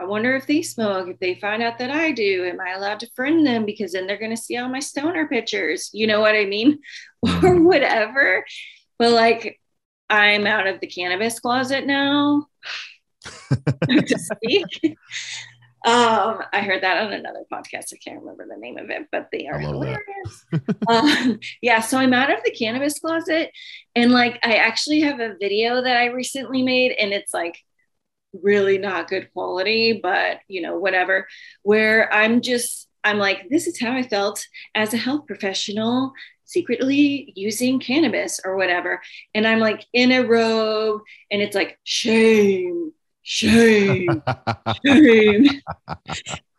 I 0.00 0.04
wonder 0.04 0.34
if 0.34 0.46
they 0.46 0.62
smoke, 0.62 1.08
if 1.08 1.18
they 1.20 1.34
find 1.34 1.62
out 1.62 1.78
that 1.78 1.90
I 1.90 2.12
do, 2.12 2.46
am 2.46 2.58
I 2.58 2.72
allowed 2.72 3.00
to 3.00 3.10
friend 3.14 3.46
them? 3.46 3.66
Because 3.66 3.92
then 3.92 4.06
they're 4.06 4.18
going 4.18 4.34
to 4.34 4.36
see 4.36 4.56
all 4.56 4.68
my 4.68 4.80
stoner 4.80 5.28
pictures. 5.28 5.90
You 5.92 6.06
know 6.06 6.20
what 6.20 6.34
I 6.34 6.46
mean? 6.46 6.78
or 7.22 7.28
mm-hmm. 7.28 7.64
whatever. 7.64 8.44
But 8.98 9.12
like, 9.12 9.60
I'm 10.08 10.46
out 10.46 10.66
of 10.66 10.80
the 10.80 10.86
cannabis 10.86 11.38
closet 11.38 11.86
now, 11.86 12.46
to 13.88 14.18
speak. 14.18 14.96
Um, 15.82 16.42
I 16.52 16.60
heard 16.60 16.82
that 16.82 17.06
on 17.06 17.12
another 17.12 17.44
podcast. 17.50 17.94
I 17.94 17.96
can't 18.04 18.20
remember 18.20 18.46
the 18.46 18.60
name 18.60 18.76
of 18.76 18.90
it, 18.90 19.06
but 19.10 19.28
they 19.32 19.46
are 19.46 19.58
hilarious. 19.58 20.44
um, 20.88 21.38
yeah, 21.62 21.80
so 21.80 21.96
I'm 21.96 22.12
out 22.12 22.30
of 22.30 22.42
the 22.44 22.50
cannabis 22.50 22.98
closet, 22.98 23.50
and 23.96 24.12
like 24.12 24.38
I 24.42 24.56
actually 24.56 25.00
have 25.00 25.20
a 25.20 25.36
video 25.40 25.82
that 25.82 25.96
I 25.96 26.06
recently 26.06 26.62
made, 26.62 26.92
and 26.92 27.12
it's 27.12 27.32
like 27.32 27.56
really 28.32 28.78
not 28.78 29.08
good 29.08 29.32
quality, 29.32 29.98
but 30.02 30.40
you 30.48 30.60
know, 30.60 30.78
whatever, 30.78 31.26
where 31.62 32.12
I'm 32.12 32.42
just, 32.42 32.88
I'm 33.02 33.18
like, 33.18 33.48
this 33.48 33.66
is 33.66 33.80
how 33.80 33.92
I 33.92 34.02
felt 34.02 34.44
as 34.74 34.92
a 34.92 34.98
health 34.98 35.26
professional 35.26 36.12
secretly 36.44 37.32
using 37.36 37.78
cannabis 37.78 38.40
or 38.44 38.56
whatever. 38.56 39.00
And 39.34 39.46
I'm 39.46 39.60
like 39.60 39.86
in 39.92 40.12
a 40.12 40.24
robe 40.24 41.00
and 41.30 41.40
it's 41.40 41.54
like, 41.54 41.78
shame, 41.84 42.92
shame, 43.30 44.22
shame. 44.84 45.46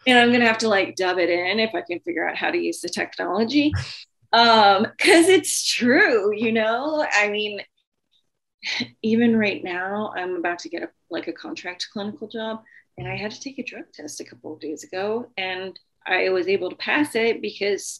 and 0.08 0.18
I'm 0.18 0.32
gonna 0.32 0.48
have 0.48 0.60
to 0.60 0.70
like 0.70 0.96
dub 0.96 1.18
it 1.18 1.30
in 1.30 1.60
if 1.60 1.76
I 1.76 1.82
can 1.82 2.00
figure 2.00 2.28
out 2.28 2.38
how 2.38 2.50
to 2.50 2.58
use 2.58 2.80
the 2.80 2.90
technology. 2.90 3.74
Um, 4.34 4.88
because 4.98 5.28
it's 5.28 5.68
true, 5.68 6.34
you 6.34 6.54
know. 6.54 7.06
I 7.12 7.30
mean, 7.30 7.60
even 9.02 9.36
right 9.36 9.62
now, 9.62 10.14
I'm 10.16 10.38
about 10.38 10.60
to 10.60 10.70
get 10.70 10.84
a 10.84 10.90
like 11.10 11.28
a 11.28 11.34
contract 11.34 11.88
clinical 11.92 12.30
job, 12.30 12.64
and 12.98 13.08
I 13.08 13.18
had 13.18 13.32
to 13.32 13.42
take 13.42 13.60
a 13.60 13.64
drug 13.64 13.86
test 13.94 14.22
a 14.22 14.26
couple 14.26 14.54
of 14.54 14.62
days 14.62 14.86
ago, 14.86 15.30
and 15.38 15.78
I 16.08 16.30
was 16.30 16.48
able 16.48 16.70
to 16.70 16.78
pass 16.78 17.16
it 17.16 17.42
because 17.42 18.00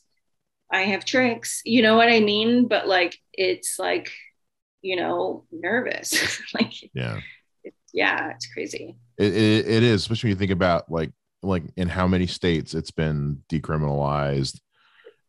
I 0.72 0.84
have 0.84 1.04
tricks. 1.04 1.62
You 1.66 1.82
know 1.82 1.98
what 1.98 2.08
I 2.08 2.22
mean? 2.22 2.70
But 2.70 2.88
like, 2.88 3.18
it's 3.34 3.78
like, 3.78 4.12
you 4.82 4.96
know, 4.96 5.44
nervous. 5.52 6.42
like, 6.54 6.74
yeah, 6.94 7.20
yeah, 7.94 8.30
it's 8.30 8.48
crazy. 8.54 8.96
It, 9.18 9.34
it, 9.34 9.68
it 9.68 9.84
is, 9.84 10.02
especially 10.02 10.30
when 10.30 10.36
you 10.36 10.40
think 10.40 10.52
about 10.52 10.92
like 10.92 11.12
like 11.44 11.64
in 11.76 11.88
how 11.88 12.08
many 12.08 12.28
states 12.28 12.74
it's 12.74 12.92
been 12.92 13.42
decriminalized 13.50 14.60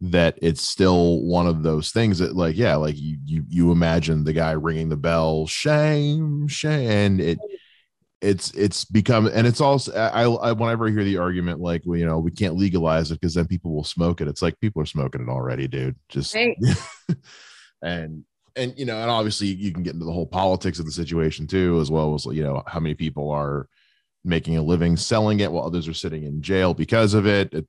that 0.01 0.37
it's 0.43 0.63
still 0.63 1.23
one 1.23 1.47
of 1.47 1.63
those 1.63 1.91
things 1.91 2.19
that 2.19 2.35
like 2.35 2.57
yeah 2.57 2.75
like 2.75 2.97
you 2.99 3.17
you 3.25 3.45
you 3.49 3.71
imagine 3.71 4.25
the 4.25 4.33
guy 4.33 4.51
ringing 4.51 4.89
the 4.89 4.97
bell 4.97 5.47
shame 5.47 6.47
shame 6.49 6.91
and 6.91 7.21
it 7.21 7.39
it's 8.21 8.51
it's 8.53 8.85
become 8.85 9.27
and 9.27 9.47
it's 9.47 9.61
also 9.61 9.93
I, 9.93 10.25
I 10.25 10.53
whenever 10.53 10.87
I 10.87 10.91
hear 10.91 11.05
the 11.05 11.19
argument 11.19 11.61
like 11.61 11.83
well, 11.85 11.99
you 11.99 12.05
know 12.05 12.19
we 12.19 12.33
can't 12.33 12.57
legalize 12.57 13.11
it 13.11 13.21
because 13.21 13.35
then 13.35 13.47
people 13.47 13.73
will 13.73 13.85
smoke 13.85 14.21
it 14.21 14.29
it's 14.29 14.43
like 14.43 14.59
people 14.61 14.83
are 14.83 14.87
smoking 14.87 15.23
it 15.23 15.29
already 15.29 15.69
dude 15.69 15.97
just 16.09 16.35
right. 16.35 16.57
and 17.83 18.25
and 18.57 18.75
you 18.77 18.85
know 18.85 19.01
and 19.01 19.11
obviously 19.11 19.49
you 19.49 19.73
can 19.73 19.83
get 19.83 19.95
into 19.95 20.07
the 20.07 20.13
whole 20.13 20.27
politics 20.27 20.79
of 20.79 20.87
the 20.87 20.93
situation 20.93 21.47
too 21.47 21.79
as 21.81 21.91
well 21.91 22.15
as 22.15 22.27
you 22.27 22.43
know 22.43 22.63
how 22.67 22.81
many 22.81 22.95
people 22.95 23.31
are 23.31 23.69
making 24.25 24.57
a 24.57 24.63
living 24.63 24.97
selling 24.97 25.41
it 25.41 25.51
while 25.51 25.65
others 25.65 25.89
are 25.89 25.95
sitting 25.95 26.25
in 26.25 26.43
jail 26.43 26.75
because 26.75 27.15
of 27.15 27.27
it, 27.27 27.53
it 27.53 27.67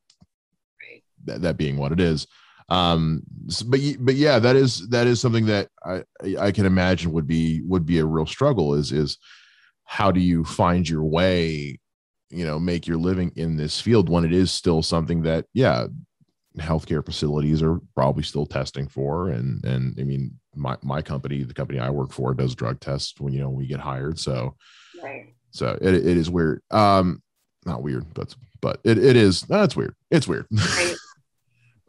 that, 1.26 1.41
that 1.41 1.58
being 1.58 1.78
what 1.78 1.91
it 1.91 2.00
is. 2.00 2.28
Um, 2.69 3.24
but 3.67 3.80
but 4.00 4.15
yeah, 4.15 4.39
that 4.39 4.56
is 4.56 4.88
that 4.89 5.06
is 5.08 5.19
something 5.19 5.46
that 5.48 5.69
I 5.86 6.04
I 6.39 6.52
can 6.52 6.65
imagine 6.65 7.12
would 7.12 7.28
be 7.28 7.62
would 7.63 7.86
be 7.86 8.00
a 8.00 8.06
real 8.06 8.26
struggle. 8.26 8.74
Is 8.76 8.91
is 8.91 9.17
how 9.84 10.12
do 10.12 10.19
you 10.19 10.43
find 10.46 10.88
your 10.88 11.04
way 11.04 11.80
you 12.30 12.46
know 12.46 12.60
make 12.60 12.88
your 12.88 12.98
living 12.98 13.32
in 13.36 13.58
this 13.58 13.82
field 13.82 14.10
when 14.10 14.24
it 14.24 14.34
is 14.34 14.52
still 14.52 14.82
something 14.82 15.24
that 15.24 15.46
yeah 15.54 15.88
healthcare 16.57 17.05
facilities 17.05 17.63
are 17.63 17.79
probably 17.95 18.23
still 18.23 18.45
testing 18.45 18.87
for. 18.87 19.29
And 19.29 19.63
and 19.65 19.97
i 19.99 20.03
mean 20.03 20.39
my 20.55 20.77
my 20.81 21.01
company 21.01 21.43
the 21.43 21.53
company 21.53 21.79
i 21.79 21.89
work 21.89 22.11
for 22.11 22.33
does 22.33 22.53
drug 22.53 22.79
tests 22.79 23.19
when 23.19 23.33
you 23.33 23.39
know 23.39 23.49
we 23.49 23.67
get 23.67 23.79
hired. 23.79 24.19
So 24.19 24.55
right. 25.03 25.33
so 25.51 25.77
it, 25.81 25.93
it 25.93 26.17
is 26.17 26.29
weird. 26.29 26.61
Um 26.71 27.21
not 27.65 27.83
weird 27.83 28.13
but 28.13 28.35
but 28.61 28.79
it, 28.83 28.97
it 28.97 29.15
is 29.15 29.41
that's 29.43 29.75
weird. 29.75 29.95
It's 30.11 30.27
weird. 30.27 30.47
Right. 30.51 30.95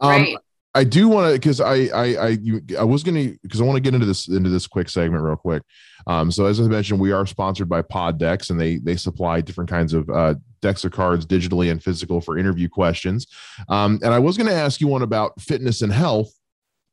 Um 0.01 0.09
right 0.09 0.37
I 0.75 0.83
do 0.83 1.07
want 1.07 1.27
to 1.27 1.33
because 1.33 1.61
I 1.61 1.85
I 1.85 2.15
I 2.15 2.27
you, 2.41 2.61
I 2.77 2.83
was 2.83 3.01
gonna 3.01 3.31
because 3.41 3.61
I 3.61 3.63
want 3.63 3.77
to 3.77 3.81
get 3.81 3.93
into 3.93 4.05
this 4.05 4.27
into 4.27 4.49
this 4.49 4.67
quick 4.67 4.89
segment 4.89 5.23
real 5.23 5.37
quick. 5.37 5.63
Um, 6.05 6.29
so 6.29 6.45
as 6.45 6.59
I 6.59 6.63
mentioned, 6.63 6.99
we 6.99 7.13
are 7.13 7.25
sponsored 7.25 7.69
by 7.69 7.81
Pod 7.81 8.19
Decks, 8.19 8.49
and 8.49 8.59
they 8.59 8.77
they 8.77 8.97
supply 8.97 9.39
different 9.39 9.69
kinds 9.69 9.93
of 9.93 10.09
uh, 10.09 10.35
decks 10.61 10.83
of 10.83 10.91
cards, 10.91 11.25
digitally 11.25 11.71
and 11.71 11.81
physical, 11.81 12.19
for 12.19 12.37
interview 12.37 12.67
questions. 12.67 13.25
Um, 13.69 13.99
and 14.03 14.13
I 14.13 14.19
was 14.19 14.35
going 14.35 14.49
to 14.49 14.53
ask 14.53 14.81
you 14.81 14.87
one 14.87 15.01
about 15.01 15.39
fitness 15.39 15.81
and 15.81 15.93
health, 15.93 16.31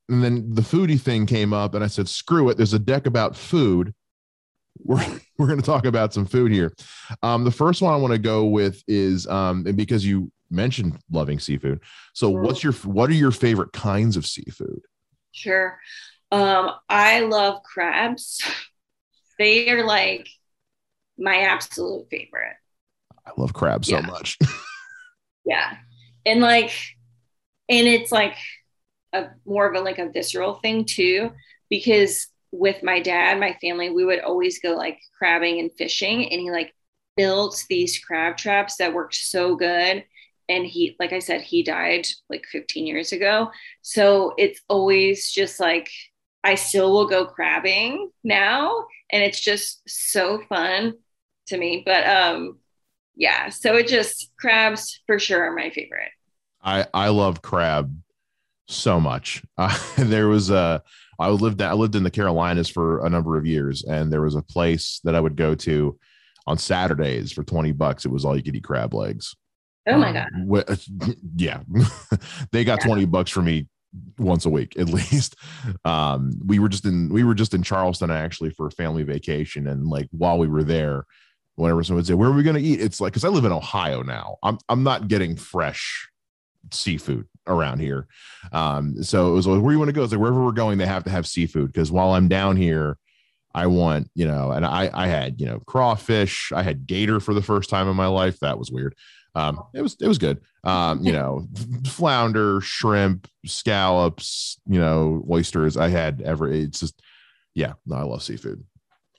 and 0.09 0.23
then 0.23 0.55
the 0.55 0.62
foodie 0.62 1.01
thing 1.01 1.27
came 1.27 1.53
up, 1.53 1.75
and 1.75 1.83
I 1.83 1.88
said, 1.88 2.09
screw 2.09 2.49
it. 2.51 2.57
There's 2.57 2.75
a 2.75 2.79
deck 2.79 3.07
about 3.07 3.37
food. 3.37 3.92
We're 4.79 5.05
we're 5.38 5.49
going 5.49 5.61
to 5.61 5.66
talk 5.66 5.87
about 5.87 6.14
some 6.14 6.27
food 6.27 6.53
here. 6.53 6.73
Um, 7.23 7.42
the 7.42 7.51
first 7.51 7.83
one 7.83 7.92
I 7.92 7.97
want 7.97 8.12
to 8.12 8.18
go 8.18 8.47
with 8.47 8.83
is 8.87 9.27
um, 9.27 9.64
and 9.66 9.77
because 9.77 10.07
you 10.07 10.31
mentioned 10.53 10.99
loving 11.11 11.38
seafood. 11.38 11.81
So 12.15 12.31
Mhm. 12.33 12.43
what's 12.43 12.62
your 12.62 12.73
what 12.85 13.11
are 13.11 13.15
your 13.15 13.31
favorite 13.33 13.73
kinds 13.73 14.17
of 14.17 14.27
seafood? 14.27 14.83
Sure. 15.33 15.79
Um, 16.31 16.73
I 16.88 17.21
love 17.21 17.62
crabs. 17.62 18.43
They 19.38 19.71
are 19.71 19.85
like 19.85 20.29
my 21.19 21.38
absolute 21.43 22.09
favorite. 22.11 22.57
I 23.27 23.31
love 23.37 23.53
crab 23.55 23.85
so 23.85 24.01
much. 24.03 24.38
Yeah. 25.45 25.77
And 26.25 26.41
like, 26.41 26.71
and 27.69 27.88
it's 27.88 28.12
like 28.12 28.37
a 29.12 29.31
more 29.45 29.67
of 29.67 29.75
a 29.75 29.81
like 29.81 29.99
a 29.99 30.11
visceral 30.11 30.55
thing 30.55 30.85
too, 30.85 31.33
because 31.69 32.29
with 32.53 32.83
my 32.83 33.01
dad, 33.01 33.41
my 33.41 33.57
family, 33.61 33.91
we 33.91 34.05
would 34.05 34.21
always 34.21 34.61
go 34.61 34.73
like 34.75 35.01
crabbing 35.19 35.59
and 35.59 35.73
fishing, 35.77 36.31
and 36.31 36.41
he 36.41 36.51
like 36.51 36.73
built 37.17 37.65
these 37.69 37.99
crab 37.99 38.37
traps 38.37 38.77
that 38.77 38.95
worked 38.95 39.15
so 39.15 39.57
good. 39.57 40.05
And 40.53 40.67
he, 40.67 40.97
like 41.01 41.15
I 41.15 41.19
said, 41.19 41.41
he 41.41 41.62
died 41.62 42.07
like 42.29 42.45
15 42.53 42.87
years 42.87 43.12
ago. 43.12 43.51
So 43.81 44.35
it's 44.37 44.61
always 44.69 45.33
just 45.33 45.59
like, 45.59 45.88
I 46.45 46.57
still 46.57 46.93
will 46.93 47.07
go 47.07 47.25
crabbing 47.25 48.11
now. 48.23 48.85
And 49.11 49.23
it's 49.23 49.41
just 49.41 49.81
so 49.88 50.43
fun 50.49 50.95
to 51.47 51.57
me. 51.57 51.83
But 51.87 52.07
um, 52.07 52.59
yeah, 53.17 53.49
so 53.49 53.77
it 53.77 53.88
just 53.88 54.31
crabs 54.38 55.01
for 55.07 55.19
sure 55.19 55.43
are 55.43 55.55
my 55.55 55.71
favorite. 55.71 56.11
I 56.62 56.87
I 56.93 57.09
love 57.09 57.43
crab 57.43 57.97
so 58.69 59.01
much. 59.01 59.43
Uh, 59.59 59.77
there 59.97 60.29
was 60.29 60.51
a 60.51 60.83
I 61.19 61.29
lived 61.29 61.62
I 61.62 61.73
lived 61.73 61.95
in 61.95 62.03
the 62.03 62.11
Carolinas 62.11 62.69
for 62.69 63.05
a 63.07 63.11
number 63.11 63.38
of 63.38 63.47
years, 63.47 63.85
and 63.85 64.12
there 64.12 64.23
was 64.23 64.35
a 64.35 64.43
place 64.43 65.01
that 65.05 65.15
I 65.15 65.21
would 65.21 65.37
go 65.37 65.55
to 65.55 65.99
on 66.47 66.59
Saturdays 66.59 67.33
for 67.33 67.43
twenty 67.45 67.73
bucks. 67.73 68.05
It 68.05 68.11
was 68.11 68.25
all 68.25 68.37
you 68.37 68.43
could 68.43 68.57
eat 68.57 68.65
crab 68.65 68.93
legs. 68.93 69.35
Oh 69.88 69.99
my 69.99 70.09
Um, 70.09 70.49
god. 70.49 70.64
wh- 70.68 71.11
yeah, 71.37 71.61
they 72.53 72.64
got 72.64 72.81
Yeah. 72.81 72.87
twenty 72.87 73.05
bucks 73.05 73.31
for 73.31 73.42
me 73.42 73.68
once 74.18 74.47
a 74.47 74.51
week 74.51 74.77
at 74.79 74.88
least. 74.88 75.37
Um, 75.85 76.33
we 76.47 76.59
were 76.59 76.68
just 76.68 76.85
in 76.85 77.09
we 77.09 77.25
were 77.25 77.35
just 77.35 77.55
in 77.55 77.62
Charleston 77.62 78.11
actually 78.11 78.51
for 78.51 78.66
a 78.66 78.71
family 78.71 79.03
vacation, 79.03 79.66
and 79.66 79.87
like 79.88 80.09
while 80.12 80.38
we 80.38 80.47
were 80.49 80.62
there, 80.62 81.05
whenever 81.57 81.83
someone 81.83 81.99
would 81.99 82.07
say, 82.07 82.14
"Where 82.14 82.31
are 82.31 82.35
we 82.35 82.42
going 82.42 82.57
to 82.57 82.62
eat?" 82.62 82.81
It's 82.81 83.01
like 83.01 83.12
because 83.12 83.25
I 83.25 83.29
live 83.29 83.45
in 83.45 83.53
Ohio 83.53 84.03
now. 84.03 84.37
I'm 84.42 84.59
I'm 84.68 84.83
not 84.83 85.09
getting 85.09 85.37
fresh 85.37 86.09
seafood 86.71 87.27
around 87.47 87.81
here. 87.81 88.07
Um, 88.53 89.03
so 89.03 89.29
it 89.29 89.35
was 89.35 89.47
like, 89.49 89.61
where 89.62 89.73
you 89.73 89.79
want 89.79 89.88
to 89.88 89.92
go? 89.92 90.05
It's 90.05 90.12
like 90.12 90.21
wherever 90.21 90.45
we're 90.45 90.53
going, 90.53 90.79
they 90.79 90.87
have 90.87 91.05
to 91.05 91.11
have 91.11 91.27
seafood 91.27 91.73
because 91.73 91.90
while 91.90 92.12
I'm 92.12 92.29
down 92.29 92.57
here. 92.57 92.99
I 93.55 93.66
want, 93.66 94.09
you 94.14 94.27
know, 94.27 94.51
and 94.51 94.64
I 94.64 94.88
I 94.95 95.09
had, 95.09 95.38
you 95.38 95.45
know, 95.47 95.61
crawfish. 95.66 96.53
I 96.57 96.62
had 96.62 96.87
gator 96.87 97.21
for 97.21 97.35
the 97.35 97.42
first 97.42 97.68
time 97.68 97.87
in 97.87 97.95
my 97.95 98.07
life. 98.07 98.38
That 98.40 98.59
was 98.59 98.71
weird. 98.71 98.95
Um, 99.35 99.62
it 99.75 99.83
was 99.83 99.97
it 100.01 100.09
was 100.09 100.18
good. 100.18 100.40
Um, 100.64 101.03
you 101.05 101.12
know, 101.12 101.47
flounder, 101.87 102.61
shrimp, 102.61 103.29
scallops, 103.47 104.61
you 104.66 104.79
know, 104.79 105.25
oysters. 105.31 105.77
I 105.77 105.88
had 105.88 106.23
ever. 106.23 106.53
It's 106.53 106.81
just, 106.81 107.01
yeah. 107.55 107.75
No, 107.87 107.97
I 107.97 108.03
love 108.03 108.23
seafood. 108.23 108.64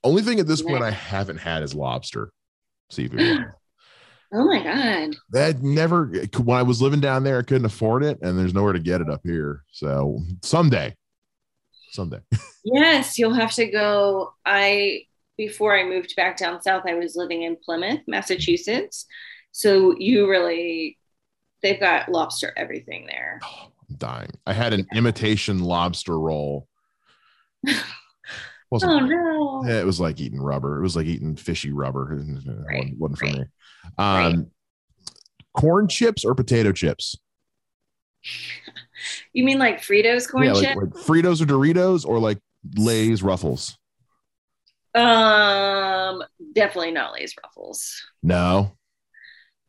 Only 0.03 0.21
thing 0.21 0.39
at 0.39 0.47
this 0.47 0.61
point 0.61 0.83
I 0.83 0.91
haven't 0.91 1.37
had 1.37 1.63
is 1.63 1.73
lobster 1.73 2.31
seafood. 2.89 3.45
Oh 4.35 4.45
my 4.45 4.63
god. 4.63 5.15
that 5.29 5.61
never 5.61 6.07
when 6.43 6.57
I 6.57 6.63
was 6.63 6.81
living 6.81 6.99
down 6.99 7.23
there, 7.23 7.37
I 7.37 7.43
couldn't 7.43 7.65
afford 7.65 8.03
it, 8.03 8.17
and 8.23 8.35
there's 8.35 8.55
nowhere 8.55 8.73
to 8.73 8.79
get 8.79 8.99
it 8.99 9.07
up 9.07 9.21
here. 9.23 9.63
So 9.71 10.21
someday, 10.41 10.95
someday. 11.91 12.19
Yes, 12.65 13.19
you'll 13.19 13.33
have 13.33 13.51
to 13.55 13.67
go. 13.67 14.33
I 14.45 15.03
before 15.37 15.77
I 15.77 15.83
moved 15.83 16.15
back 16.15 16.37
down 16.37 16.61
south, 16.63 16.83
I 16.87 16.95
was 16.95 17.15
living 17.15 17.43
in 17.43 17.57
Plymouth, 17.57 17.99
Massachusetts. 18.07 19.05
So 19.53 19.95
you 19.97 20.29
really 20.29 20.97
they've 21.61 21.79
got 21.79 22.09
lobster 22.09 22.51
everything 22.57 23.05
there. 23.07 23.39
Oh, 23.55 23.69
I'm 23.89 23.95
dying. 23.97 24.31
I 24.47 24.53
had 24.53 24.73
an 24.73 24.87
imitation 24.95 25.59
lobster 25.59 26.17
roll. 26.17 26.67
Wasn't 28.71 28.91
Oh 28.91 28.99
no. 28.99 29.63
Yeah, 29.67 29.81
it 29.81 29.85
was 29.85 29.99
like 29.99 30.19
eating 30.19 30.41
rubber. 30.41 30.79
It 30.79 30.81
was 30.81 30.95
like 30.95 31.05
eating 31.05 31.35
fishy 31.35 31.71
rubber. 31.71 32.13
It 32.19 32.25
wasn't- 32.25 32.65
Right, 32.65 32.93
for 32.99 33.25
right, 33.25 33.35
me. 33.35 33.45
Um, 33.97 34.51
corn 35.55 35.87
chips 35.87 36.25
or 36.25 36.35
potato 36.35 36.71
chips? 36.71 37.15
You 39.33 39.43
mean 39.43 39.59
like 39.59 39.81
Fritos 39.81 40.29
corn 40.29 40.45
yeah, 40.45 40.53
like, 40.53 40.75
like 40.75 40.89
Fritos 40.91 41.41
or 41.41 41.45
Doritos 41.45 42.05
or 42.05 42.19
like 42.19 42.39
Lay's 42.77 43.21
Ruffles. 43.21 43.77
Um, 44.95 46.23
definitely 46.53 46.91
not 46.91 47.13
Lay's 47.13 47.35
Ruffles. 47.43 48.01
No. 48.21 48.77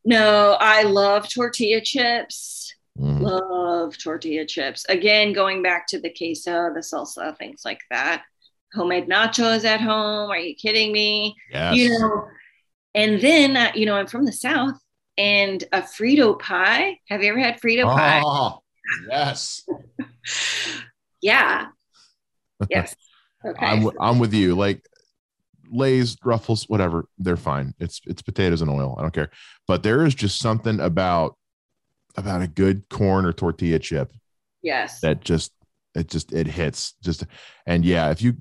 No, 0.04 0.56
I 0.60 0.82
love 0.82 1.28
tortilla 1.32 1.80
chips. 1.80 2.74
Mhm. 2.98 3.20
Love 3.20 3.98
tortilla 3.98 4.46
chips. 4.46 4.84
Again, 4.88 5.32
going 5.32 5.62
back 5.62 5.86
to 5.88 6.00
the 6.00 6.10
queso, 6.10 6.72
the 6.74 6.80
salsa, 6.80 7.36
things 7.38 7.62
like 7.64 7.80
that. 7.90 8.22
Homemade 8.74 9.08
nachos 9.08 9.64
at 9.64 9.80
home. 9.80 10.30
Are 10.30 10.38
you 10.38 10.54
kidding 10.54 10.92
me? 10.92 11.34
Yes. 11.50 11.76
You 11.76 11.98
know, 11.98 12.28
and 12.94 13.20
then, 13.20 13.56
uh, 13.56 13.72
you 13.74 13.86
know, 13.86 13.96
I'm 13.96 14.06
from 14.06 14.24
the 14.24 14.32
South 14.32 14.78
and 15.16 15.62
a 15.72 15.82
Frito 15.82 16.38
pie. 16.38 16.98
Have 17.08 17.22
you 17.22 17.30
ever 17.30 17.38
had 17.38 17.60
Frito 17.60 17.84
pie? 17.84 18.20
Oh, 18.24 18.62
yes. 19.08 19.64
Yeah. 21.22 21.68
Yes. 22.68 22.94
Okay. 23.46 23.66
I'm 23.66 23.90
I'm 24.00 24.18
with 24.18 24.32
you. 24.32 24.54
Like 24.54 24.86
Lay's, 25.74 26.16
Ruffles, 26.24 26.68
whatever, 26.68 27.06
they're 27.18 27.36
fine. 27.36 27.74
It's 27.78 28.00
it's 28.06 28.22
potatoes 28.22 28.62
and 28.62 28.70
oil. 28.70 28.94
I 28.98 29.02
don't 29.02 29.12
care. 29.12 29.30
But 29.66 29.82
there 29.82 30.06
is 30.06 30.14
just 30.14 30.38
something 30.38 30.80
about 30.80 31.36
about 32.16 32.42
a 32.42 32.48
good 32.48 32.88
corn 32.88 33.24
or 33.26 33.32
tortilla 33.32 33.78
chip 33.78 34.12
yes. 34.62 35.00
that 35.00 35.20
just 35.20 35.52
it 35.94 36.08
just 36.08 36.32
it 36.32 36.46
hits 36.46 36.94
just 37.02 37.24
and 37.66 37.84
yeah 37.84 38.10
if 38.10 38.20
you 38.22 38.36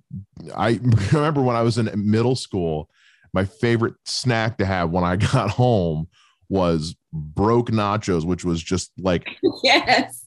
i 0.55 0.79
remember 1.11 1.41
when 1.41 1.55
i 1.55 1.61
was 1.61 1.77
in 1.77 1.89
middle 1.95 2.35
school 2.35 2.89
my 3.33 3.45
favorite 3.45 3.93
snack 4.05 4.57
to 4.57 4.65
have 4.65 4.89
when 4.89 5.03
i 5.03 5.15
got 5.33 5.49
home 5.49 6.07
was 6.49 6.95
broke 7.11 7.69
nachos 7.71 8.25
which 8.25 8.43
was 8.43 8.61
just 8.61 8.91
like 8.97 9.27
yes. 9.63 10.25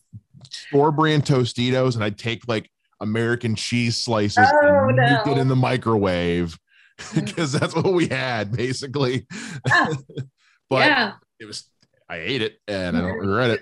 store 0.50 0.92
brand 0.92 1.24
tostitos 1.24 1.94
and 1.94 2.04
i'd 2.04 2.18
take 2.18 2.46
like 2.48 2.70
american 3.00 3.54
cheese 3.54 3.96
slices 3.96 4.48
Oh, 4.62 4.88
and 4.88 4.96
no. 4.96 5.22
it 5.26 5.38
in 5.38 5.48
the 5.48 5.56
microwave 5.56 6.58
because 7.14 7.52
that's 7.52 7.74
what 7.74 7.92
we 7.92 8.08
had 8.08 8.52
basically 8.52 9.26
Yeah. 9.66 9.86
but 10.70 10.86
yeah. 10.86 11.12
it 11.38 11.44
was 11.44 11.68
i 12.08 12.16
ate 12.16 12.42
it 12.42 12.58
and 12.66 12.96
i 12.96 13.00
don't 13.00 13.10
mm-hmm. 13.10 13.28
regret 13.28 13.50
it 13.50 13.60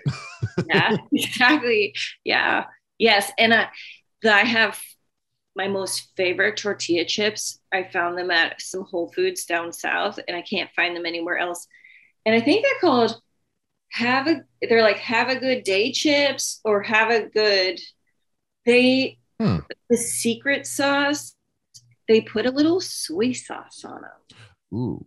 yeah, 0.69 0.97
exactly. 1.13 1.95
Yeah. 2.25 2.65
Yes. 2.99 3.31
And 3.39 3.55
I, 3.55 3.69
the, 4.23 4.33
I 4.33 4.41
have 4.41 4.81
my 5.57 5.69
most 5.69 6.09
favorite 6.17 6.57
tortilla 6.57 7.05
chips. 7.05 7.59
I 7.73 7.85
found 7.85 8.19
them 8.19 8.31
at 8.31 8.61
some 8.61 8.85
Whole 8.85 9.13
Foods 9.13 9.45
down 9.45 9.73
south, 9.73 10.19
and 10.27 10.37
I 10.37 10.43
can't 10.43 10.71
find 10.75 10.97
them 10.97 11.07
anywhere 11.07 11.39
else. 11.39 11.67
And 12.27 12.35
I 12.35 12.41
think 12.41 12.65
they're 12.65 12.81
called 12.81 13.21
have 13.93 14.27
a. 14.27 14.43
They're 14.61 14.83
like 14.83 14.99
have 14.99 15.29
a 15.29 15.39
good 15.39 15.63
day 15.63 15.93
chips 15.93 16.61
or 16.65 16.83
have 16.83 17.11
a 17.11 17.29
good. 17.29 17.81
They 18.67 19.19
Hmm. 19.41 19.59
the 19.91 19.97
secret 19.97 20.67
sauce. 20.67 21.34
They 22.09 22.21
put 22.21 22.47
a 22.47 22.51
little 22.51 22.81
soy 22.81 23.33
sauce 23.33 23.85
on 23.85 24.03
them. 24.03 24.39
ooh 24.75 25.07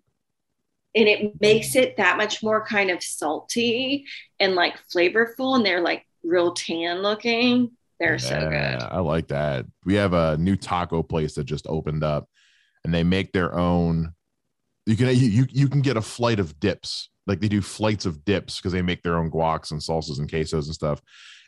and 0.95 1.07
it 1.07 1.39
makes 1.39 1.75
it 1.75 1.97
that 1.97 2.17
much 2.17 2.41
more 2.41 2.65
kind 2.65 2.89
of 2.89 3.03
salty 3.03 4.05
and 4.39 4.55
like 4.55 4.73
flavorful 4.91 5.55
and 5.55 5.63
they're 5.63 5.81
like 5.81 6.03
real 6.23 6.53
tan 6.53 7.03
looking 7.03 7.69
they're 7.99 8.19
so 8.19 8.39
good 8.39 8.81
I 8.81 8.99
like 8.99 9.27
that. 9.29 9.65
We 9.85 9.95
have 9.95 10.13
a 10.13 10.37
new 10.37 10.55
taco 10.55 11.01
place 11.01 11.33
that 11.35 11.45
just 11.45 11.65
opened 11.67 12.03
up, 12.03 12.29
and 12.83 12.93
they 12.93 13.03
make 13.03 13.31
their 13.33 13.57
own. 13.57 14.13
You 14.85 14.95
can 14.95 15.07
you, 15.15 15.45
you 15.49 15.67
can 15.67 15.81
get 15.81 15.97
a 15.97 16.01
flight 16.01 16.39
of 16.39 16.59
dips. 16.59 17.09
Like 17.25 17.41
they 17.41 17.47
do 17.47 17.61
flights 17.61 18.05
of 18.05 18.23
dips 18.23 18.57
because 18.57 18.71
they 18.71 18.81
make 18.81 19.03
their 19.03 19.17
own 19.17 19.31
guacs 19.31 19.71
and 19.71 19.81
salsas 19.81 20.19
and 20.19 20.29
quesos 20.29 20.65
and 20.65 20.73
stuff, 20.73 21.01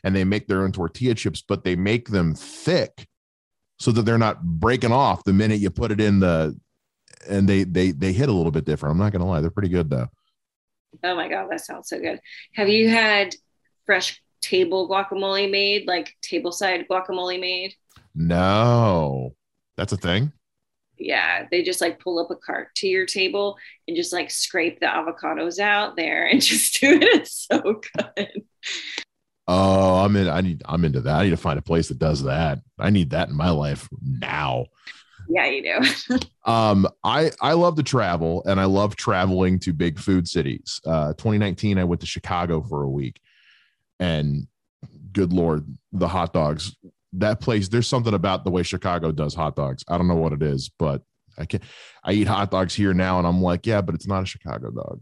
and 0.04 0.14
they 0.14 0.24
make 0.24 0.46
their 0.46 0.62
own 0.62 0.72
tortilla 0.72 1.14
chips, 1.14 1.42
but 1.46 1.64
they 1.64 1.76
make 1.76 2.08
them 2.08 2.34
thick 2.34 3.06
so 3.80 3.90
that 3.92 4.02
they're 4.02 4.18
not 4.18 4.40
breaking 4.42 4.92
off 4.92 5.24
the 5.24 5.32
minute 5.32 5.58
you 5.58 5.70
put 5.70 5.90
it 5.90 6.00
in 6.00 6.20
the. 6.20 6.56
And 7.28 7.48
they 7.48 7.64
they 7.64 7.90
they 7.90 8.12
hit 8.12 8.28
a 8.28 8.32
little 8.32 8.52
bit 8.52 8.64
different. 8.64 8.92
I'm 8.92 8.98
not 8.98 9.12
gonna 9.12 9.26
lie, 9.26 9.40
they're 9.40 9.50
pretty 9.50 9.68
good 9.68 9.90
though. 9.90 10.06
oh 11.04 11.14
my 11.14 11.28
god 11.28 11.48
that 11.50 11.60
sounds 11.60 11.88
so 11.88 11.98
good 12.00 12.18
have 12.54 12.68
you 12.68 12.88
had 12.88 13.34
fresh 13.86 14.20
table 14.40 14.88
guacamole 14.88 15.50
made 15.50 15.86
like 15.86 16.16
table 16.22 16.50
side 16.50 16.86
guacamole 16.90 17.38
made 17.38 17.74
No, 18.14 19.34
that's 19.76 19.92
a 19.92 19.96
thing. 19.98 20.32
yeah 20.98 21.46
they 21.50 21.62
just 21.62 21.80
like 21.80 22.00
pull 22.00 22.18
up 22.18 22.30
a 22.30 22.36
cart 22.36 22.74
to 22.76 22.88
your 22.88 23.06
table 23.06 23.56
and 23.86 23.96
just 23.96 24.12
like 24.12 24.30
scrape 24.30 24.80
the 24.80 24.86
avocados 24.86 25.58
out 25.60 25.94
there 25.96 26.26
and 26.26 26.40
just 26.50 26.80
do 26.80 26.92
it 26.94 27.02
it's 27.02 27.46
so 27.50 27.60
good 27.96 28.42
Oh, 29.52 30.04
I'm 30.04 30.14
in. 30.14 30.28
I 30.28 30.42
need. 30.42 30.62
I'm 30.64 30.84
into 30.84 31.00
that. 31.00 31.16
I 31.16 31.24
need 31.24 31.30
to 31.30 31.36
find 31.36 31.58
a 31.58 31.62
place 31.62 31.88
that 31.88 31.98
does 31.98 32.22
that. 32.22 32.60
I 32.78 32.90
need 32.90 33.10
that 33.10 33.30
in 33.30 33.36
my 33.36 33.50
life 33.50 33.88
now. 34.00 34.66
yeah 35.28 35.46
you 35.46 35.62
do 36.08 36.18
Um, 36.44 36.86
I 37.02 37.32
I 37.40 37.54
love 37.54 37.74
to 37.74 37.82
travel, 37.82 38.44
and 38.46 38.60
I 38.60 38.66
love 38.66 38.94
traveling 38.94 39.58
to 39.60 39.72
big 39.72 39.98
food 39.98 40.28
cities. 40.28 40.80
Uh, 40.86 41.14
2019, 41.14 41.78
I 41.78 41.84
went 41.84 42.00
to 42.02 42.06
Chicago 42.06 42.62
for 42.62 42.84
a 42.84 42.88
week, 42.88 43.20
and 43.98 44.46
good 45.12 45.32
lord, 45.32 45.66
the 45.92 46.06
hot 46.06 46.32
dogs. 46.32 46.76
That 47.14 47.40
place, 47.40 47.66
there's 47.66 47.88
something 47.88 48.14
about 48.14 48.44
the 48.44 48.52
way 48.52 48.62
Chicago 48.62 49.10
does 49.10 49.34
hot 49.34 49.56
dogs. 49.56 49.82
I 49.88 49.98
don't 49.98 50.06
know 50.06 50.14
what 50.14 50.32
it 50.32 50.44
is, 50.44 50.70
but 50.78 51.02
I 51.36 51.44
can. 51.44 51.60
I 52.04 52.12
eat 52.12 52.28
hot 52.28 52.52
dogs 52.52 52.72
here 52.72 52.94
now, 52.94 53.18
and 53.18 53.26
I'm 53.26 53.42
like, 53.42 53.66
yeah, 53.66 53.80
but 53.80 53.96
it's 53.96 54.06
not 54.06 54.22
a 54.22 54.26
Chicago 54.26 54.70
dog. 54.70 55.00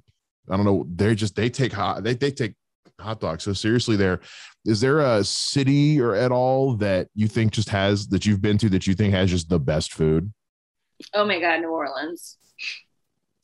I 0.49 0.57
don't 0.57 0.65
know. 0.65 0.87
They're 0.89 1.15
just 1.15 1.37
they 1.37 1.51
take 1.51 1.75
hot. 1.75 2.03
They 2.03 2.15
they 2.15 2.31
take 2.31 2.55
hot 3.01 3.21
dogs 3.21 3.45
so 3.45 3.53
seriously. 3.53 3.97
There 3.97 4.21
is 4.65 4.81
there 4.81 5.01
a 5.01 5.25
city 5.25 6.01
or 6.01 6.15
at 6.15 6.33
all 6.33 6.75
that 6.75 7.09
you 7.15 7.29
think 7.29 7.53
just 7.53 7.69
has 7.71 8.09
that 8.09 8.27
you've 8.27 8.43
been 8.43 8.59
to 8.59 8.69
that 8.71 8.87
you 8.87 8.95
think 8.95 9.15
has 9.15 9.31
just 9.31 9.49
the 9.49 9.61
best 9.61 9.93
food? 9.93 10.33
oh 11.15 11.25
my 11.25 11.39
god 11.39 11.61
new 11.61 11.69
orleans 11.69 12.39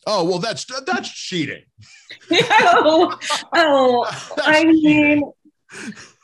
Oh 0.06 0.24
well, 0.24 0.38
that's 0.38 0.66
that's 0.84 1.10
cheating. 1.10 1.62
oh, 2.30 3.18
oh 3.54 4.06
I 4.38 4.64
mean, 4.64 5.22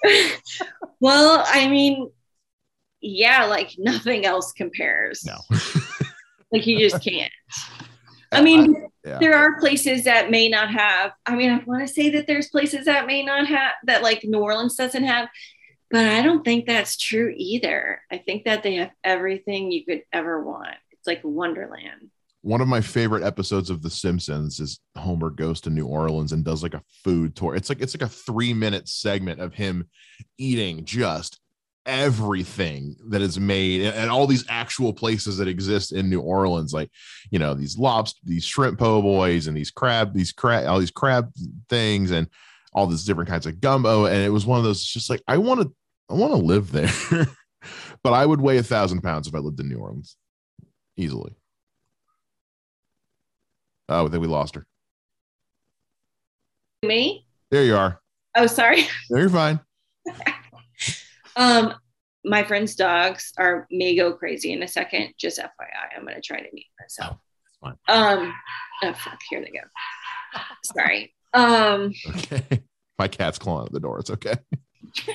well, 1.00 1.44
I 1.46 1.68
mean, 1.68 2.10
yeah, 3.00 3.46
like 3.46 3.70
nothing 3.78 4.26
else 4.26 4.52
compares. 4.52 5.24
No. 5.24 5.38
Like 6.52 6.66
you 6.66 6.78
just 6.78 7.02
can't. 7.02 7.32
I 8.32 8.42
mean, 8.42 8.89
Yeah. 9.04 9.18
there 9.18 9.34
are 9.34 9.58
places 9.58 10.04
that 10.04 10.30
may 10.30 10.48
not 10.48 10.70
have. 10.70 11.12
I 11.24 11.34
mean, 11.34 11.50
I 11.50 11.62
want 11.64 11.86
to 11.86 11.92
say 11.92 12.10
that 12.10 12.26
there's 12.26 12.50
places 12.50 12.84
that 12.84 13.06
may 13.06 13.24
not 13.24 13.46
have 13.46 13.72
that, 13.84 14.02
like 14.02 14.24
New 14.24 14.40
Orleans 14.40 14.76
doesn't 14.76 15.04
have, 15.04 15.28
but 15.90 16.06
I 16.06 16.22
don't 16.22 16.44
think 16.44 16.66
that's 16.66 16.96
true 16.96 17.32
either. 17.36 18.02
I 18.10 18.18
think 18.18 18.44
that 18.44 18.62
they 18.62 18.74
have 18.74 18.90
everything 19.02 19.72
you 19.72 19.84
could 19.84 20.02
ever 20.12 20.42
want. 20.42 20.76
It's 20.92 21.06
like 21.06 21.20
Wonderland. 21.24 22.10
One 22.42 22.60
of 22.60 22.68
my 22.68 22.80
favorite 22.80 23.22
episodes 23.22 23.68
of 23.70 23.82
The 23.82 23.90
Simpsons 23.90 24.60
is 24.60 24.80
Homer 24.96 25.30
goes 25.30 25.60
to 25.62 25.70
New 25.70 25.86
Orleans 25.86 26.32
and 26.32 26.44
does 26.44 26.62
like 26.62 26.74
a 26.74 26.82
food 27.04 27.36
tour. 27.36 27.54
It's 27.54 27.68
like 27.68 27.80
it's 27.80 27.94
like 27.94 28.08
a 28.08 28.12
three 28.12 28.54
minute 28.54 28.88
segment 28.88 29.40
of 29.40 29.54
him 29.54 29.88
eating 30.38 30.84
just 30.84 31.40
everything 31.90 32.96
that 33.08 33.20
is 33.20 33.38
made 33.38 33.82
and, 33.82 34.10
all 34.10 34.26
these 34.26 34.44
actual 34.48 34.92
places 34.92 35.36
that 35.36 35.48
exist 35.48 35.92
in 35.92 36.08
New 36.08 36.20
Orleans, 36.20 36.72
like 36.72 36.90
you 37.30 37.38
know 37.38 37.54
these 37.54 37.76
lobster, 37.76 38.20
these 38.24 38.44
shrimp 38.44 38.78
po' 38.78 39.02
boys, 39.02 39.46
and 39.46 39.56
these 39.56 39.70
crab, 39.70 40.14
these 40.14 40.32
crab, 40.32 40.66
all 40.66 40.78
these 40.78 40.90
crab 40.90 41.30
things, 41.68 42.10
and 42.10 42.28
all 42.72 42.86
these 42.86 43.04
different 43.04 43.28
kinds 43.28 43.46
of 43.46 43.60
gumbo. 43.60 44.06
And 44.06 44.22
it 44.22 44.30
was 44.30 44.46
one 44.46 44.58
of 44.58 44.64
those 44.64 44.84
just 44.84 45.10
like 45.10 45.22
I 45.26 45.38
want 45.38 45.60
to, 45.62 45.72
I 46.08 46.14
want 46.14 46.32
to 46.32 46.38
live 46.38 46.72
there, 46.72 47.26
but 48.02 48.12
I 48.12 48.24
would 48.24 48.40
weigh 48.40 48.58
a 48.58 48.62
thousand 48.62 49.02
pounds 49.02 49.26
if 49.26 49.34
I 49.34 49.38
lived 49.38 49.60
in 49.60 49.68
New 49.68 49.78
Orleans, 49.78 50.16
easily. 50.96 51.34
Oh, 53.88 54.06
I 54.06 54.08
think 54.08 54.22
we 54.22 54.28
lost 54.28 54.54
her. 54.54 54.66
Me? 56.82 57.26
There 57.50 57.64
you 57.64 57.76
are. 57.76 58.00
Oh, 58.36 58.46
sorry. 58.46 58.86
No, 59.10 59.18
you're 59.18 59.28
fine. 59.28 59.60
Um, 61.40 61.74
my 62.22 62.42
friend's 62.44 62.74
dogs 62.74 63.32
are 63.38 63.66
may 63.70 63.96
go 63.96 64.12
crazy 64.12 64.52
in 64.52 64.62
a 64.62 64.68
second. 64.68 65.14
Just 65.18 65.38
FYI, 65.38 65.96
I'm 65.96 66.04
gonna 66.04 66.20
try 66.20 66.38
to 66.38 66.48
mute 66.52 66.66
myself. 66.78 67.16
fine. 67.62 67.76
Um, 67.88 68.34
oh 68.82 68.92
fuck, 68.92 69.18
here 69.30 69.40
they 69.40 69.50
go. 69.50 70.40
Sorry. 70.64 71.14
Um, 71.32 71.92
Okay. 72.08 72.62
My 72.98 73.08
cat's 73.08 73.38
clawing 73.38 73.64
at 73.64 73.72
the 73.72 73.80
door. 73.80 73.98
It's 73.98 74.10
okay. 74.10 74.34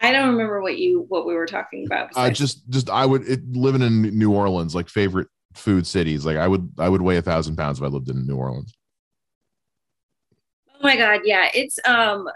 I 0.00 0.12
don't 0.12 0.32
remember 0.32 0.60
what 0.60 0.76
you 0.76 1.06
what 1.08 1.26
we 1.26 1.32
were 1.32 1.46
talking 1.46 1.86
about. 1.86 2.10
Uh, 2.14 2.28
just, 2.28 2.68
just 2.68 2.90
I 2.90 3.06
would 3.06 3.26
it, 3.26 3.40
living 3.52 3.80
in 3.80 4.02
New 4.02 4.30
Orleans, 4.34 4.74
like 4.74 4.90
favorite 4.90 5.28
food 5.54 5.86
cities. 5.86 6.26
Like 6.26 6.36
I 6.36 6.46
would, 6.46 6.70
I 6.78 6.90
would 6.90 7.00
weigh 7.00 7.16
a 7.16 7.22
thousand 7.22 7.56
pounds 7.56 7.78
if 7.78 7.84
I 7.84 7.86
lived 7.88 8.10
in 8.10 8.26
New 8.26 8.36
Orleans. 8.36 8.74
oh 10.74 10.80
my 10.82 10.98
god, 10.98 11.20
yeah, 11.24 11.48
it's 11.54 11.78
um, 11.86 12.28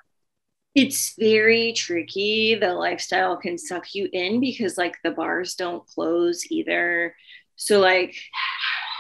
it's 0.79 1.15
very 1.19 1.73
tricky. 1.73 2.55
The 2.55 2.73
lifestyle 2.73 3.37
can 3.37 3.59
suck 3.59 3.97
you 3.97 4.09
in 4.13 4.39
because 4.39 4.79
like 4.79 4.97
the 5.03 5.11
bars 5.11 5.57
don't 5.57 5.85
close 5.89 6.45
either. 6.53 7.17
So 7.57 7.81
like, 7.81 8.15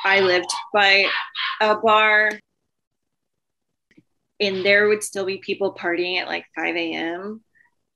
I 0.04 0.20
lived 0.20 0.50
by 0.74 1.06
a 1.60 1.76
bar 1.76 2.32
and 4.40 4.64
there 4.64 4.88
would 4.88 5.04
still 5.04 5.24
be 5.24 5.38
people 5.38 5.72
partying 5.72 6.20
at 6.20 6.26
like 6.26 6.46
5 6.56 6.74
a.m 6.74 7.42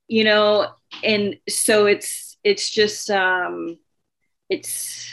you 0.09 0.25
know 0.25 0.69
and 1.03 1.37
so 1.49 1.87
it's 1.87 2.37
it's 2.43 2.69
just 2.71 3.09
um 3.11 3.79
it's 4.49 5.09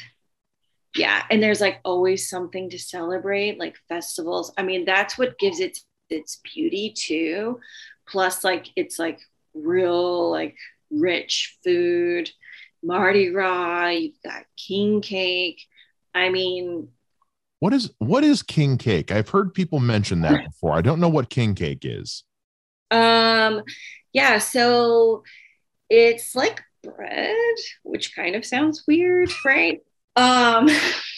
yeah 0.96 1.24
and 1.30 1.42
there's 1.42 1.62
like 1.62 1.80
always 1.86 2.28
something 2.28 2.70
to 2.70 2.80
celebrate 2.80 3.60
like 3.60 3.78
festivals 3.88 4.52
i 4.58 4.64
mean 4.64 4.86
that's 4.86 5.18
what 5.18 5.38
gives 5.38 5.60
it 5.60 5.78
its 6.10 6.42
beauty 6.44 6.92
too 6.98 7.60
plus 8.12 8.43
like 8.43 8.67
it's 8.76 9.00
like 9.00 9.19
real 9.54 10.30
like 10.32 10.56
rich 10.91 11.58
food 11.63 12.30
mardi 12.84 13.32
gras 13.32 13.89
you've 13.89 14.22
got 14.24 14.45
king 14.58 15.02
cake 15.02 15.62
i 16.15 16.30
mean 16.30 16.89
What 17.60 17.74
is 17.74 17.91
what 18.00 18.24
is 18.24 18.41
king 18.43 18.78
cake? 18.78 19.12
I've 19.12 19.30
heard 19.30 19.54
people 19.54 19.80
mention 19.80 20.22
that 20.22 20.43
before. 20.45 20.74
I 20.74 20.82
don't 20.82 21.00
know 21.00 21.10
what 21.10 21.30
king 21.30 21.56
cake 21.56 21.80
is. 21.84 22.24
Um, 22.91 23.62
yeah, 24.13 24.39
so 24.39 25.24
it's 25.89 26.36
like 26.36 26.62
bread, 26.84 27.36
which 27.84 28.15
kind 28.15 28.36
of 28.36 28.45
sounds 28.45 28.84
weird, 28.88 29.32
right? 29.45 29.82
Um, 30.15 30.69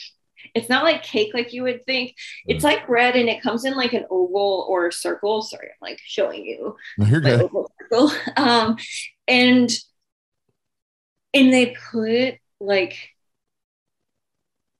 it's 0.54 0.70
not 0.70 0.84
like 0.84 1.04
cake 1.04 1.34
like 1.34 1.54
you 1.54 1.64
would 1.64 1.86
think. 1.86 2.16
It's 2.47 2.64
like 2.64 2.88
bread 2.88 3.16
and 3.16 3.30
it 3.30 3.41
comes 3.41 3.66
in 3.66 3.76
like 3.76 3.93
an 3.93 4.06
oval 4.10 4.66
or 4.70 4.88
a 4.88 4.91
circle. 4.91 5.41
Sorry, 5.41 5.68
I'm 5.68 5.78
like 5.82 5.99
showing 6.04 6.45
you 6.45 6.76
No, 6.97 7.06
you're 7.06 7.22
good. 7.22 7.41
oval 7.41 7.72
circle. 7.80 8.12
Um, 8.38 8.78
and 9.28 9.72
and 11.34 11.54
they 11.54 11.76
put 11.91 12.36
like 12.60 12.97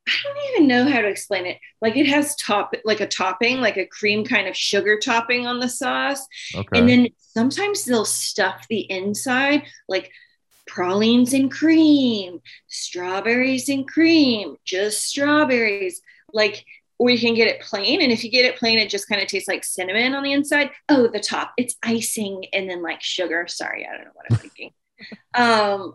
I 0.08 0.14
don't 0.24 0.54
even 0.56 0.68
know 0.68 0.92
how 0.92 1.02
to 1.02 1.08
explain 1.08 1.46
it. 1.46 1.60
Like 1.80 1.96
it 1.96 2.08
has 2.08 2.36
top 2.36 2.74
like 2.84 3.02
a 3.02 3.08
topping, 3.08 3.62
like 3.62 3.78
a 3.78 3.86
cream 3.86 4.26
kind 4.26 4.48
of 4.48 4.58
sugar 4.58 5.00
topping 5.00 5.46
on 5.48 5.60
the 5.60 5.70
sauce. 5.70 6.26
Okay. 6.56 6.80
And 6.80 6.90
then 6.90 7.08
sometimes 7.18 7.86
they'll 7.86 8.04
stuff 8.06 8.66
the 8.70 8.90
inside 8.90 9.64
like 9.88 10.12
pralines 10.68 11.34
and 11.34 11.52
cream, 11.52 12.40
strawberries 12.68 13.70
and 13.70 13.88
cream, 13.88 14.56
just 14.66 15.04
strawberries. 15.04 16.02
Like, 16.34 16.66
or 16.98 17.10
you 17.10 17.20
can 17.20 17.34
get 17.34 17.48
it 17.48 17.62
plain. 17.62 18.02
And 18.02 18.12
if 18.12 18.24
you 18.24 18.30
get 18.30 18.46
it 18.46 18.58
plain, 18.58 18.78
it 18.78 18.90
just 18.90 19.10
kind 19.10 19.22
of 19.22 19.28
tastes 19.28 19.48
like 19.48 19.64
cinnamon 19.64 20.14
on 20.14 20.24
the 20.24 20.34
inside. 20.34 20.70
Oh, 20.88 21.08
the 21.08 21.20
top, 21.20 21.52
it's 21.58 21.76
icing 21.84 22.46
and 22.54 22.70
then 22.70 22.84
like 22.84 23.02
sugar. 23.02 23.48
Sorry, 23.48 23.88
I 23.88 23.96
don't 23.96 24.06
know 24.06 24.12
what 24.14 24.26
I'm 24.30 24.38
thinking. 24.38 24.72
um, 25.34 25.94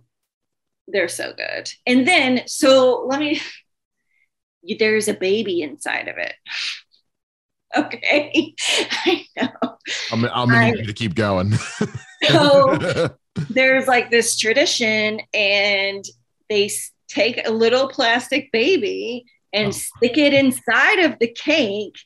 they're 0.89 1.09
so 1.09 1.33
good. 1.33 1.71
And 1.87 2.07
then, 2.09 2.43
so 2.47 3.05
let 3.07 3.21
me, 3.21 3.41
there's 4.79 5.09
a 5.09 5.14
baby 5.14 5.62
inside 5.62 6.09
of 6.09 6.19
it. 6.19 6.35
Okay. 7.77 8.55
I 8.91 9.27
know. 9.37 9.77
I'm, 10.11 10.25
I'm 10.25 10.77
you 10.77 10.87
to 10.87 10.93
keep 10.95 11.14
going. 11.14 11.53
So 12.23 13.11
there's 13.51 13.87
like 13.87 14.11
this 14.11 14.37
tradition, 14.37 15.20
and 15.32 16.05
they 16.49 16.70
take 17.09 17.47
a 17.47 17.51
little 17.51 17.89
plastic 17.89 18.51
baby 18.53 19.24
and 19.53 19.68
oh. 19.68 19.70
stick 19.70 20.18
it 20.18 20.34
inside 20.34 21.01
of 21.01 21.18
the 21.18 21.28
cake. 21.28 21.97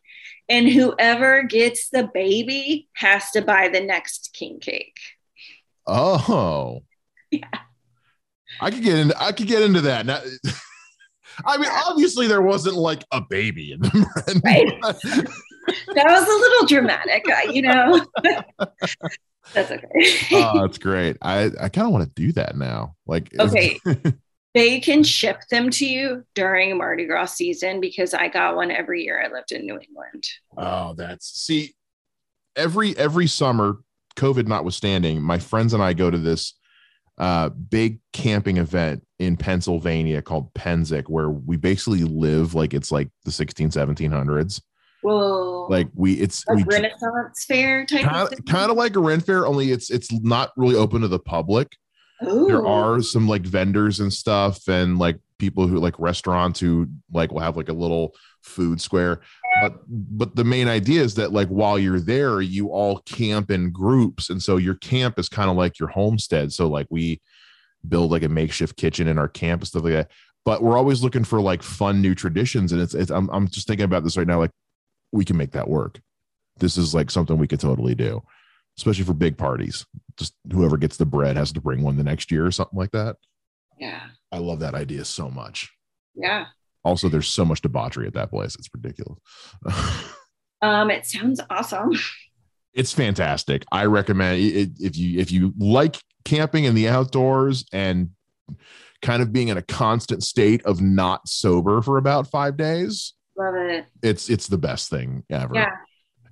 And 0.49 0.68
whoever 0.68 1.45
gets 1.45 1.91
the 1.91 2.11
baby 2.12 2.89
has 2.95 3.31
to 3.33 3.41
buy 3.43 3.68
the 3.68 3.81
next 3.81 4.31
king 4.33 4.61
cake. 4.61 4.99
Oh. 5.87 6.83
Yeah. 7.33 7.47
I 8.61 8.72
could 8.72 8.83
get 8.83 8.99
into 8.99 9.22
I 9.22 9.31
could 9.31 9.47
get 9.47 9.62
into 9.62 9.83
that. 9.83 10.05
Now, 10.05 10.20
I 11.47 11.59
mean, 11.59 11.70
obviously 11.87 12.26
there 12.26 12.43
wasn't 12.43 12.74
like 12.74 13.05
a 13.12 13.20
baby 13.20 13.70
in 13.70 13.81
them. 13.81 14.05
Right. 14.45 14.66
that 14.83 16.07
was 16.07 16.24
a 16.24 16.41
little 16.41 16.66
dramatic, 16.66 17.24
you 17.55 17.62
know. 17.62 18.05
That's 19.55 19.70
okay. 19.70 20.18
oh, 20.32 20.61
that's 20.61 20.78
great. 20.78 21.16
I 21.22 21.51
I 21.61 21.68
kind 21.68 21.86
of 21.86 21.93
want 21.93 22.05
to 22.05 22.22
do 22.22 22.32
that 22.32 22.57
now. 22.57 22.97
Like, 23.07 23.30
okay. 23.38 23.78
they 24.55 24.80
can 24.80 25.03
ship 25.03 25.43
them 25.51 25.70
to 25.70 25.86
you 25.86 26.24
during 26.34 26.76
Mardi 26.76 27.07
Gras 27.07 27.34
season 27.34 27.80
because 27.80 28.14
I 28.14 28.28
got 28.28 28.57
one 28.57 28.70
every 28.70 29.05
year 29.05 29.22
I 29.22 29.32
lived 29.32 29.53
in 29.53 29.64
New 29.64 29.78
England. 29.78 30.24
Oh, 30.57 30.95
that's 30.95 31.26
see 31.26 31.74
every 32.57 32.97
every 32.97 33.26
summer, 33.26 33.78
COVID 34.16 34.47
notwithstanding, 34.47 35.22
my 35.22 35.38
friends 35.38 35.74
and 35.74 35.82
I 35.82 35.93
go 35.93 36.11
to 36.11 36.18
this 36.18 36.55
uh, 37.18 37.51
big 37.51 38.01
camping 38.12 38.57
event 38.57 39.07
in 39.18 39.36
Pennsylvania 39.36 40.22
called 40.22 40.53
Pennsic, 40.55 41.09
where 41.09 41.28
we 41.30 41.57
basically 41.57 42.05
live 42.05 42.55
like 42.55 42.72
it's 42.72 42.91
like 42.91 43.11
the 43.24 43.30
16, 43.30 43.70
1700s. 43.70 44.62
Whoa. 45.03 45.66
Like 45.68 45.88
we, 45.94 46.14
it's 46.14 46.44
a 46.48 46.55
we, 46.55 46.64
Renaissance 46.64 47.44
fair 47.44 47.86
type 47.86 48.05
kind 48.05 48.32
of, 48.32 48.44
kind 48.44 48.70
of 48.70 48.76
like 48.76 48.96
a 48.96 49.01
Ren 49.01 49.20
fair, 49.20 49.46
only 49.46 49.72
it's 49.72 49.90
it's 49.90 50.12
not 50.12 50.53
really 50.57 50.76
open 50.76 51.01
to 51.03 51.09
the 51.09 51.18
public. 51.18 51.76
Ooh. 52.22 52.46
There 52.48 52.66
are 52.66 53.01
some 53.01 53.26
like 53.26 53.42
vendors 53.42 54.01
and 54.01 54.12
stuff, 54.12 54.68
and 54.68 54.98
like 54.98 55.18
people 55.38 55.66
who 55.66 55.78
like 55.78 55.98
restaurants 55.98 56.61
who 56.61 56.86
like 57.12 57.32
will 57.32 57.40
have 57.40 57.57
like 57.57 57.70
a 57.70 57.74
little 57.74 58.14
food 58.42 58.80
square. 58.80 59.20
But 59.62 59.80
but 59.88 60.36
the 60.36 60.44
main 60.44 60.68
idea 60.68 61.03
is 61.03 61.14
that 61.14 61.32
like 61.32 61.48
while 61.48 61.78
you're 61.78 62.01
there, 62.01 62.40
you 62.40 62.68
all 62.68 62.98
camp 63.01 63.51
in 63.51 63.70
groups, 63.70 64.30
and 64.30 64.42
so 64.42 64.59
your 64.59 64.74
camp 64.76 65.18
is 65.18 65.28
kind 65.28 65.51
of 65.51 65.57
like 65.57 65.78
your 65.78 65.88
homestead. 65.88 66.53
So 66.53 66.68
like 66.68 66.86
we 66.90 67.20
build 67.88 68.11
like 68.11 68.22
a 68.22 68.28
makeshift 68.28 68.76
kitchen 68.76 69.09
in 69.09 69.18
our 69.18 69.28
camp 69.28 69.62
and 69.62 69.68
stuff 69.68 69.84
like 69.84 69.94
that. 69.94 70.11
But 70.44 70.62
we're 70.62 70.76
always 70.76 71.03
looking 71.03 71.24
for 71.24 71.40
like 71.40 71.62
fun 71.62 72.01
new 72.01 72.14
traditions, 72.14 72.72
and 72.72 72.80
it's, 72.80 72.94
it's 72.94 73.11
I'm 73.11 73.28
I'm 73.30 73.48
just 73.48 73.66
thinking 73.66 73.84
about 73.84 74.05
this 74.05 74.16
right 74.16 74.26
now. 74.26 74.38
Like 74.38 74.53
we 75.13 75.25
can 75.25 75.37
make 75.37 75.53
that 75.53 75.69
work. 75.69 76.01
This 76.59 76.77
is 76.77 76.95
like 76.95 77.11
something 77.11 77.39
we 77.39 77.49
could 77.49 77.61
totally 77.61 77.95
do, 77.95 78.23
especially 78.79 79.05
for 79.05 79.15
big 79.15 79.37
parties. 79.37 79.87
Just 80.17 80.35
whoever 80.53 80.77
gets 80.77 80.97
the 80.97 81.07
bread 81.07 81.37
has 81.37 81.53
to 81.53 81.61
bring 81.61 81.83
one 81.83 81.97
the 81.97 82.05
next 82.05 82.31
year 82.31 82.47
or 82.47 82.51
something 82.51 82.79
like 82.79 82.93
that. 82.93 83.17
Yeah. 83.79 84.03
I 84.31 84.39
love 84.39 84.61
that 84.61 84.75
idea 84.75 85.05
so 85.05 85.31
much. 85.31 85.73
Yeah. 86.15 86.47
Also, 86.85 87.09
there's 87.09 87.29
so 87.29 87.45
much 87.45 87.63
debauchery 87.63 88.07
at 88.07 88.15
that 88.15 88.31
place. 88.31 88.55
It's 88.55 88.69
ridiculous. 88.73 89.19
um, 90.63 90.91
it 90.91 91.07
sounds 91.07 91.41
awesome. 91.51 91.93
It's 92.73 92.93
fantastic. 92.93 93.65
I 93.73 93.87
recommend 93.87 94.41
it 94.41 94.71
if 94.79 94.97
you 94.97 95.19
if 95.19 95.33
you 95.33 95.53
like 95.59 95.97
camping 96.25 96.65
in 96.65 96.75
the 96.75 96.89
outdoors 96.89 97.65
and 97.73 98.11
kind 99.03 99.23
of 99.23 99.33
being 99.33 99.49
in 99.49 99.57
a 99.57 99.63
constant 99.63 100.23
state 100.23 100.65
of 100.65 100.81
not 100.81 101.27
sober 101.27 101.83
for 101.83 101.97
about 101.97 102.31
five 102.31 102.57
days 102.57 103.15
Love 103.41 103.55
it. 103.55 103.86
It's 104.03 104.28
it's 104.28 104.49
the 104.49 104.59
best 104.59 104.91
thing 104.91 105.24
ever. 105.30 105.55
Yeah. 105.55 105.70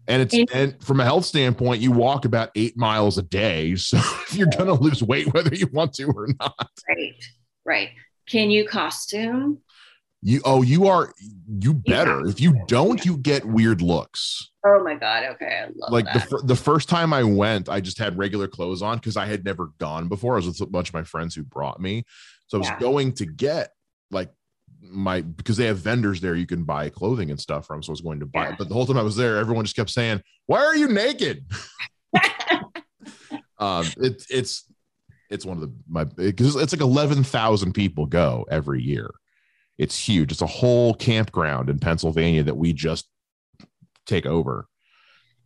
And 0.06 0.22
it's 0.22 0.34
and, 0.34 0.50
and 0.52 0.84
from 0.84 1.00
a 1.00 1.04
health 1.04 1.24
standpoint, 1.24 1.80
you 1.80 1.90
walk 1.90 2.26
about 2.26 2.50
eight 2.54 2.76
miles 2.76 3.16
a 3.18 3.22
day. 3.22 3.74
So 3.76 3.96
if 3.98 4.34
you're 4.34 4.48
gonna 4.48 4.74
lose 4.74 5.02
weight 5.02 5.32
whether 5.32 5.54
you 5.54 5.68
want 5.72 5.94
to 5.94 6.04
or 6.04 6.28
not. 6.38 6.70
Right. 6.88 7.24
Right. 7.64 7.90
Can 8.28 8.50
you 8.50 8.66
costume? 8.66 9.62
You 10.20 10.42
oh 10.44 10.62
you 10.62 10.88
are 10.88 11.14
you 11.48 11.72
better. 11.72 12.22
Yeah. 12.24 12.30
If 12.30 12.40
you 12.40 12.62
don't, 12.66 13.02
you 13.06 13.16
get 13.16 13.44
weird 13.44 13.80
looks. 13.80 14.50
Oh 14.66 14.82
my 14.84 14.96
god. 14.96 15.24
Okay. 15.34 15.66
like 15.88 16.04
that. 16.06 16.28
the 16.28 16.42
the 16.44 16.56
first 16.56 16.90
time 16.90 17.14
I 17.14 17.22
went, 17.22 17.70
I 17.70 17.80
just 17.80 17.98
had 17.98 18.18
regular 18.18 18.48
clothes 18.48 18.82
on 18.82 18.98
because 18.98 19.16
I 19.16 19.24
had 19.24 19.44
never 19.44 19.72
gone 19.78 20.08
before. 20.08 20.34
I 20.34 20.36
was 20.36 20.46
with 20.46 20.60
a 20.60 20.66
bunch 20.66 20.88
of 20.88 20.94
my 20.94 21.04
friends 21.04 21.34
who 21.34 21.42
brought 21.42 21.80
me. 21.80 22.04
So 22.48 22.58
I 22.58 22.60
was 22.60 22.68
yeah. 22.68 22.78
going 22.80 23.12
to 23.12 23.26
get 23.26 23.70
like 24.10 24.30
my 24.90 25.20
because 25.20 25.56
they 25.56 25.66
have 25.66 25.78
vendors 25.78 26.20
there 26.20 26.34
you 26.34 26.46
can 26.46 26.64
buy 26.64 26.88
clothing 26.88 27.30
and 27.30 27.40
stuff 27.40 27.66
from. 27.66 27.82
So 27.82 27.90
I 27.90 27.92
was 27.92 28.00
going 28.00 28.20
to 28.20 28.26
buy 28.26 28.48
it. 28.48 28.54
But 28.58 28.68
the 28.68 28.74
whole 28.74 28.86
time 28.86 28.98
I 28.98 29.02
was 29.02 29.16
there, 29.16 29.38
everyone 29.38 29.64
just 29.64 29.76
kept 29.76 29.90
saying, 29.90 30.22
Why 30.46 30.60
are 30.60 30.76
you 30.76 30.88
naked? 30.88 31.44
um 33.58 33.84
it, 33.98 34.24
it's 34.30 34.64
it's 35.30 35.44
one 35.44 35.56
of 35.56 35.60
the 35.62 35.72
my 35.88 36.04
because 36.04 36.56
it's 36.56 36.72
like 36.72 36.80
11,000 36.80 37.72
people 37.72 38.06
go 38.06 38.46
every 38.50 38.82
year. 38.82 39.10
It's 39.76 39.98
huge. 39.98 40.32
It's 40.32 40.42
a 40.42 40.46
whole 40.46 40.94
campground 40.94 41.70
in 41.70 41.78
Pennsylvania 41.78 42.42
that 42.44 42.56
we 42.56 42.72
just 42.72 43.08
take 44.06 44.26
over. 44.26 44.66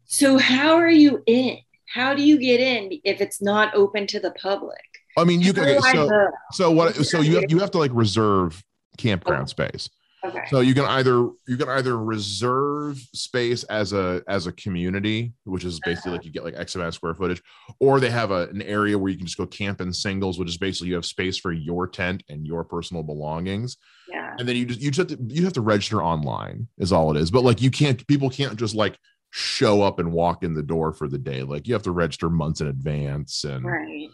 So 0.04 0.38
how 0.38 0.76
are 0.76 0.90
you 0.90 1.22
in? 1.26 1.58
How 1.92 2.14
do 2.14 2.22
you 2.22 2.38
get 2.38 2.60
in 2.60 3.00
if 3.04 3.20
it's 3.20 3.42
not 3.42 3.74
open 3.74 4.06
to 4.08 4.20
the 4.20 4.30
public? 4.32 4.80
I 5.18 5.24
mean, 5.24 5.42
you 5.42 5.52
can. 5.52 5.80
So, 5.82 6.30
so 6.52 6.70
what? 6.70 6.94
So 6.96 7.20
you 7.20 7.36
have 7.36 7.50
you 7.50 7.58
have 7.58 7.70
to 7.72 7.78
like 7.78 7.90
reserve 7.92 8.62
campground 8.98 9.48
space. 9.48 9.88
Okay. 10.24 10.44
So 10.50 10.60
you 10.60 10.72
can 10.72 10.84
either 10.84 11.30
you 11.48 11.56
can 11.56 11.68
either 11.68 11.98
reserve 11.98 12.96
space 13.12 13.64
as 13.64 13.92
a 13.92 14.22
as 14.28 14.46
a 14.46 14.52
community, 14.52 15.32
which 15.44 15.64
is 15.64 15.80
basically 15.80 16.10
uh-huh. 16.10 16.18
like 16.18 16.24
you 16.24 16.30
get 16.30 16.44
like 16.44 16.54
X 16.56 16.74
amount 16.76 16.88
of 16.88 16.94
square 16.94 17.14
footage, 17.14 17.42
or 17.80 17.98
they 17.98 18.10
have 18.10 18.30
a, 18.30 18.46
an 18.48 18.62
area 18.62 18.96
where 18.96 19.10
you 19.10 19.16
can 19.16 19.26
just 19.26 19.38
go 19.38 19.46
camp 19.46 19.80
in 19.80 19.92
singles, 19.92 20.38
which 20.38 20.48
is 20.48 20.58
basically 20.58 20.88
you 20.88 20.94
have 20.94 21.04
space 21.04 21.38
for 21.38 21.52
your 21.52 21.88
tent 21.88 22.22
and 22.28 22.46
your 22.46 22.62
personal 22.62 23.02
belongings. 23.02 23.78
Yeah. 24.08 24.34
And 24.38 24.48
then 24.48 24.54
you 24.54 24.66
just 24.66 24.80
you 24.80 24.92
just 24.92 25.10
have 25.10 25.18
to, 25.18 25.34
you 25.34 25.44
have 25.44 25.54
to 25.54 25.60
register 25.60 26.02
online 26.02 26.68
is 26.78 26.92
all 26.92 27.14
it 27.14 27.20
is. 27.20 27.32
But 27.32 27.42
like 27.42 27.60
you 27.60 27.72
can't 27.72 28.06
people 28.06 28.30
can't 28.30 28.56
just 28.56 28.76
like 28.76 28.96
show 29.30 29.82
up 29.82 29.98
and 29.98 30.12
walk 30.12 30.44
in 30.44 30.54
the 30.54 30.62
door 30.62 30.92
for 30.92 31.08
the 31.08 31.18
day. 31.18 31.42
Like 31.42 31.66
you 31.66 31.74
have 31.74 31.82
to 31.82 31.90
register 31.90 32.30
months 32.30 32.60
in 32.60 32.68
advance 32.68 33.42
and 33.42 33.64
right 33.64 34.08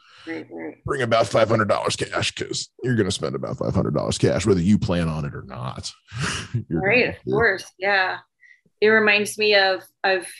bring 0.84 1.02
about 1.02 1.26
five 1.26 1.48
hundred 1.48 1.68
dollars 1.68 1.96
cash 1.96 2.34
because 2.34 2.68
you're 2.82 2.96
going 2.96 3.06
to 3.06 3.12
spend 3.12 3.34
about 3.34 3.58
five 3.58 3.74
hundred 3.74 3.94
dollars 3.94 4.18
cash 4.18 4.46
whether 4.46 4.60
you 4.60 4.78
plan 4.78 5.08
on 5.08 5.24
it 5.24 5.34
or 5.34 5.42
not. 5.42 5.92
right, 6.70 7.08
of 7.08 7.16
course, 7.24 7.64
yeah. 7.78 8.18
It 8.80 8.88
reminds 8.88 9.38
me 9.38 9.54
of 9.54 9.82
I've 10.04 10.30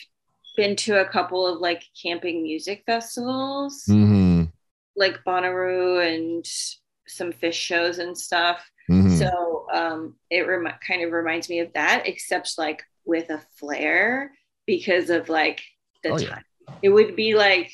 been 0.57 0.77
to 0.77 1.01
a 1.01 1.09
couple 1.09 1.47
of 1.47 1.61
like 1.61 1.83
camping 2.01 2.43
music 2.43 2.83
festivals, 2.87 3.85
mm-hmm. 3.89 4.45
like 4.97 5.19
Bonnaroo 5.27 6.07
and 6.07 6.45
some 7.07 7.33
Phish 7.33 7.55
shows 7.55 7.99
and 7.99 8.17
stuff. 8.17 8.69
Mm-hmm. 8.91 9.17
So 9.17 9.67
um, 9.73 10.17
it 10.31 10.47
rem- 10.47 10.73
kind 10.87 11.03
of 11.03 11.13
reminds 11.13 11.49
me 11.49 11.61
of 11.61 11.73
that, 11.75 12.07
except 12.07 12.59
like 12.59 12.83
with 13.05 13.31
a 13.31 13.41
flair 13.59 14.33
because 14.67 15.11
of 15.11 15.29
like 15.29 15.63
the 16.03 16.11
oh, 16.11 16.19
time. 16.19 16.45
Yeah. 16.69 16.75
It 16.83 16.89
would 16.91 17.17
be 17.17 17.35
like 17.35 17.73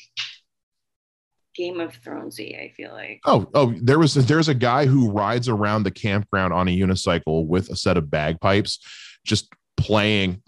Game 1.55 1.79
of 1.79 1.99
Thronesy. 2.01 2.61
I 2.61 2.69
feel 2.75 2.91
like. 2.91 3.21
Oh, 3.25 3.47
oh, 3.53 3.73
there 3.81 3.99
was 3.99 4.13
there's 4.13 4.49
a 4.49 4.53
guy 4.53 4.85
who 4.85 5.11
rides 5.11 5.47
around 5.47 5.83
the 5.83 5.91
campground 5.91 6.53
on 6.53 6.67
a 6.67 6.77
unicycle 6.77 7.47
with 7.47 7.69
a 7.69 7.75
set 7.75 7.97
of 7.97 8.09
bagpipes, 8.09 8.79
just 9.23 9.53
playing 9.77 10.41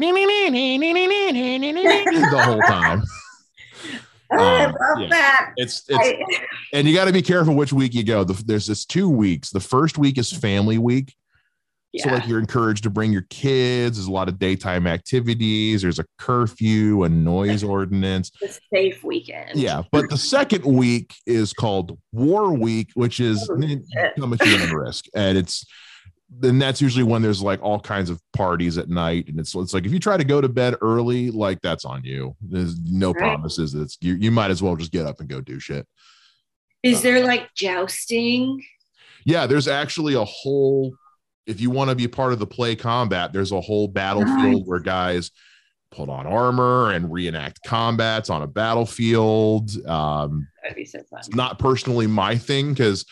the 2.32 2.42
whole 2.44 2.62
time. 2.62 3.04
Um, 4.30 4.40
I 4.40 4.66
love 4.66 5.00
yeah. 5.00 5.08
that. 5.10 5.54
It's 5.56 5.86
it's 5.88 5.98
I, 5.98 6.22
and 6.74 6.86
you 6.86 6.94
got 6.94 7.06
to 7.06 7.14
be 7.14 7.22
careful 7.22 7.56
which 7.56 7.72
week 7.72 7.94
you 7.94 8.04
go. 8.04 8.26
The, 8.26 8.34
there's 8.46 8.68
this 8.68 8.84
two 8.84 9.10
weeks. 9.10 9.52
The 9.52 9.62
first 9.62 9.98
week 9.98 10.18
is 10.18 10.32
family 10.34 10.78
week, 10.78 11.16
yeah. 11.94 12.04
So 12.04 12.10
like 12.12 12.28
you're 12.28 12.40
encouraged 12.40 12.84
to 12.84 12.90
bring 12.90 13.12
your 13.12 13.26
kids. 13.30 13.98
There's 13.98 14.08
a 14.08 14.12
lot 14.12 14.28
of 14.28 14.38
daytime 14.38 14.88
activities. 14.88 15.82
There's 15.82 16.00
a 16.00 16.06
curfew, 16.18 17.04
a 17.04 17.10
noise 17.10 17.64
ordinance. 17.64 18.32
A 18.44 18.50
safe 18.74 19.04
weekend. 19.04 19.60
Yeah, 19.60 19.84
but 19.92 20.10
the 20.10 20.18
second 20.18 20.66
week 20.66 21.14
is 21.26 21.54
called 21.54 21.98
War 22.12 22.54
Week, 22.54 22.90
which 22.94 23.20
is 23.20 23.50
oh, 23.50 23.58
how 24.18 24.26
much 24.26 24.46
you 24.46 24.80
risk, 24.80 25.06
and 25.16 25.38
it's 25.38 25.66
then 26.30 26.60
that's 26.60 26.82
usually 26.82 27.04
when 27.04 27.22
there's 27.22 27.42
like 27.42 27.62
all 27.64 27.80
kinds 27.80 28.10
of 28.10 28.22
parties 28.34 28.78
at 28.78 28.90
night, 28.90 29.28
and 29.30 29.40
it's 29.40 29.56
it's 29.56 29.74
like 29.74 29.86
if 29.86 29.94
you 29.94 30.00
try 30.00 30.18
to 30.18 30.26
go 30.26 30.42
to 30.42 30.50
bed 30.50 30.76
early, 30.82 31.32
like 31.32 31.62
that's 31.62 31.86
on 31.86 32.04
you. 32.04 32.36
There's 32.42 32.78
no 32.82 33.12
right. 33.14 33.20
promises. 33.20 33.74
It's 33.74 33.98
you. 34.02 34.16
You 34.16 34.32
might 34.32 34.52
as 34.52 34.62
well 34.62 34.76
just 34.76 34.92
get 34.92 35.06
up 35.06 35.20
and 35.20 35.30
go 35.30 35.40
do 35.40 35.60
shit. 35.60 35.88
Is 36.84 37.00
uh, 37.00 37.02
there 37.04 37.26
like 37.26 37.54
jousting? 37.56 38.62
Yeah, 39.24 39.48
there's 39.48 39.68
actually 39.68 40.16
a 40.16 40.26
whole 40.26 40.94
if 41.48 41.62
you 41.62 41.70
want 41.72 41.90
to 41.90 41.96
be 41.96 42.08
part 42.08 42.34
of 42.34 42.40
the 42.40 42.46
play 42.46 42.76
combat, 42.76 43.32
there's 43.34 43.52
a 43.52 43.62
whole 43.62 43.88
battlefield 43.88 44.68
where 44.68 44.80
guys 44.80 45.32
put 45.92 46.10
on 46.10 46.28
armor 46.28 46.92
and 46.92 47.12
reenact 47.12 47.64
combats 47.66 48.30
on 48.30 48.42
a 48.42 48.48
battlefield. 48.48 49.72
Um, 49.88 50.48
That'd 50.62 50.76
be 50.76 50.86
so 50.86 51.00
fun. 51.10 51.20
It's 51.20 51.30
not 51.34 51.58
personally 51.58 52.06
my 52.06 52.38
thing 52.38 52.74
because 52.74 53.06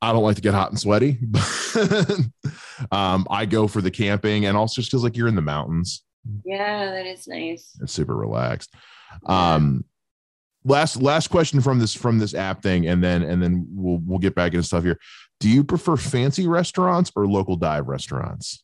I 0.00 0.12
don't 0.12 0.22
like 0.22 0.36
to 0.36 0.42
get 0.42 0.54
hot 0.54 0.70
and 0.70 0.78
sweaty. 0.78 1.18
um, 2.92 3.26
I 3.28 3.46
go 3.46 3.66
for 3.66 3.82
the 3.82 3.90
camping 3.90 4.46
and 4.46 4.56
also 4.56 4.80
just 4.80 4.90
because 4.90 5.02
like 5.02 5.16
you're 5.16 5.28
in 5.28 5.34
the 5.34 5.42
mountains. 5.42 6.04
Yeah, 6.44 6.86
that 6.90 7.06
is 7.06 7.26
nice. 7.26 7.76
It's 7.82 7.92
super 7.92 8.14
relaxed. 8.14 8.72
Um, 9.26 9.84
last 10.64 11.00
last 11.02 11.28
question 11.28 11.60
from 11.60 11.78
this 11.78 11.94
from 11.94 12.18
this 12.18 12.34
app 12.34 12.62
thing, 12.62 12.86
and 12.86 13.02
then 13.02 13.22
and 13.22 13.42
then 13.42 13.66
we'll 13.70 14.00
we'll 14.04 14.18
get 14.18 14.34
back 14.34 14.52
into 14.52 14.66
stuff 14.66 14.84
here. 14.84 14.98
Do 15.40 15.48
you 15.48 15.64
prefer 15.64 15.96
fancy 15.96 16.46
restaurants 16.46 17.10
or 17.16 17.26
local 17.26 17.56
dive 17.56 17.88
restaurants? 17.88 18.62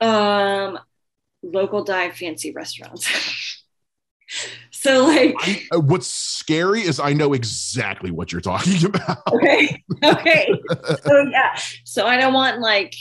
Um, 0.00 0.78
local 1.42 1.82
dive 1.84 2.14
fancy 2.14 2.52
restaurants. 2.52 3.08
so 4.70 5.06
like 5.06 5.34
I, 5.38 5.62
uh, 5.74 5.80
what's 5.80 6.06
scary 6.08 6.82
is 6.82 7.00
I 7.00 7.12
know 7.12 7.32
exactly 7.32 8.10
what 8.10 8.30
you're 8.32 8.40
talking 8.40 8.84
about. 8.86 9.18
okay 9.32 9.82
okay 10.04 10.48
so 11.04 11.22
yeah 11.30 11.56
so 11.84 12.06
i 12.06 12.16
don't 12.16 12.34
want 12.34 12.60
like 12.60 12.92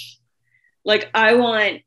like 0.86 1.10
i 1.16 1.34
want 1.34 1.82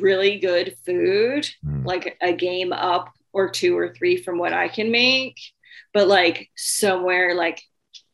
really 0.00 0.38
good 0.38 0.76
food 0.86 1.48
Mm. 1.66 1.84
like 1.84 2.16
a 2.22 2.32
game 2.32 2.72
up 2.72 3.10
or 3.32 3.50
two 3.50 3.76
or 3.76 3.92
three 3.92 4.16
from 4.16 4.38
what 4.38 4.52
i 4.52 4.68
can 4.68 4.90
make 4.92 5.36
but 5.92 6.06
like 6.06 6.48
somewhere 6.56 7.34
like 7.34 7.60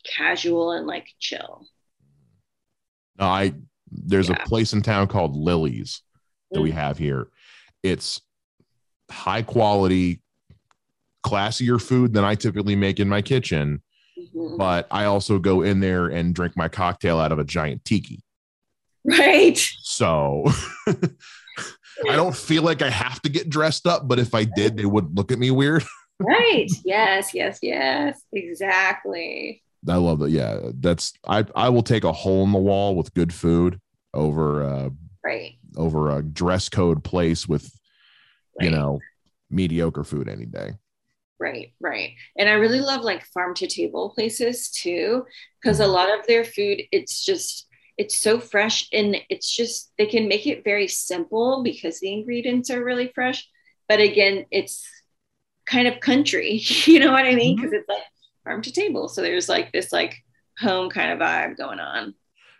casual 0.03 0.71
and 0.71 0.87
like 0.87 1.07
chill 1.19 1.67
No, 3.19 3.25
I 3.25 3.53
there's 3.91 4.29
Yeah. 4.29 4.41
a 4.41 4.47
place 4.47 4.71
in 4.73 4.81
town 4.81 5.07
called 5.07 5.35
Lily's 5.35 6.01
that 6.51 6.61
we 6.61 6.71
Mm. 6.71 6.75
have 6.75 6.97
here. 6.97 7.27
It's 7.83 8.21
high 9.09 9.41
quality, 9.41 10.21
classier 11.25 11.79
food 11.81 12.13
than 12.13 12.23
I 12.23 12.35
typically 12.35 12.75
make 12.75 12.99
in 12.99 13.09
my 13.09 13.21
kitchen, 13.21 13.83
Mhm. 14.17 14.57
but 14.57 14.87
I 14.91 15.05
also 15.05 15.39
go 15.39 15.61
in 15.61 15.81
there 15.81 16.07
and 16.07 16.33
drink 16.33 16.55
my 16.55 16.67
cocktail 16.69 17.19
out 17.19 17.31
of 17.31 17.39
a 17.39 17.43
giant 17.43 17.83
tiki. 17.85 18.23
right 19.03 19.57
So 19.81 20.43
I 20.87 22.15
don't 22.15 22.35
feel 22.35 22.63
like 22.63 22.81
I 22.81 22.89
have 22.89 23.21
to 23.23 23.29
get 23.29 23.49
dressed 23.49 23.85
up, 23.87 24.07
but 24.07 24.19
if 24.19 24.33
I 24.33 24.43
did, 24.45 24.77
they 24.77 24.85
would 24.85 25.15
look 25.17 25.31
at 25.31 25.39
me 25.39 25.51
weird. 25.51 25.83
right 26.19 26.69
yes 26.85 27.33
yes 27.33 27.59
yes 27.63 28.21
exactly 28.31 29.63
I 29.87 29.95
love 29.95 30.19
that. 30.19 30.29
Yeah, 30.29 30.59
that's 30.75 31.13
I 31.27 31.45
I 31.55 31.69
will 31.69 31.83
take 31.83 32.03
a 32.03 32.11
hole 32.11 32.43
in 32.43 32.51
the 32.51 32.59
wall 32.59 32.95
with 32.95 33.13
good 33.13 33.33
food 33.33 33.79
over 34.13 34.63
uh 34.63 34.89
right 35.23 35.53
over 35.77 36.15
a 36.15 36.21
dress 36.21 36.69
code 36.69 37.03
place 37.03 37.47
with 37.47 37.71
you 38.59 38.69
know 38.69 38.99
mediocre 39.49 40.03
food 40.03 40.29
any 40.29 40.45
day. 40.45 40.73
Right, 41.41 41.73
right. 41.79 42.11
And 42.37 42.47
I 42.47 42.53
really 42.53 42.81
love 42.81 43.01
like 43.01 43.25
farm 43.25 43.55
to 43.55 43.67
table 43.67 44.11
places 44.11 44.69
too, 44.69 45.25
because 45.59 45.79
a 45.79 45.87
lot 45.87 46.07
of 46.07 46.27
their 46.27 46.43
food, 46.43 46.83
it's 46.91 47.25
just, 47.25 47.67
it's 47.97 48.19
so 48.19 48.39
fresh 48.39 48.87
and 48.93 49.17
it's 49.27 49.49
just, 49.49 49.91
they 49.97 50.05
can 50.05 50.27
make 50.27 50.45
it 50.45 50.63
very 50.63 50.87
simple 50.87 51.63
because 51.63 51.99
the 51.99 52.13
ingredients 52.13 52.69
are 52.69 52.83
really 52.83 53.11
fresh. 53.15 53.49
But 53.89 53.99
again, 53.99 54.45
it's 54.51 54.87
kind 55.65 55.87
of 55.87 55.99
country, 55.99 56.57
you 56.85 56.99
know 56.99 57.11
what 57.11 57.25
I 57.25 57.33
mean? 57.33 57.55
Because 57.55 57.73
it's 57.73 57.89
like 57.89 58.03
farm 58.43 58.61
to 58.61 58.71
table. 58.71 59.07
So 59.07 59.21
there's 59.21 59.49
like 59.49 59.71
this 59.71 59.91
like 59.91 60.15
home 60.59 60.89
kind 60.89 61.11
of 61.11 61.19
vibe 61.19 61.57
going 61.57 61.79
on. 61.79 62.13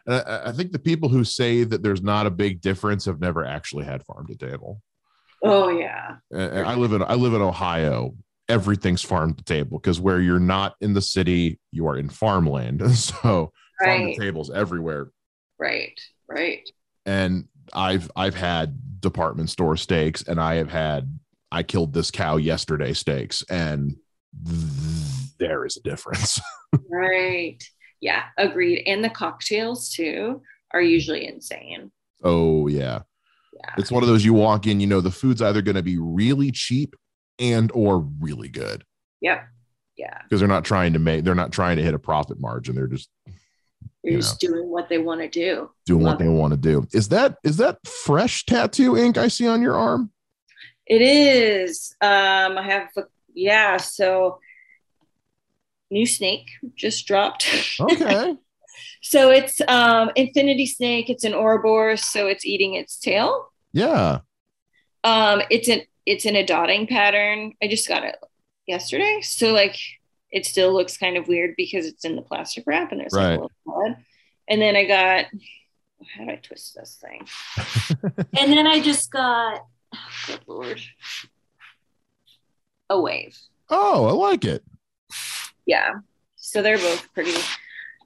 And 0.07 0.15
I, 0.15 0.51
think 0.51 0.71
the 0.71 0.79
people 0.79 1.09
who 1.09 1.23
say 1.23 1.63
that 1.63 1.83
there's 1.83 2.01
not 2.01 2.25
a 2.25 2.31
big 2.31 2.59
difference 2.61 3.05
have 3.05 3.19
never 3.19 3.45
actually 3.45 3.85
had 3.85 4.03
farm 4.03 4.25
to 4.27 4.35
table. 4.35 4.81
Oh, 5.43 5.69
yeah. 5.69 6.15
And 6.31 6.65
I 6.67 6.75
live 6.75 6.93
in 6.93 7.03
I 7.03 7.13
live 7.15 7.33
in 7.33 7.41
Ohio. 7.41 8.15
Everything's 8.49 9.01
farm 9.03 9.33
to 9.35 9.43
table 9.43 9.77
because 9.79 9.99
where 9.99 10.19
you're 10.19 10.39
not 10.39 10.75
in 10.81 10.93
the 10.93 11.01
city, 11.01 11.59
you 11.71 11.87
are 11.87 11.97
in 11.97 12.09
farmland. 12.09 12.81
So 12.95 13.13
farm 13.13 13.51
Right, 13.79 14.15
to 14.15 14.21
tables 14.21 14.49
everywhere. 14.51 15.09
right, 15.59 15.99
right. 16.27 16.67
And 17.05 17.45
I've 17.73 18.11
I've 18.15 18.35
had 18.35 19.01
department 19.01 19.49
store 19.49 19.77
steaks, 19.77 20.21
and 20.23 20.39
I 20.39 20.55
have 20.55 20.69
had 20.69 21.17
I 21.51 21.63
killed 21.63 21.93
this 21.93 22.11
cow 22.11 22.37
yesterday 22.37 22.93
steaks, 22.93 23.43
and 23.49 23.95
th- 24.45 24.57
there 25.41 25.65
is 25.65 25.75
a 25.77 25.81
difference. 25.81 26.39
Right. 26.89 27.61
Yeah, 27.99 28.23
agreed. 28.37 28.83
And 28.87 29.03
the 29.03 29.09
cocktails 29.09 29.89
too 29.89 30.41
are 30.73 30.81
usually 30.81 31.27
insane. 31.27 31.91
oh 32.23 32.67
yeah. 32.67 33.01
Yeah. 33.59 33.73
It's 33.77 33.91
one 33.91 34.03
of 34.03 34.07
those 34.09 34.23
you 34.23 34.33
walk 34.33 34.67
in, 34.67 34.79
you 34.79 34.87
know, 34.87 35.01
the 35.01 35.11
food's 35.11 35.41
either 35.41 35.61
going 35.61 35.75
to 35.75 35.83
be 35.83 35.97
really 35.99 36.49
cheap 36.51 36.95
and 37.39 37.69
or 37.73 37.99
really 38.21 38.47
good 38.47 38.85
Yep. 39.19 39.43
Yeah. 39.97 40.17
because 40.23 40.39
they're 40.39 40.47
not 40.47 40.63
trying 40.63 40.93
to 40.93 40.99
make 40.99 41.25
they're 41.25 41.35
not 41.35 41.51
trying 41.51 41.75
to 41.75 41.83
hit 41.83 41.93
a 41.93 41.99
profit 41.99 42.39
margin. 42.39 42.75
They're 42.75 42.87
just 42.87 43.09
They're 44.03 44.13
just 44.17 44.39
doing 44.39 44.69
what 44.69 44.87
they 44.87 44.97
want 44.97 45.19
to 45.21 45.27
do. 45.27 45.69
doing 45.85 46.03
Love 46.03 46.13
what 46.13 46.19
they 46.19 46.29
want 46.29 46.51
to 46.53 46.57
do. 46.57 46.87
Is 46.93 47.09
that 47.09 47.35
is 47.43 47.57
that 47.57 47.85
fresh 47.85 48.45
tattoo 48.45 48.95
ink 48.97 49.17
I 49.17 49.27
see 49.27 49.47
on 49.47 49.61
your 49.61 49.75
arm? 49.75 50.11
It 50.87 51.01
is. 51.01 51.93
Um, 52.01 52.57
I 52.57 52.63
have, 52.63 52.89
yeah. 53.33 53.77
So, 53.77 54.39
new 55.91 56.05
snake 56.05 56.49
just 56.75 57.05
dropped. 57.05 57.47
Okay. 57.79 58.35
so 59.01 59.29
it's 59.29 59.61
um, 59.67 60.11
Infinity 60.15 60.65
Snake. 60.65 61.09
It's 61.09 61.23
an 61.23 61.33
Ouroboros, 61.33 62.07
so 62.07 62.27
it's 62.27 62.45
eating 62.45 62.73
its 62.75 62.97
tail. 62.97 63.51
yeah. 63.73 64.19
Um, 65.03 65.41
it's 65.49 65.67
an 65.67 65.81
it's 66.05 66.25
in 66.25 66.35
a 66.35 66.45
dotting 66.45 66.87
pattern. 66.87 67.53
I 67.61 67.67
just 67.67 67.87
got 67.87 68.03
it 68.03 68.15
yesterday, 68.67 69.21
so 69.21 69.51
like 69.51 69.75
it 70.31 70.45
still 70.45 70.71
looks 70.73 70.97
kind 70.97 71.17
of 71.17 71.27
weird 71.27 71.55
because 71.57 71.85
it's 71.85 72.05
in 72.05 72.15
the 72.15 72.21
plastic 72.21 72.63
wrap 72.67 72.91
and 72.91 73.01
there's 73.01 73.13
like 73.13 73.39
a 73.39 73.41
little 73.41 73.51
blood. 73.65 73.97
And 74.47 74.61
then 74.61 74.75
I 74.75 74.85
got 74.85 75.25
how 76.15 76.25
do 76.25 76.31
I 76.31 76.35
twist 76.35 76.75
this 76.75 77.01
thing? 77.01 77.27
and 78.39 78.51
then 78.51 78.67
I 78.67 78.79
just 78.79 79.11
got 79.11 79.65
oh, 79.93 79.97
good 80.27 80.41
lord 80.47 80.81
a 82.91 82.99
wave. 82.99 83.37
Oh, 83.69 84.05
I 84.05 84.11
like 84.11 84.45
it. 84.45 84.63
Yeah. 85.65 85.93
So 86.35 86.61
they're 86.61 86.77
both 86.77 87.07
pretty, 87.13 87.33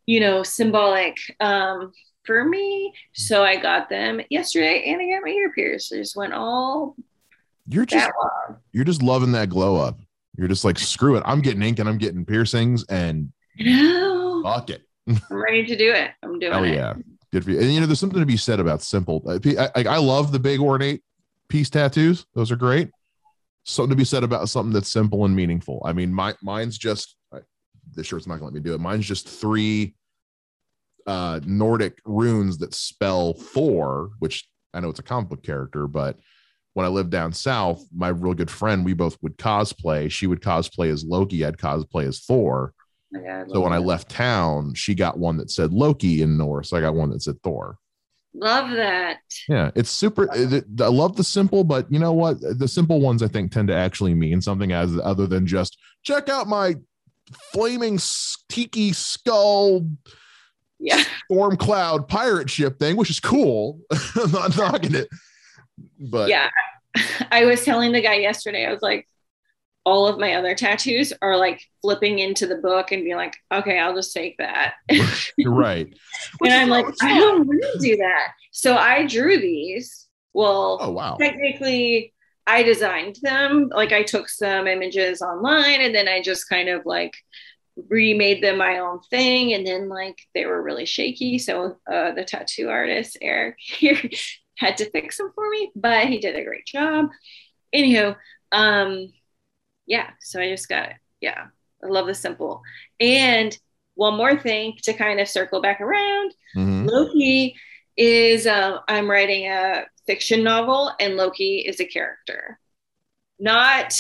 you 0.06 0.20
know, 0.20 0.44
symbolic 0.44 1.18
um, 1.40 1.92
for 2.26 2.44
me. 2.44 2.94
So 3.14 3.44
I 3.44 3.56
got 3.58 3.90
them 3.90 4.22
yesterday 4.30 4.84
and 4.88 5.02
I 5.02 5.06
got 5.16 5.24
my 5.26 5.32
ear 5.32 5.52
pierced. 5.54 5.94
I 5.94 5.98
just 5.98 6.16
went 6.16 6.34
all 6.34 6.96
You're 7.70 7.86
just 7.86 8.12
long. 8.22 8.58
you're 8.74 8.84
just 8.86 9.02
loving 9.02 9.32
that 9.34 9.50
glow 9.50 9.76
up. 9.78 10.00
You're 10.38 10.50
just 10.50 10.66
like 10.66 10.78
screw 10.78 11.16
it. 11.16 11.24
I'm 11.26 11.42
getting 11.42 11.62
ink 11.62 11.80
and 11.80 11.88
I'm 11.88 11.98
getting 11.98 12.26
piercings 12.26 12.84
and 12.90 13.32
No, 13.58 14.42
fuck 14.44 14.70
it. 14.70 14.82
I'm 15.08 15.20
ready 15.30 15.66
to 15.66 15.76
do 15.78 15.92
it. 15.94 16.12
I'm 16.24 16.40
doing 16.40 16.52
Hell 16.52 16.64
it. 16.66 16.74
yeah. 16.74 16.94
Good 17.32 17.46
for 17.46 17.52
you. 17.52 17.60
And 17.60 17.74
you 17.74 17.80
know, 17.80 17.86
there's 17.86 18.00
something 18.00 18.20
to 18.20 18.26
be 18.26 18.38
said 18.38 18.60
about 18.60 18.82
simple. 18.82 19.24
I, 19.30 19.70
I, 19.76 19.84
I 19.86 19.98
love 19.98 20.32
the 20.32 20.40
big 20.40 20.60
ornate 20.60 21.04
piece 21.48 21.70
tattoos. 21.70 22.26
Those 22.34 22.52
are 22.52 22.56
great. 22.58 22.90
Something 23.64 23.92
to 23.92 23.96
be 23.96 24.04
said 24.06 24.24
about 24.24 24.48
something 24.50 24.74
that's 24.74 24.92
simple 24.92 25.26
and 25.26 25.36
meaningful. 25.36 25.82
I 25.86 25.94
mean, 25.94 26.14
my 26.14 26.36
mine's 26.42 26.78
just 26.78 27.16
This 27.94 28.08
shirt's 28.08 28.28
not 28.28 28.36
gonna 28.36 28.46
let 28.46 28.54
me 28.54 28.60
do 28.60 28.74
it. 28.74 28.80
Mine's 28.82 29.08
just 29.08 29.28
three 29.28 29.96
uh 31.08 31.40
Nordic 31.46 32.00
runes 32.06 32.58
that 32.60 32.74
spell 32.74 33.34
Thor, 33.34 34.10
which 34.20 34.48
I 34.74 34.80
know 34.80 34.90
it's 34.90 35.00
a 35.00 35.04
comic 35.04 35.30
book 35.30 35.44
character, 35.44 35.88
but 35.88 36.18
when 36.74 36.86
I 36.86 36.90
lived 36.90 37.10
down 37.12 37.32
south, 37.32 37.86
my 37.96 38.10
real 38.10 38.34
good 38.34 38.52
friend, 38.52 38.84
we 38.84 38.94
both 38.94 39.18
would 39.22 39.38
cosplay. 39.38 40.12
She 40.12 40.28
would 40.28 40.42
cosplay 40.42 40.92
as 40.92 41.06
Loki, 41.06 41.46
I'd 41.46 41.58
cosplay 41.58 42.06
as 42.08 42.20
Thor. 42.22 42.74
God, 43.14 43.50
So 43.50 43.62
when 43.62 43.72
I 43.72 43.78
left 43.78 44.10
town, 44.10 44.74
she 44.74 44.94
got 44.94 45.18
one 45.18 45.38
that 45.38 45.50
said 45.52 45.72
Loki 45.72 46.22
in 46.22 46.38
Norse. 46.38 46.74
I 46.74 46.82
got 46.82 46.96
one 46.96 47.12
that 47.12 47.22
said 47.22 47.42
Thor. 47.44 47.78
Love 48.34 48.72
that. 48.72 49.20
Yeah, 49.48 49.72
it's 49.76 49.90
super. 49.90 50.28
it- 50.34 50.66
I 50.82 50.88
love 50.88 51.16
the 51.16 51.24
simple, 51.24 51.64
but 51.64 51.90
you 51.90 52.00
know 52.00 52.12
what? 52.12 52.42
The 52.42 52.68
simple 52.68 53.00
ones 53.00 53.24
I 53.24 53.30
think 53.30 53.54
tend 53.54 53.70
to 53.70 53.76
actually 53.76 54.14
mean 54.14 54.42
something 54.42 54.74
as 54.74 54.98
other 55.02 55.28
than 55.28 55.48
just 55.48 55.78
check 56.04 56.28
out 56.28 56.50
my 56.50 56.76
flaming 57.54 58.00
tiki 58.50 58.94
skull 58.94 59.88
Yeah. 60.80 61.04
storm 61.26 61.58
cloud 61.58 62.08
pirate 62.08 62.50
ship 62.50 62.80
thing, 62.80 62.96
which 62.98 63.10
is 63.10 63.20
cool. 63.20 63.80
I'm 64.16 64.32
not 64.32 64.58
knocking 64.58 64.96
it, 64.96 65.08
but 66.00 66.30
yeah. 66.30 66.50
I 67.32 67.46
was 67.46 67.66
telling 67.66 67.92
the 67.92 68.02
guy 68.02 68.16
yesterday, 68.16 68.66
I 68.66 68.72
was 68.72 68.82
like, 68.82 69.08
all 69.86 70.08
of 70.08 70.18
my 70.18 70.34
other 70.34 70.56
tattoos 70.56 71.14
are 71.22 71.38
like 71.38 71.62
flipping 71.84 72.18
into 72.18 72.48
the 72.48 72.56
book 72.56 72.92
and 72.92 73.04
being 73.04 73.18
like, 73.18 73.36
okay, 73.54 73.78
I'll 73.78 73.94
just 73.94 74.14
take 74.14 74.38
that. 74.40 74.76
you're 75.38 75.54
right. 75.54 75.94
And 76.44 76.54
I'm 76.54 76.70
like, 76.70 76.88
I 77.04 77.20
don't 77.20 77.46
want 77.46 77.62
to 77.62 77.80
do 77.80 77.98
that. 77.98 78.30
So 78.52 78.76
I 78.76 79.06
drew 79.06 79.38
these. 79.40 80.08
Well, 80.34 80.80
Oh 80.82 80.90
wow. 80.92 81.18
technically, 81.20 82.15
I 82.48 82.64
designed 82.64 83.18
them. 83.22 83.70
Like 83.74 83.92
I 83.92 84.04
took 84.04 84.30
some 84.30 84.68
images 84.68 85.22
online 85.22 85.82
and 85.82 85.96
then 85.96 86.08
I 86.08 86.22
just 86.22 86.48
kind 86.48 86.70
of 86.70 86.86
like 86.86 87.16
remade 87.90 88.44
them 88.44 88.58
my 88.58 88.80
own 88.80 89.02
thing. 89.10 89.54
And 89.54 89.66
then 89.66 89.90
like 89.90 90.18
they 90.34 90.46
were 90.46 90.62
really 90.62 90.86
shaky. 90.86 91.40
So 91.40 91.78
uh, 91.92 92.12
the 92.12 92.24
tattoo 92.24 92.70
artist, 92.70 93.18
Eric, 93.22 93.56
here 93.60 94.00
had 94.58 94.78
to 94.78 94.90
fix 94.92 95.18
them 95.18 95.32
for 95.36 95.50
me, 95.50 95.72
but 95.76 96.08
he 96.08 96.20
did 96.20 96.36
a 96.36 96.44
great 96.44 96.66
job. 96.66 97.08
Anywho, 97.74 98.16
um, 98.52 99.12
yeah, 99.86 100.12
so 100.22 100.40
I 100.40 100.50
just 100.50 100.70
got 100.70 100.90
it. 100.90 100.96
Yeah, 101.20 101.48
I 101.84 101.88
love 101.88 102.08
the 102.08 102.14
simple. 102.14 102.62
And 103.00 103.58
one 103.96 104.16
more 104.16 104.38
thing 104.38 104.78
to 104.84 104.94
kind 104.94 105.20
of 105.20 105.28
circle 105.28 105.62
back 105.62 105.82
around 105.82 106.34
Mhm. 106.56 106.90
Loki 106.90 107.56
is 107.98 108.48
uh, 108.48 108.80
I'm 108.88 109.10
writing 109.10 109.48
a 109.48 109.86
fiction 110.06 110.44
novel, 110.44 110.92
and 111.00 111.16
Loki 111.16 111.60
is 111.60 111.80
a 111.80 111.86
character, 111.86 112.60
not 113.40 113.94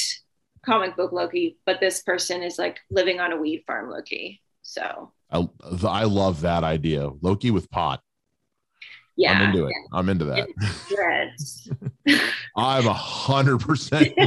comic 0.65 0.95
book 0.95 1.11
Loki, 1.11 1.57
but 1.65 1.79
this 1.79 2.01
person 2.01 2.43
is 2.43 2.57
like 2.57 2.79
living 2.89 3.19
on 3.19 3.31
a 3.31 3.37
weed 3.37 3.63
farm 3.67 3.89
Loki. 3.89 4.41
So 4.63 5.11
I, 5.31 5.47
I 5.87 6.03
love 6.03 6.41
that 6.41 6.63
idea. 6.63 7.09
Loki 7.21 7.51
with 7.51 7.69
pot. 7.69 8.01
Yeah. 9.17 9.31
I'm 9.31 9.49
into 9.49 9.65
it. 9.67 9.73
I'm 9.93 10.09
into 10.09 10.25
that. 10.25 10.47
I'm 12.57 12.87
a 12.87 12.93
hundred 12.93 13.59
percent. 13.59 14.13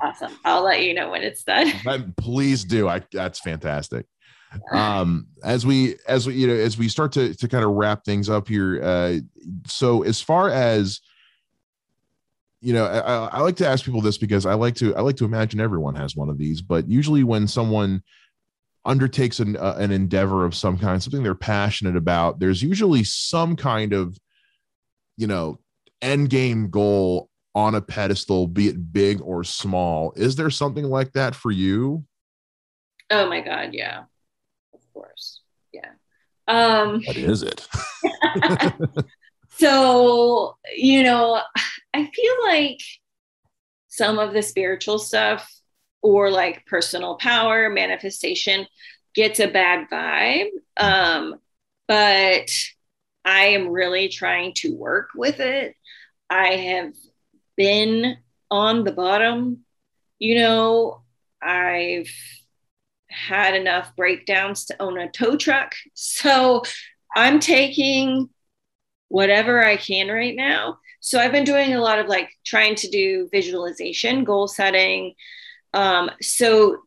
Awesome. 0.00 0.32
I'll 0.44 0.62
let 0.62 0.82
you 0.82 0.94
know 0.94 1.10
when 1.10 1.22
it's 1.22 1.44
done. 1.44 1.72
But 1.84 2.16
Please 2.16 2.64
do. 2.64 2.88
I 2.88 3.02
that's 3.12 3.38
fantastic. 3.40 4.06
Um, 4.70 5.26
as 5.42 5.64
we 5.64 5.96
as 6.06 6.26
we 6.26 6.34
you 6.34 6.46
know 6.46 6.54
as 6.54 6.76
we 6.76 6.88
start 6.88 7.12
to 7.12 7.34
to 7.34 7.48
kind 7.48 7.64
of 7.64 7.70
wrap 7.72 8.04
things 8.04 8.28
up 8.28 8.48
here. 8.48 8.82
Uh, 8.82 9.18
so 9.66 10.02
as 10.02 10.20
far 10.20 10.50
as 10.50 11.00
you 12.60 12.72
know, 12.72 12.86
I, 12.86 13.38
I 13.38 13.40
like 13.40 13.56
to 13.56 13.66
ask 13.66 13.84
people 13.84 14.00
this 14.00 14.18
because 14.18 14.46
I 14.46 14.54
like 14.54 14.76
to 14.76 14.94
I 14.94 15.00
like 15.00 15.16
to 15.16 15.24
imagine 15.24 15.60
everyone 15.60 15.96
has 15.96 16.14
one 16.14 16.28
of 16.28 16.38
these, 16.38 16.62
but 16.62 16.88
usually 16.88 17.24
when 17.24 17.48
someone 17.48 18.02
undertakes 18.84 19.40
an 19.40 19.56
uh, 19.56 19.76
an 19.78 19.90
endeavor 19.90 20.44
of 20.44 20.54
some 20.54 20.78
kind, 20.78 21.02
something 21.02 21.22
they're 21.22 21.34
passionate 21.34 21.96
about, 21.96 22.38
there's 22.38 22.62
usually 22.62 23.04
some 23.04 23.56
kind 23.56 23.92
of 23.92 24.16
you 25.16 25.26
know 25.26 25.58
end 26.00 26.30
game 26.30 26.70
goal 26.70 27.28
on 27.54 27.74
a 27.74 27.80
pedestal, 27.80 28.46
be 28.46 28.68
it 28.68 28.92
big 28.92 29.20
or 29.20 29.44
small. 29.44 30.12
Is 30.16 30.36
there 30.36 30.50
something 30.50 30.84
like 30.84 31.12
that 31.12 31.34
for 31.34 31.50
you? 31.50 32.04
Oh 33.10 33.28
my 33.28 33.40
God. 33.40 33.70
Yeah. 33.72 34.04
Course. 35.02 35.40
Yeah. 35.72 35.90
Um, 36.46 37.02
What 37.04 37.16
is 37.16 37.42
it? 37.42 37.66
so, 39.58 40.56
you 40.76 41.02
know, 41.02 41.40
I 41.94 42.10
feel 42.14 42.34
like 42.44 42.80
some 43.88 44.18
of 44.18 44.32
the 44.32 44.42
spiritual 44.42 44.98
stuff 44.98 45.50
or 46.02 46.30
like 46.30 46.66
personal 46.66 47.16
power, 47.16 47.68
manifestation 47.68 48.66
gets 49.14 49.40
a 49.40 49.48
bad 49.48 49.88
vibe. 49.90 50.48
Um, 50.76 51.36
but 51.88 52.50
I 53.24 53.46
am 53.46 53.68
really 53.68 54.08
trying 54.08 54.54
to 54.56 54.74
work 54.74 55.10
with 55.14 55.40
it. 55.40 55.76
I 56.30 56.54
have 56.54 56.94
been 57.56 58.16
on 58.50 58.84
the 58.84 58.92
bottom. 58.92 59.64
You 60.18 60.36
know, 60.36 61.02
I've 61.42 62.10
had 63.12 63.54
enough 63.54 63.94
breakdowns 63.96 64.64
to 64.66 64.82
own 64.82 64.98
a 64.98 65.10
tow 65.10 65.36
truck. 65.36 65.74
So 65.94 66.62
I'm 67.14 67.40
taking 67.40 68.30
whatever 69.08 69.62
I 69.64 69.76
can 69.76 70.08
right 70.08 70.34
now. 70.34 70.78
So 71.00 71.18
I've 71.18 71.32
been 71.32 71.44
doing 71.44 71.74
a 71.74 71.80
lot 71.80 71.98
of 71.98 72.06
like 72.06 72.30
trying 72.44 72.74
to 72.76 72.88
do 72.88 73.28
visualization, 73.30 74.24
goal 74.24 74.48
setting. 74.48 75.14
Um, 75.74 76.10
so 76.20 76.78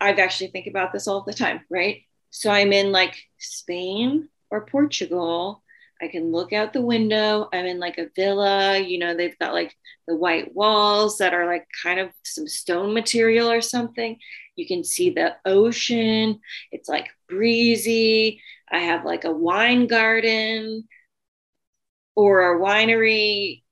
I've 0.00 0.18
actually 0.18 0.48
think 0.48 0.66
about 0.66 0.92
this 0.92 1.08
all 1.08 1.22
the 1.22 1.32
time, 1.32 1.60
right? 1.70 2.02
So 2.30 2.50
I'm 2.50 2.72
in 2.72 2.92
like 2.92 3.16
Spain 3.38 4.28
or 4.50 4.66
Portugal. 4.66 5.62
I 6.02 6.08
can 6.08 6.32
look 6.32 6.52
out 6.52 6.72
the 6.72 6.80
window. 6.80 7.48
I'm 7.52 7.66
in 7.66 7.78
like 7.78 7.98
a 7.98 8.08
villa, 8.16 8.78
you 8.78 8.98
know, 8.98 9.14
they've 9.14 9.38
got 9.38 9.52
like 9.52 9.76
the 10.08 10.16
white 10.16 10.54
walls 10.54 11.18
that 11.18 11.34
are 11.34 11.46
like 11.46 11.66
kind 11.82 12.00
of 12.00 12.10
some 12.24 12.48
stone 12.48 12.94
material 12.94 13.50
or 13.50 13.60
something. 13.60 14.18
You 14.60 14.66
can 14.66 14.84
see 14.84 15.08
the 15.10 15.36
ocean. 15.46 16.40
It's 16.70 16.88
like 16.88 17.08
breezy. 17.28 18.42
I 18.70 18.80
have 18.80 19.06
like 19.06 19.24
a 19.24 19.32
wine 19.32 19.86
garden 19.86 20.86
or 22.14 22.52
a 22.52 22.60
winery 22.60 23.62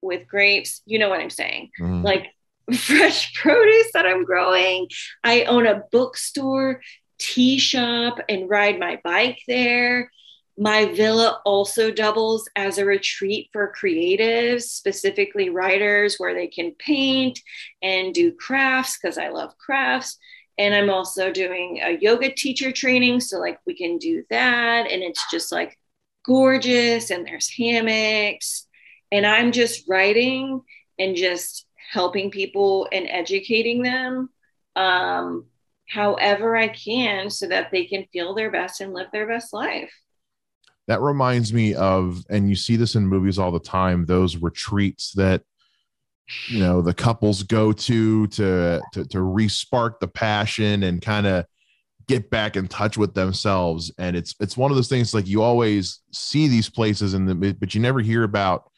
with 0.00 0.26
grapes. 0.26 0.80
You 0.86 0.98
know 0.98 1.10
what 1.10 1.20
I'm 1.20 1.30
saying? 1.30 1.70
Mhm. 1.78 2.02
Like 2.02 2.26
fresh 2.74 3.34
produce 3.34 3.90
that 3.92 4.06
I'm 4.06 4.24
growing. 4.24 4.88
I 5.22 5.44
own 5.44 5.66
a 5.66 5.82
bookstore, 5.92 6.80
tea 7.18 7.58
shop, 7.58 8.18
and 8.30 8.48
ride 8.48 8.78
my 8.78 8.98
bike 9.04 9.40
there. 9.46 10.10
My 10.56 10.86
villa 10.86 11.40
also 11.44 11.90
doubles 11.90 12.48
as 12.54 12.78
a 12.78 12.84
retreat 12.84 13.50
for 13.52 13.72
creatives, 13.76 14.62
specifically 14.62 15.48
writers, 15.48 16.16
where 16.18 16.32
they 16.34 16.46
can 16.46 16.72
paint 16.78 17.40
and 17.82 18.14
do 18.14 18.32
crafts 18.32 18.96
because 18.96 19.18
I 19.18 19.30
love 19.30 19.58
crafts. 19.58 20.16
And 20.56 20.72
I'm 20.72 20.90
also 20.90 21.32
doing 21.32 21.80
a 21.82 21.98
yoga 21.98 22.32
teacher 22.32 22.70
training. 22.70 23.18
So, 23.20 23.40
like, 23.40 23.58
we 23.66 23.74
can 23.76 23.98
do 23.98 24.22
that. 24.30 24.90
And 24.90 25.02
it's 25.02 25.28
just 25.28 25.50
like 25.50 25.76
gorgeous. 26.24 27.10
And 27.10 27.26
there's 27.26 27.50
hammocks. 27.50 28.68
And 29.10 29.26
I'm 29.26 29.50
just 29.50 29.88
writing 29.88 30.60
and 31.00 31.16
just 31.16 31.66
helping 31.90 32.30
people 32.30 32.88
and 32.92 33.08
educating 33.08 33.82
them 33.82 34.28
um, 34.76 35.46
however 35.88 36.56
I 36.56 36.68
can 36.68 37.30
so 37.30 37.48
that 37.48 37.70
they 37.70 37.86
can 37.86 38.06
feel 38.12 38.34
their 38.34 38.50
best 38.50 38.80
and 38.80 38.92
live 38.92 39.08
their 39.12 39.26
best 39.26 39.52
life. 39.52 39.92
That 40.86 41.00
reminds 41.00 41.52
me 41.52 41.74
of 41.74 42.22
and 42.28 42.48
you 42.48 42.54
see 42.54 42.76
this 42.76 42.94
in 42.94 43.06
movies 43.06 43.38
all 43.38 43.50
the 43.50 43.58
time 43.58 44.04
those 44.04 44.36
retreats 44.36 45.12
that 45.12 45.42
you 46.48 46.58
know 46.58 46.80
the 46.82 46.94
couples 46.94 47.42
go 47.42 47.72
to 47.72 48.26
to 48.28 48.80
to, 48.92 49.04
to 49.06 49.22
re-spark 49.22 50.00
the 50.00 50.08
passion 50.08 50.82
and 50.82 51.02
kind 51.02 51.26
of 51.26 51.44
get 52.06 52.30
back 52.30 52.56
in 52.56 52.68
touch 52.68 52.96
with 52.96 53.14
themselves. 53.14 53.92
And 53.98 54.16
it's 54.16 54.34
it's 54.40 54.56
one 54.56 54.70
of 54.70 54.76
those 54.76 54.88
things 54.88 55.14
like 55.14 55.26
you 55.26 55.42
always 55.42 56.00
see 56.12 56.48
these 56.48 56.68
places 56.68 57.14
in 57.14 57.26
the 57.26 57.54
but 57.54 57.74
you 57.74 57.80
never 57.80 58.00
hear 58.00 58.24
about 58.24 58.70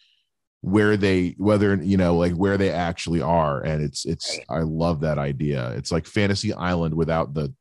where 0.63 0.97
they 0.97 1.35
whether 1.39 1.75
you 1.77 1.97
know 1.97 2.17
like 2.17 2.33
where 2.33 2.57
they 2.57 2.71
actually 2.71 3.23
are. 3.23 3.63
And 3.63 3.83
it's 3.83 4.05
it's 4.05 4.39
i 4.49 4.61
love 4.61 5.01
that 5.01 5.19
idea. 5.19 5.71
It's 5.73 5.93
like 5.93 6.07
fantasy 6.07 6.53
island 6.53 6.95
without 6.95 7.35
the 7.35 7.53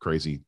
crazy 0.00 0.42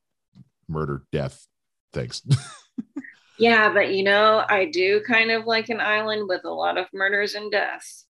murder 0.67 1.03
death 1.11 1.45
things 1.91 2.21
Yeah, 3.41 3.73
but 3.73 3.91
you 3.91 4.03
know, 4.03 4.45
I 4.47 4.65
do 4.65 5.01
kind 5.01 5.31
of 5.31 5.45
like 5.47 5.69
an 5.69 5.81
island 5.81 6.29
with 6.29 6.45
a 6.45 6.49
lot 6.49 6.77
of 6.77 6.85
murders 6.93 7.33
and 7.33 7.51
deaths. 7.51 8.05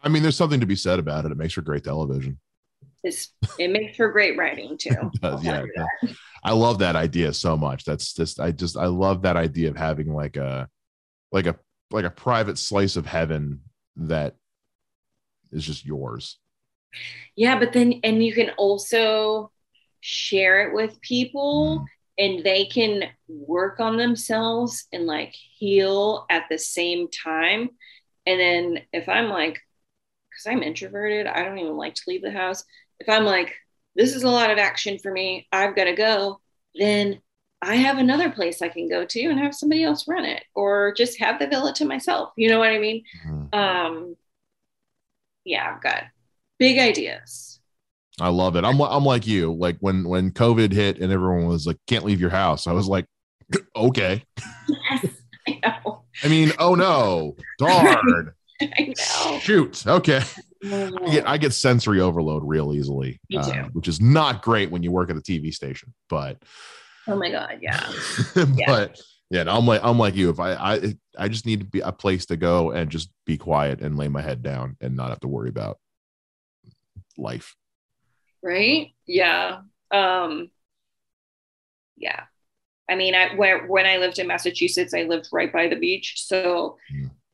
I 0.00 0.08
mean, 0.08 0.22
there's 0.22 0.36
something 0.36 0.60
to 0.60 0.66
be 0.66 0.76
said 0.76 1.00
about 1.00 1.24
it. 1.24 1.32
It 1.32 1.36
makes 1.36 1.54
for 1.54 1.62
great 1.62 1.82
television. 1.82 2.38
It's, 3.02 3.34
it 3.58 3.72
makes 3.72 3.96
for 3.96 4.12
great 4.12 4.38
writing 4.38 4.78
too. 4.80 5.10
Does, 5.20 5.42
yeah. 5.42 5.52
tell 5.56 5.66
you 5.66 5.72
that. 5.74 6.16
I 6.44 6.52
love 6.52 6.78
that 6.78 6.94
idea 6.94 7.32
so 7.32 7.56
much. 7.56 7.84
That's 7.84 8.14
just 8.14 8.38
I 8.38 8.52
just 8.52 8.76
I 8.76 8.86
love 8.86 9.22
that 9.22 9.36
idea 9.36 9.68
of 9.68 9.76
having 9.76 10.14
like 10.14 10.36
a 10.36 10.68
like 11.32 11.46
a 11.46 11.56
like 11.90 12.04
a 12.04 12.10
private 12.10 12.56
slice 12.56 12.94
of 12.94 13.04
heaven 13.04 13.62
that 13.96 14.36
is 15.50 15.64
just 15.64 15.84
yours. 15.84 16.38
Yeah, 17.34 17.58
but 17.58 17.72
then, 17.72 18.00
and 18.04 18.24
you 18.24 18.32
can 18.32 18.50
also 18.50 19.50
share 20.00 20.68
it 20.68 20.72
with 20.72 21.00
people 21.00 21.80
Mm. 21.80 21.84
And 22.18 22.44
they 22.44 22.66
can 22.66 23.04
work 23.28 23.80
on 23.80 23.96
themselves 23.96 24.86
and 24.92 25.06
like 25.06 25.34
heal 25.34 26.26
at 26.30 26.44
the 26.50 26.58
same 26.58 27.08
time. 27.08 27.70
And 28.26 28.40
then 28.40 28.80
if 28.92 29.08
I'm 29.08 29.28
like, 29.28 29.60
because 30.30 30.46
I'm 30.46 30.62
introverted, 30.62 31.26
I 31.26 31.42
don't 31.44 31.58
even 31.58 31.76
like 31.76 31.94
to 31.94 32.02
leave 32.06 32.22
the 32.22 32.30
house. 32.30 32.64
If 33.00 33.08
I'm 33.08 33.24
like, 33.24 33.54
this 33.94 34.14
is 34.14 34.22
a 34.22 34.30
lot 34.30 34.50
of 34.50 34.58
action 34.58 34.98
for 34.98 35.10
me, 35.12 35.46
I've 35.52 35.76
got 35.76 35.84
to 35.84 35.94
go, 35.94 36.40
then 36.74 37.20
I 37.62 37.76
have 37.76 37.98
another 37.98 38.30
place 38.30 38.60
I 38.60 38.68
can 38.68 38.88
go 38.88 39.04
to 39.04 39.22
and 39.24 39.38
have 39.38 39.54
somebody 39.54 39.82
else 39.82 40.06
run 40.06 40.24
it 40.24 40.44
or 40.54 40.92
just 40.94 41.18
have 41.20 41.38
the 41.38 41.46
villa 41.46 41.72
to 41.74 41.84
myself. 41.84 42.32
You 42.36 42.50
know 42.50 42.58
what 42.58 42.70
I 42.70 42.78
mean? 42.78 43.02
Mhm. 43.26 43.54
Um, 43.54 44.16
yeah, 45.44 45.72
I've 45.72 45.82
got 45.82 46.04
big 46.58 46.78
ideas. 46.78 47.55
I 48.20 48.28
love 48.28 48.56
it. 48.56 48.64
I'm 48.64 48.80
I'm 48.80 49.04
like 49.04 49.26
you. 49.26 49.52
Like 49.52 49.76
when 49.80 50.08
when 50.08 50.30
COVID 50.30 50.72
hit 50.72 50.98
and 50.98 51.12
everyone 51.12 51.46
was 51.46 51.66
like, 51.66 51.76
can't 51.86 52.04
leave 52.04 52.20
your 52.20 52.30
house. 52.30 52.66
I 52.66 52.72
was 52.72 52.88
like, 52.88 53.06
okay. 53.76 54.22
Yes, 54.68 55.06
I 55.46 55.60
know. 55.64 56.04
I 56.24 56.28
mean, 56.28 56.52
oh 56.58 56.74
no, 56.74 57.36
darn. 57.58 58.32
I 58.60 58.94
know. 58.96 59.38
Shoot. 59.38 59.86
Okay. 59.86 60.22
I 60.64 60.90
get 61.10 61.28
I 61.28 61.36
get 61.36 61.52
sensory 61.52 62.00
overload 62.00 62.42
real 62.44 62.72
easily, 62.72 63.20
uh, 63.36 63.64
which 63.72 63.86
is 63.86 64.00
not 64.00 64.42
great 64.42 64.70
when 64.70 64.82
you 64.82 64.90
work 64.90 65.10
at 65.10 65.16
a 65.16 65.20
TV 65.20 65.52
station. 65.52 65.92
But 66.08 66.42
Oh 67.08 67.16
my 67.16 67.30
god, 67.30 67.58
yeah. 67.62 67.88
but 68.66 68.98
yeah, 69.30 69.44
no, 69.44 69.56
I'm 69.56 69.66
like 69.66 69.80
I'm 69.84 69.98
like 69.98 70.16
you. 70.16 70.30
If 70.30 70.40
I 70.40 70.54
I 70.54 70.94
I 71.18 71.28
just 71.28 71.46
need 71.46 71.60
to 71.60 71.66
be 71.66 71.80
a 71.80 71.92
place 71.92 72.26
to 72.26 72.36
go 72.36 72.72
and 72.72 72.90
just 72.90 73.10
be 73.26 73.36
quiet 73.36 73.80
and 73.80 73.96
lay 73.96 74.08
my 74.08 74.22
head 74.22 74.42
down 74.42 74.76
and 74.80 74.96
not 74.96 75.10
have 75.10 75.20
to 75.20 75.28
worry 75.28 75.48
about 75.48 75.78
life. 77.16 77.54
Right? 78.46 78.92
Yeah. 79.06 79.60
Um 79.90 80.50
yeah. 81.96 82.24
I 82.88 82.94
mean, 82.94 83.14
I 83.14 83.34
when, 83.34 83.68
when 83.68 83.86
I 83.86 83.96
lived 83.96 84.18
in 84.18 84.28
Massachusetts, 84.28 84.94
I 84.94 85.02
lived 85.02 85.28
right 85.32 85.52
by 85.52 85.68
the 85.68 85.76
beach, 85.76 86.14
so. 86.26 86.78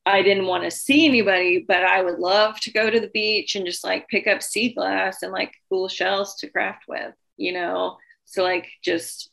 I 0.05 0.21
didn't 0.21 0.47
want 0.47 0.65
to 0.65 0.69
see 0.71 1.07
anybody, 1.07 1.63
but 1.65 1.85
I 1.85 2.01
would 2.01 2.19
love 2.19 2.59
to 2.59 2.73
go 2.73 2.89
to 2.89 2.99
the 2.99 3.09
beach 3.13 3.55
and 3.55 3.65
just 3.65 3.85
like 3.85 4.09
pick 4.09 4.27
up 4.27 4.43
sea 4.43 4.73
glass 4.73 5.23
and 5.23 5.31
like 5.31 5.53
cool 5.69 5.87
shells 5.87 6.35
to 6.39 6.49
craft 6.49 6.83
with, 6.89 7.13
you 7.37 7.53
know. 7.53 7.95
So 8.25 8.43
like 8.43 8.67
just 8.83 9.31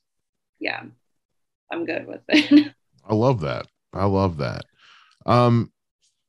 yeah. 0.60 0.84
I'm 1.70 1.86
good 1.86 2.06
with 2.06 2.22
it. 2.28 2.72
I 3.08 3.14
love 3.14 3.40
that. 3.40 3.66
I 3.92 4.04
love 4.04 4.38
that. 4.38 4.64
Um, 5.26 5.72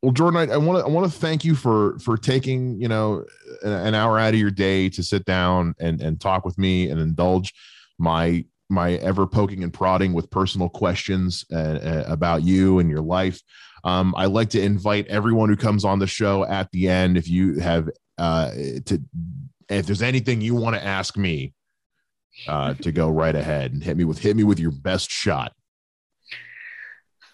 well, 0.02 0.12
Jordan, 0.12 0.50
I 0.50 0.58
want 0.58 0.80
to 0.80 0.86
I 0.86 0.90
want 0.90 1.12
to 1.12 1.20
thank 1.20 1.46
you 1.46 1.54
for 1.54 2.00
for 2.00 2.18
taking 2.18 2.80
you 2.82 2.88
know 2.88 3.24
an, 3.62 3.94
hour 3.94 4.18
out 4.18 4.34
of 4.34 4.40
your 4.40 4.52
day 4.52 4.90
to 4.90 5.04
sit 5.04 5.26
down 5.26 5.76
and 5.80 6.02
and 6.02 6.20
talk 6.20 6.44
with 6.44 6.58
me 6.58 6.90
and 6.90 7.00
indulge 7.00 7.54
my 8.00 8.44
my 8.70 8.94
ever 8.96 9.28
poking 9.28 9.64
and 9.64 9.74
prodding 9.74 10.14
with 10.14 10.30
personal 10.32 10.70
questions 10.70 11.46
uh, 11.52 11.56
uh, 11.56 12.04
about 12.08 12.44
you 12.44 12.80
and 12.80 12.90
your 12.90 13.02
life. 13.02 13.42
Um, 13.84 14.14
I 14.18 14.26
like 14.26 14.50
to 14.52 14.62
invite 14.62 15.08
everyone 15.08 15.50
who 15.50 15.58
comes 15.58 15.86
on 15.86 16.00
the 16.00 16.08
show 16.08 16.46
at 16.46 16.72
the 16.72 16.88
end. 16.88 17.18
If 17.18 17.28
you 17.28 17.60
have 17.60 17.90
uh, 18.18 18.52
to, 18.86 19.02
if 19.70 19.86
there's 19.86 20.02
anything 20.02 20.42
you 20.42 20.56
want 20.56 20.76
to 20.76 20.84
ask 20.84 21.18
me, 21.18 21.54
uh, 22.48 22.74
to 22.76 22.92
go 22.92 23.10
right 23.10 23.36
ahead 23.36 23.74
and 23.74 23.84
hit 23.84 23.98
me 23.98 24.04
with 24.04 24.18
hit 24.18 24.36
me 24.36 24.44
with 24.44 24.60
your 24.60 24.72
best 24.72 25.12
shot. 25.12 25.54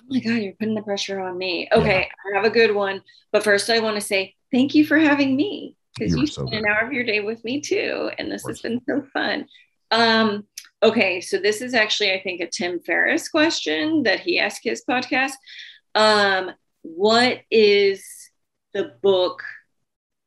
Oh 0.10 0.14
my 0.14 0.20
god, 0.22 0.42
you're 0.42 0.54
putting 0.54 0.76
the 0.76 0.82
pressure 0.82 1.20
on 1.20 1.38
me. 1.38 1.68
Okay, 1.72 2.08
yeah. 2.08 2.32
I 2.32 2.38
have 2.38 2.46
a 2.46 2.54
good 2.54 2.74
one, 2.74 3.02
but 3.34 3.44
first 3.44 3.70
I 3.70 3.80
want 3.80 3.96
to 3.96 4.02
say 4.02 4.36
thank 4.54 4.74
you 4.74 4.86
for 4.86 4.98
having 4.98 5.36
me 5.36 5.76
because 5.98 6.14
you, 6.14 6.22
you 6.22 6.28
so 6.28 6.46
spent 6.46 6.66
an 6.66 6.72
hour 6.72 6.88
of 6.88 6.94
your 6.94 7.04
day 7.04 7.20
with 7.20 7.44
me 7.44 7.60
too, 7.60 8.10
and 8.18 8.32
this 8.32 8.46
has 8.48 8.62
been 8.62 8.82
so 8.88 9.04
fun. 9.12 9.48
Um, 9.92 10.46
okay, 10.82 11.20
so 11.20 11.38
this 11.38 11.62
is 11.62 11.74
actually 11.74 12.14
I 12.14 12.22
think 12.22 12.40
a 12.40 12.48
Tim 12.48 12.80
Ferriss 12.80 13.28
question 13.28 14.04
that 14.04 14.22
he 14.22 14.40
asked 14.40 14.62
his 14.64 14.84
podcast. 14.90 15.34
Um, 15.94 16.52
what 16.84 17.42
is 17.52 18.06
the 18.74 18.94
book? 19.02 19.44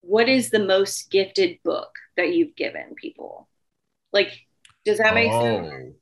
What 0.03 0.29
is 0.29 0.51
the 0.51 0.65
most 0.65 1.11
gifted 1.11 1.59
book 1.65 1.91
that 2.19 2.35
you've 2.35 2.55
given 2.55 2.95
people? 2.97 3.49
Like, 4.13 4.41
does 4.85 4.99
that 4.99 5.15
make 5.15 5.31
oh, 5.33 5.43
sense? 5.43 5.95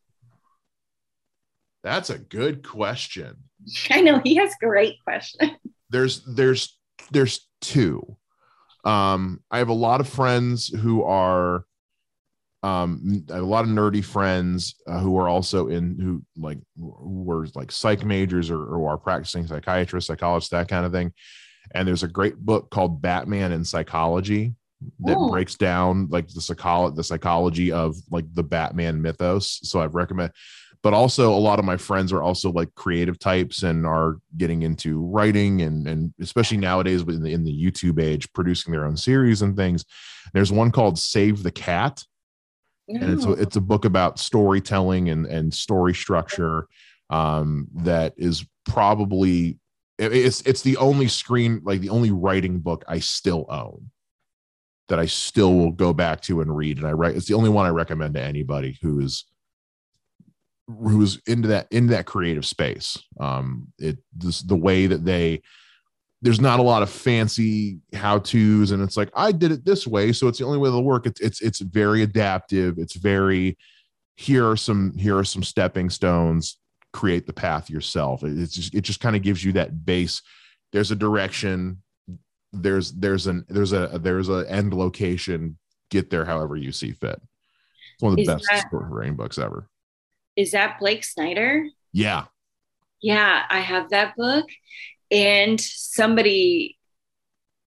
That's 1.88 2.10
a 2.10 2.18
good 2.18 2.68
question. 2.68 3.36
I 3.90 4.02
know 4.02 4.20
he 4.22 4.34
has 4.36 4.54
great 4.60 4.96
questions. 5.04 5.52
There's 5.88 6.22
there's 6.26 6.76
there's 7.10 7.48
two. 7.62 8.18
Um, 8.84 9.42
I 9.50 9.56
have 9.56 9.70
a 9.70 9.74
lot 9.74 10.00
of 10.00 10.08
friends 10.08 10.68
who 10.68 11.02
are 11.02 11.64
um 12.62 13.24
a 13.30 13.40
lot 13.40 13.64
of 13.64 13.70
nerdy 13.70 14.04
friends 14.04 14.74
uh, 14.86 14.98
who 14.98 15.16
are 15.16 15.28
also 15.28 15.68
in 15.68 15.98
who 15.98 16.22
like 16.36 16.58
who 16.76 17.22
were 17.22 17.46
like 17.54 17.72
psych 17.72 18.04
majors 18.04 18.50
or, 18.50 18.62
or 18.62 18.90
are 18.90 18.98
practicing 18.98 19.46
psychiatrists 19.46 20.08
psychologists 20.08 20.50
that 20.50 20.68
kind 20.68 20.84
of 20.84 20.90
thing 20.90 21.12
and 21.72 21.86
there's 21.86 22.02
a 22.02 22.08
great 22.08 22.36
book 22.36 22.68
called 22.70 23.00
batman 23.00 23.52
and 23.52 23.64
psychology 23.64 24.56
that 24.98 25.16
Ooh. 25.16 25.30
breaks 25.30 25.54
down 25.54 26.08
like 26.10 26.26
the 26.26 26.40
psychology 26.40 26.96
the 26.96 27.04
psychology 27.04 27.70
of 27.70 27.94
like 28.10 28.24
the 28.34 28.42
batman 28.42 29.00
mythos 29.00 29.60
so 29.62 29.78
i 29.78 29.86
recommend 29.86 30.32
but 30.82 30.94
also 30.94 31.32
a 31.32 31.36
lot 31.36 31.58
of 31.58 31.64
my 31.64 31.76
friends 31.76 32.12
are 32.12 32.22
also 32.22 32.50
like 32.52 32.74
creative 32.74 33.18
types 33.18 33.62
and 33.62 33.86
are 33.86 34.18
getting 34.36 34.62
into 34.62 35.04
writing 35.04 35.62
and 35.62 35.86
and 35.86 36.12
especially 36.20 36.56
nowadays 36.56 37.02
in 37.02 37.22
the, 37.22 37.32
in 37.32 37.44
the 37.44 37.64
youtube 37.64 38.00
age 38.00 38.32
producing 38.32 38.72
their 38.72 38.84
own 38.84 38.96
series 38.96 39.42
and 39.42 39.56
things. 39.56 39.84
There's 40.32 40.52
one 40.52 40.70
called 40.70 40.98
save 40.98 41.42
the 41.42 41.50
cat 41.50 42.04
and 42.88 43.12
it's 43.12 43.24
a, 43.24 43.32
it's 43.32 43.56
a 43.56 43.60
book 43.60 43.84
about 43.84 44.18
storytelling 44.18 45.10
and 45.10 45.26
and 45.26 45.52
story 45.52 45.94
structure 45.94 46.66
um, 47.10 47.68
that 47.74 48.14
is 48.16 48.44
probably 48.66 49.58
it's 49.98 50.42
it's 50.42 50.62
the 50.62 50.76
only 50.76 51.08
screen 51.08 51.60
like 51.64 51.80
the 51.80 51.90
only 51.90 52.10
writing 52.10 52.60
book 52.60 52.84
I 52.88 53.00
still 53.00 53.46
own 53.48 53.90
that 54.88 54.98
I 54.98 55.06
still 55.06 55.54
will 55.54 55.72
go 55.72 55.92
back 55.92 56.20
to 56.22 56.40
and 56.40 56.54
read 56.54 56.78
and 56.78 56.86
I 56.86 56.92
write 56.92 57.16
it's 57.16 57.26
the 57.26 57.34
only 57.34 57.50
one 57.50 57.66
I 57.66 57.70
recommend 57.70 58.14
to 58.14 58.22
anybody 58.22 58.78
who 58.80 59.00
is 59.00 59.24
who's 60.68 61.20
into 61.26 61.48
that 61.48 61.66
in 61.70 61.86
that 61.88 62.06
creative 62.06 62.44
space. 62.44 62.98
Um 63.18 63.68
it 63.78 63.98
this 64.16 64.42
the 64.42 64.56
way 64.56 64.86
that 64.86 65.04
they 65.04 65.42
there's 66.20 66.40
not 66.40 66.60
a 66.60 66.62
lot 66.62 66.82
of 66.82 66.90
fancy 66.90 67.78
how 67.94 68.18
to's 68.18 68.72
and 68.72 68.82
it's 68.82 68.96
like 68.96 69.08
i 69.14 69.30
did 69.30 69.52
it 69.52 69.64
this 69.64 69.86
way 69.86 70.12
so 70.12 70.26
it's 70.26 70.38
the 70.38 70.44
only 70.44 70.58
way 70.58 70.68
it'll 70.68 70.84
work. 70.84 71.06
It's 71.06 71.20
it's 71.20 71.40
it's 71.40 71.60
very 71.60 72.02
adaptive. 72.02 72.78
It's 72.78 72.96
very 72.96 73.56
here 74.16 74.50
are 74.50 74.56
some 74.56 74.92
here 74.98 75.16
are 75.16 75.24
some 75.24 75.44
stepping 75.44 75.90
stones. 75.90 76.58
Create 76.92 77.26
the 77.26 77.32
path 77.32 77.70
yourself. 77.70 78.24
It's 78.24 78.54
just 78.54 78.74
it 78.74 78.80
just 78.80 79.00
kind 79.00 79.14
of 79.14 79.22
gives 79.22 79.44
you 79.44 79.52
that 79.52 79.84
base. 79.84 80.22
There's 80.72 80.90
a 80.90 80.96
direction. 80.96 81.82
There's 82.52 82.92
there's 82.92 83.26
an 83.28 83.44
there's 83.48 83.72
a 83.72 83.98
there's 84.02 84.28
a 84.28 84.44
end 84.50 84.74
location. 84.74 85.56
Get 85.90 86.10
there 86.10 86.24
however 86.24 86.56
you 86.56 86.72
see 86.72 86.92
fit. 86.92 87.20
It's 87.94 88.02
one 88.02 88.12
of 88.12 88.16
the 88.16 88.22
is 88.22 88.28
best 88.28 88.46
that, 88.50 88.66
rain 88.72 89.14
books 89.14 89.38
ever 89.38 89.68
is 90.38 90.52
that 90.52 90.78
blake 90.78 91.04
snyder 91.04 91.66
yeah 91.92 92.24
yeah 93.02 93.42
i 93.50 93.60
have 93.60 93.90
that 93.90 94.16
book 94.16 94.46
and 95.10 95.60
somebody 95.60 96.78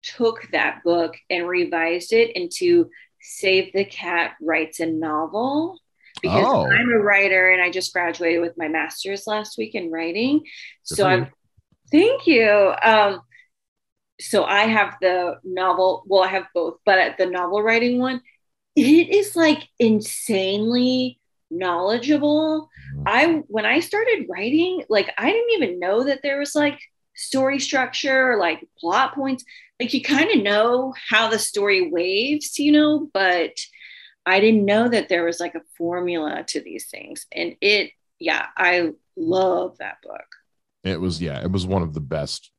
took 0.03 0.47
that 0.51 0.83
book 0.83 1.15
and 1.29 1.47
revised 1.47 2.13
it 2.13 2.35
into 2.35 2.89
Save 3.21 3.71
the 3.73 3.85
Cat 3.85 4.33
Writes 4.41 4.79
a 4.79 4.87
Novel 4.87 5.79
because 6.21 6.43
oh. 6.45 6.67
I'm 6.71 6.89
a 6.89 6.99
writer 6.99 7.51
and 7.51 7.61
I 7.61 7.69
just 7.69 7.93
graduated 7.93 8.41
with 8.41 8.57
my 8.57 8.67
master's 8.67 9.27
last 9.27 9.57
week 9.57 9.75
in 9.75 9.91
writing. 9.91 10.39
Good 10.39 10.95
so 10.95 11.07
I'm 11.07 11.27
thank 11.91 12.27
you. 12.27 12.73
Um, 12.83 13.21
so 14.19 14.43
I 14.43 14.63
have 14.63 14.97
the 15.01 15.39
novel, 15.43 16.03
well, 16.05 16.23
I 16.23 16.27
have 16.27 16.45
both, 16.53 16.77
but 16.85 17.17
the 17.17 17.25
novel 17.25 17.63
writing 17.63 17.99
one, 17.99 18.21
it 18.75 19.09
is 19.09 19.35
like 19.35 19.67
insanely 19.79 21.19
knowledgeable. 21.51 22.69
I 23.05 23.43
when 23.47 23.65
I 23.65 23.79
started 23.81 24.27
writing, 24.29 24.83
like 24.89 25.13
I 25.17 25.31
didn't 25.31 25.51
even 25.51 25.79
know 25.79 26.05
that 26.05 26.21
there 26.23 26.39
was 26.39 26.55
like 26.55 26.79
story 27.15 27.59
structure 27.59 28.31
or 28.31 28.37
like 28.37 28.67
plot 28.79 29.13
points. 29.13 29.43
Like 29.79 29.93
you 29.93 30.01
kind 30.01 30.31
of 30.31 30.43
know 30.43 30.93
how 31.09 31.29
the 31.29 31.39
story 31.39 31.91
waves, 31.91 32.57
you 32.59 32.71
know, 32.71 33.09
but 33.13 33.51
I 34.25 34.39
didn't 34.39 34.65
know 34.65 34.87
that 34.87 35.09
there 35.09 35.25
was 35.25 35.39
like 35.39 35.55
a 35.55 35.61
formula 35.77 36.43
to 36.49 36.61
these 36.61 36.87
things. 36.87 37.25
And 37.31 37.55
it, 37.61 37.91
yeah, 38.19 38.45
I 38.55 38.91
love 39.17 39.77
that 39.79 39.97
book. 40.03 40.25
It 40.83 40.99
was, 40.99 41.21
yeah, 41.21 41.41
it 41.41 41.51
was 41.51 41.65
one 41.65 41.81
of 41.81 41.93
the 41.93 42.01
best. 42.01 42.51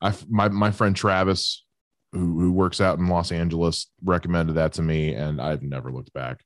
I, 0.00 0.14
my, 0.28 0.48
my 0.48 0.70
friend 0.70 0.96
Travis, 0.96 1.64
who, 2.12 2.40
who 2.40 2.52
works 2.52 2.80
out 2.80 2.98
in 2.98 3.08
Los 3.08 3.32
Angeles, 3.32 3.90
recommended 4.02 4.54
that 4.54 4.74
to 4.74 4.82
me, 4.82 5.14
and 5.14 5.40
I've 5.40 5.62
never 5.62 5.92
looked 5.92 6.12
back. 6.14 6.40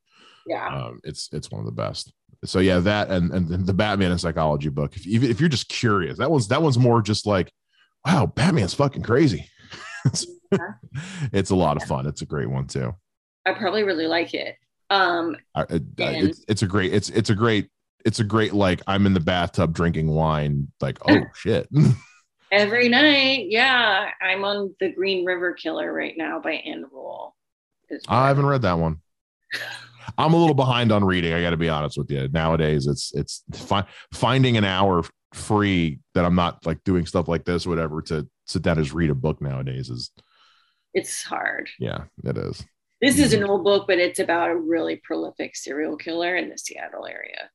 Yeah, 0.47 0.67
um, 0.67 1.01
it's 1.05 1.29
it's 1.33 1.51
one 1.51 1.61
of 1.61 1.67
the 1.67 1.73
best 1.73 2.13
so 2.45 2.59
yeah, 2.59 2.79
that 2.81 3.11
and 3.11 3.31
and 3.33 3.67
the 3.67 3.75
Batman 3.75 4.13
and 4.13 4.21
psychology 4.21 4.71
book. 4.71 4.97
If 4.97 5.07
even 5.07 5.31
if 5.31 5.41
you're 5.41 5.49
just 5.49 5.69
curious, 5.69 6.19
that 6.19 6.31
one's 6.31 6.49
that 6.49 6.63
one's 6.63 6.79
more 6.79 7.03
just 7.03 7.27
like, 7.27 7.53
wow, 8.07 8.27
Batman's 8.27 8.75
fucking 8.75 9.03
crazy. 9.03 9.49
it's, 10.07 10.27
yeah. 10.53 10.73
it's 11.33 11.51
a 11.51 11.57
lot 11.57 11.77
of 11.77 11.83
fun. 11.85 12.07
It's 12.07 12.23
a 12.23 12.27
great 12.27 12.49
one 12.49 12.67
too. 12.67 12.95
I 13.45 13.53
probably 13.53 13.83
really 13.83 14.07
like 14.07 14.33
it. 14.33 14.57
Um, 14.89 15.37
I, 15.55 15.63
it, 15.63 15.83
and- 15.99 16.29
it's 16.29 16.45
it's 16.49 16.63
a 16.63 16.67
great 16.67 16.95
it's 16.95 17.11
it's 17.11 17.31
a 17.31 17.35
great 17.35 17.69
it's 18.07 18.21
a 18.21 18.25
great 18.25 18.55
like 18.55 18.81
I'm 18.87 19.05
in 19.05 19.13
the 19.13 19.21
bathtub 19.21 19.75
drinking 19.75 20.09
wine. 20.09 20.69
Like 20.81 20.99
oh 21.09 21.25
shit. 21.35 21.69
Every 22.51 22.89
night, 22.89 23.47
yeah. 23.49 24.11
I'm 24.21 24.45
on 24.45 24.75
the 24.81 24.91
Green 24.91 25.25
River 25.25 25.53
Killer 25.53 25.93
right 25.93 26.15
now 26.17 26.41
by 26.41 26.55
Ann 26.55 26.85
Rule. 26.91 27.37
I 28.09 28.29
haven't 28.29 28.47
read 28.47 28.63
that 28.63 28.79
one. 28.79 29.01
I'm 30.19 30.33
a 30.35 30.37
little 30.37 30.55
behind 30.55 30.93
on 30.93 31.05
reading. 31.05 31.33
I 31.33 31.43
got 31.43 31.51
to 31.51 31.57
be 31.57 31.69
honest 31.69 31.99
with 31.99 32.11
you. 32.11 32.29
Nowadays, 32.29 32.87
it's 32.87 33.13
it's 33.15 33.43
fi- 33.53 33.87
finding 34.13 34.57
an 34.57 34.65
hour 34.65 35.05
free 35.33 36.01
that 36.15 36.25
I'm 36.25 36.35
not 36.35 36.65
like 36.67 36.83
doing 36.85 37.07
stuff 37.07 37.29
like 37.29 37.45
this, 37.45 37.67
or 37.67 37.71
whatever, 37.71 38.03
to 38.03 38.29
sit 38.47 38.63
down 38.63 38.79
and 38.79 38.93
read 38.93 39.11
a 39.11 39.15
book 39.15 39.41
nowadays 39.41 39.91
is. 39.91 40.11
It's 40.93 41.23
hard. 41.23 41.71
Yeah, 41.79 42.05
it 42.25 42.37
is. 42.37 42.65
This 43.01 43.19
is 43.19 43.33
an 43.33 43.45
old 43.45 43.65
book, 43.65 43.87
but 43.87 43.99
it's 43.99 44.19
about 44.19 44.51
a 44.51 44.57
really 44.57 44.97
prolific 44.97 45.57
serial 45.57 45.97
killer 45.97 46.37
in 46.37 46.51
the 46.51 46.59
Seattle 46.59 47.07
area. 47.07 47.51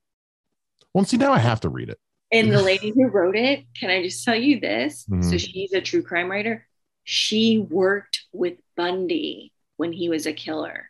Well, 0.93 1.05
see, 1.05 1.17
now 1.17 1.33
I 1.33 1.39
have 1.39 1.59
to 1.61 1.69
read 1.69 1.89
it. 1.89 1.99
And 2.31 2.51
the 2.51 2.61
lady 2.61 2.91
who 2.95 3.07
wrote 3.07 3.35
it, 3.35 3.65
can 3.79 3.89
I 3.89 4.01
just 4.01 4.23
tell 4.23 4.35
you 4.35 4.59
this? 4.59 5.05
Mm-hmm. 5.05 5.29
So 5.29 5.37
she's 5.37 5.73
a 5.73 5.81
true 5.81 6.01
crime 6.01 6.31
writer. 6.31 6.65
She 7.03 7.59
worked 7.59 8.23
with 8.31 8.55
Bundy 8.75 9.53
when 9.77 9.93
he 9.93 10.09
was 10.09 10.25
a 10.25 10.33
killer. 10.33 10.87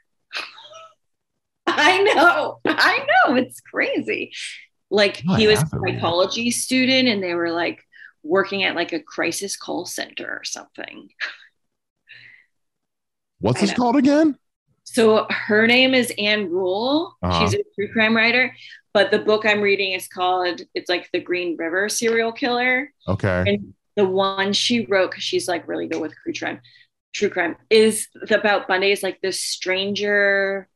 I 1.78 2.02
know. 2.04 2.60
I 2.66 3.06
know. 3.26 3.36
It's 3.36 3.62
crazy. 3.62 4.32
Like 4.90 5.24
oh, 5.28 5.36
he 5.36 5.48
was 5.48 5.62
a 5.62 5.68
psychology 5.68 6.52
student 6.52 7.08
and 7.08 7.22
they 7.22 7.34
were 7.34 7.52
like 7.52 7.82
working 8.24 8.64
at 8.64 8.76
like 8.76 8.94
a 8.94 9.00
crisis 9.00 9.56
call 9.56 9.86
center 9.86 10.28
or 10.28 10.44
something. 10.44 11.10
What's 13.40 13.62
this 13.62 13.74
called 13.74 13.96
again? 13.96 14.38
So 14.84 15.28
her 15.30 15.68
name 15.68 15.94
is 15.94 16.14
Ann 16.18 16.50
Rule. 16.50 17.16
Uh-huh. 17.22 17.40
She's 17.40 17.54
a 17.56 17.64
true 17.76 17.92
crime 17.92 18.16
writer, 18.16 18.56
but 18.94 19.12
the 19.12 19.20
book 19.20 19.46
I'm 19.46 19.62
reading 19.62 19.92
is 19.92 20.08
called 20.08 20.62
it's 20.74 20.90
like 20.90 21.10
the 21.12 21.20
Green 21.20 21.58
River 21.58 21.90
serial 21.90 22.32
killer. 22.32 22.92
Okay. 23.08 23.44
And 23.48 23.74
the 23.96 24.06
one 24.06 24.54
she 24.54 24.86
wrote 24.86 25.12
because 25.12 25.24
she's 25.24 25.48
like 25.48 25.68
really 25.68 25.88
good 25.88 26.02
with 26.02 26.14
true 26.24 26.34
crime, 26.34 26.62
true 27.14 27.30
crime 27.30 27.58
is 27.70 28.08
about 28.30 28.68
Bundy 28.68 28.92
is 28.92 29.04
like 29.04 29.20
this 29.22 29.42
stranger 29.42 30.68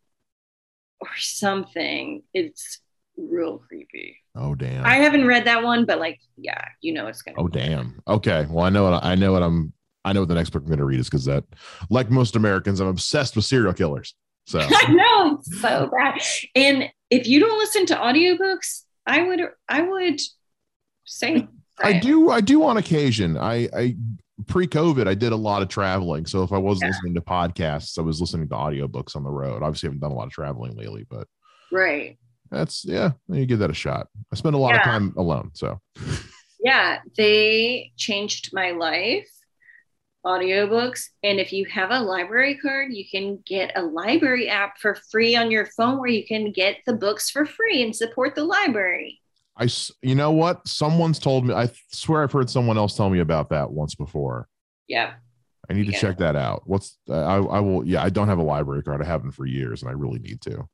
or 1.00 1.10
something. 1.18 2.24
It's 2.34 2.80
real 3.18 3.58
creepy. 3.60 4.18
Oh 4.36 4.56
damn! 4.56 4.86
I 4.86 4.96
haven't 4.96 5.26
read 5.26 5.46
that 5.46 5.64
one, 5.64 5.86
but 5.86 6.00
like, 6.00 6.20
yeah, 6.38 6.64
you 6.82 6.94
know 6.94 7.08
it's 7.08 7.22
gonna. 7.22 7.38
Oh 7.40 7.48
damn! 7.48 8.02
Okay, 8.08 8.46
well 8.50 8.66
I 8.66 8.70
know 8.70 8.90
what 8.90 9.04
I 9.04 9.16
know 9.16 9.34
what 9.34 9.44
I'm. 9.44 9.74
I 10.06 10.14
know 10.14 10.22
what 10.22 10.30
the 10.30 10.36
next 10.36 10.52
book 10.52 10.62
I'm 10.62 10.70
going 10.70 10.80
to 10.80 10.86
read 10.86 11.02
is 11.02 11.10
because 11.10 11.26
that, 11.26 11.44
like 11.90 12.10
most 12.10 12.38
Americans, 12.38 12.80
I'm 12.80 12.88
obsessed 12.88 13.36
with 13.36 13.44
serial 13.44 13.74
killers. 13.74 14.16
So 14.48 14.60
I 14.62 14.92
know 14.92 15.36
it's 15.38 15.62
so 15.62 15.92
bad, 15.96 16.22
and 16.56 16.90
if 17.10 17.28
you 17.28 17.40
don't 17.40 17.60
listen 17.60 17.86
to 17.88 17.96
audiobooks, 17.96 18.84
I 19.06 19.24
would 19.24 19.42
I 19.68 19.82
would 19.82 20.22
say 21.06 21.48
I 21.78 22.00
do 22.00 22.30
I 22.30 22.42
do 22.42 22.64
on 22.64 22.78
occasion. 22.78 23.38
I 23.38 23.70
I 23.76 23.96
pre-COVID 24.50 25.08
I 25.08 25.14
did 25.14 25.32
a 25.32 25.38
lot 25.38 25.62
of 25.62 25.68
traveling. 25.70 26.26
So 26.26 26.44
if 26.44 26.52
I 26.52 26.58
wasn't 26.58 26.90
yeah. 26.90 26.96
listening 26.96 27.14
to 27.16 27.22
podcasts, 27.22 27.98
I 27.98 28.02
was 28.02 28.20
listening 28.20 28.50
to 28.50 28.56
audiobooks 28.56 29.16
on 29.16 29.24
the 29.24 29.30
road. 29.30 29.64
Obviously 29.64 29.88
I 29.88 29.90
haven't 29.90 30.02
done 30.02 30.12
a 30.12 30.16
lot 30.16 30.28
of 30.28 30.34
traveling 30.34 30.76
lately, 30.76 31.06
but 31.10 31.28
right. 31.72 32.18
That's 32.52 32.84
yeah, 32.84 33.12
you 33.28 33.46
give 33.46 33.60
that 33.60 33.70
a 33.70 33.76
shot. 33.76 34.08
I 34.34 34.36
spend 34.36 34.56
a 34.56 34.58
lot 34.58 34.74
yeah. 34.74 34.80
of 34.80 34.84
time 34.84 35.14
alone, 35.18 35.52
so 35.54 35.80
yeah, 36.60 36.98
they 37.16 37.92
changed 37.96 38.50
my 38.54 38.72
life 38.72 39.30
audiobooks. 40.26 41.06
And 41.24 41.40
if 41.40 41.54
you 41.54 41.66
have 41.66 41.92
a 41.92 42.00
library 42.00 42.58
card, 42.58 42.92
you 42.92 43.06
can 43.10 43.40
get 43.46 43.72
a 43.76 43.82
library 43.82 44.50
app 44.50 44.78
for 44.80 44.96
free 45.12 45.36
on 45.36 45.52
your 45.52 45.68
phone 45.78 46.00
where 46.00 46.10
you 46.10 46.26
can 46.26 46.52
get 46.52 46.78
the 46.86 46.94
books 46.94 47.30
for 47.30 47.46
free 47.46 47.84
and 47.84 47.96
support 47.96 48.36
the 48.36 48.44
library. 48.44 49.22
I, 49.60 49.68
you 50.02 50.16
know 50.16 50.32
what? 50.32 50.68
Someone's 50.68 51.20
told 51.20 51.46
me, 51.46 51.54
I 51.54 51.70
swear 51.92 52.24
I've 52.24 52.32
heard 52.32 52.50
someone 52.50 52.78
else 52.78 52.96
tell 52.96 53.10
me 53.10 53.20
about 53.20 53.50
that 53.50 53.72
once 53.72 53.94
before. 53.94 54.48
Yeah. 54.88 55.14
I 55.70 55.74
need 55.74 55.86
to 55.88 55.92
yeah. 55.92 56.00
check 56.00 56.18
that 56.20 56.36
out. 56.36 56.64
What's, 56.66 56.98
uh, 57.10 57.14
I, 57.14 57.36
I 57.38 57.60
will, 57.60 57.86
yeah, 57.86 58.02
I 58.02 58.10
don't 58.10 58.30
have 58.30 58.40
a 58.40 58.44
library 58.44 58.82
card. 58.84 59.02
I 59.02 59.06
haven't 59.06 59.32
for 59.32 59.46
years 59.46 59.82
and 59.82 59.90
I 59.90 59.94
really 59.94 60.20
need 60.20 60.42
to. 60.42 60.68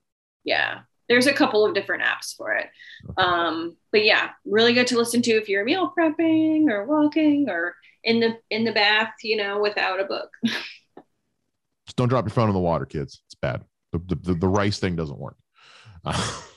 Yeah. 0.44 0.82
There's 1.10 1.28
a 1.28 1.34
couple 1.34 1.66
of 1.66 1.74
different 1.74 2.04
apps 2.04 2.36
for 2.36 2.54
it. 2.54 2.68
Okay. 3.10 3.22
Um, 3.22 3.76
but 3.92 4.06
yeah, 4.06 4.30
really 4.46 4.74
good 4.74 4.88
to 4.88 4.98
listen 4.98 5.22
to 5.24 5.32
if 5.32 5.50
you're 5.50 5.66
meal 5.66 5.92
prepping 5.98 6.70
or 6.70 6.86
walking 6.86 7.50
or 7.50 7.76
in 8.04 8.20
the 8.20 8.38
in 8.50 8.64
the 8.64 8.72
bath, 8.72 9.14
you 9.24 9.38
know, 9.38 9.60
without 9.60 10.00
a 10.00 10.06
book. 10.06 10.30
Just 10.44 11.98
don't 11.98 12.08
drop 12.08 12.26
your 12.26 12.32
phone 12.32 12.48
in 12.48 12.54
the 12.54 12.60
water, 12.60 12.86
kids. 12.86 13.22
It's 13.28 13.36
bad. 13.36 13.64
The 13.92 14.00
the, 14.22 14.34
the 14.36 14.48
rice 14.48 14.80
thing 14.80 14.96
doesn't 14.96 15.20
work. 15.20 15.38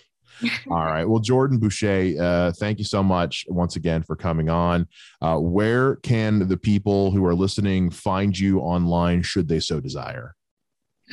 All 0.71 0.85
right. 0.85 1.05
Well, 1.05 1.21
Jordan 1.21 1.59
Boucher, 1.59 2.15
uh, 2.21 2.53
thank 2.53 2.79
you 2.79 2.85
so 2.85 3.03
much 3.03 3.45
once 3.49 3.77
again 3.77 4.03
for 4.03 4.17
coming 4.17 4.49
on. 4.49 4.87
Uh, 5.21 5.39
where 5.39 5.97
can 5.97 6.49
the 6.49 6.57
people 6.57 7.11
who 7.11 7.25
are 7.25 7.35
listening 7.35 7.91
find 7.91 8.39
you 8.39 8.61
online 8.61 9.23
should 9.23 9.49
they 9.49 9.61
so 9.61 9.81
desire? 9.81 10.35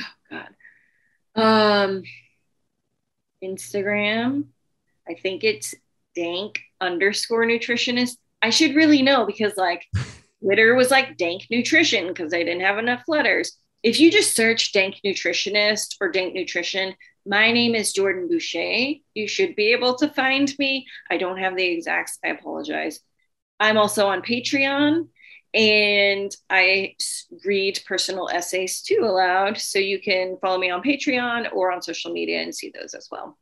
Oh, 0.00 0.38
God. 1.34 1.42
Um, 1.42 2.02
Instagram. 3.42 4.46
I 5.08 5.14
think 5.14 5.44
it's 5.44 5.74
dank 6.14 6.60
underscore 6.80 7.44
nutritionist. 7.44 8.16
I 8.42 8.50
should 8.50 8.74
really 8.74 9.02
know 9.02 9.26
because, 9.26 9.56
like, 9.56 9.84
Twitter 10.42 10.74
was 10.74 10.90
like 10.90 11.16
dank 11.16 11.46
nutrition 11.50 12.08
because 12.08 12.30
they 12.30 12.44
didn't 12.44 12.62
have 12.62 12.78
enough 12.78 13.02
letters. 13.08 13.58
If 13.82 14.00
you 14.00 14.10
just 14.10 14.34
search 14.34 14.72
dank 14.72 14.96
nutritionist 15.04 15.96
or 16.00 16.10
dank 16.10 16.34
nutrition, 16.34 16.94
my 17.26 17.52
name 17.52 17.74
is 17.74 17.92
Jordan 17.92 18.28
Boucher. 18.28 18.94
You 19.14 19.28
should 19.28 19.56
be 19.56 19.72
able 19.72 19.96
to 19.96 20.08
find 20.08 20.52
me. 20.58 20.86
I 21.10 21.16
don't 21.16 21.38
have 21.38 21.56
the 21.56 21.66
exacts. 21.66 22.18
I 22.24 22.28
apologize. 22.28 23.00
I'm 23.58 23.78
also 23.78 24.06
on 24.08 24.22
Patreon 24.22 25.08
and 25.54 26.30
I 26.50 26.94
read 27.44 27.80
personal 27.86 28.28
essays 28.28 28.82
too 28.82 29.00
aloud. 29.02 29.58
So 29.58 29.78
you 29.78 30.00
can 30.00 30.36
follow 30.40 30.58
me 30.58 30.70
on 30.70 30.82
Patreon 30.82 31.52
or 31.52 31.72
on 31.72 31.82
social 31.82 32.12
media 32.12 32.42
and 32.42 32.54
see 32.54 32.72
those 32.78 32.94
as 32.94 33.08
well. 33.10 33.38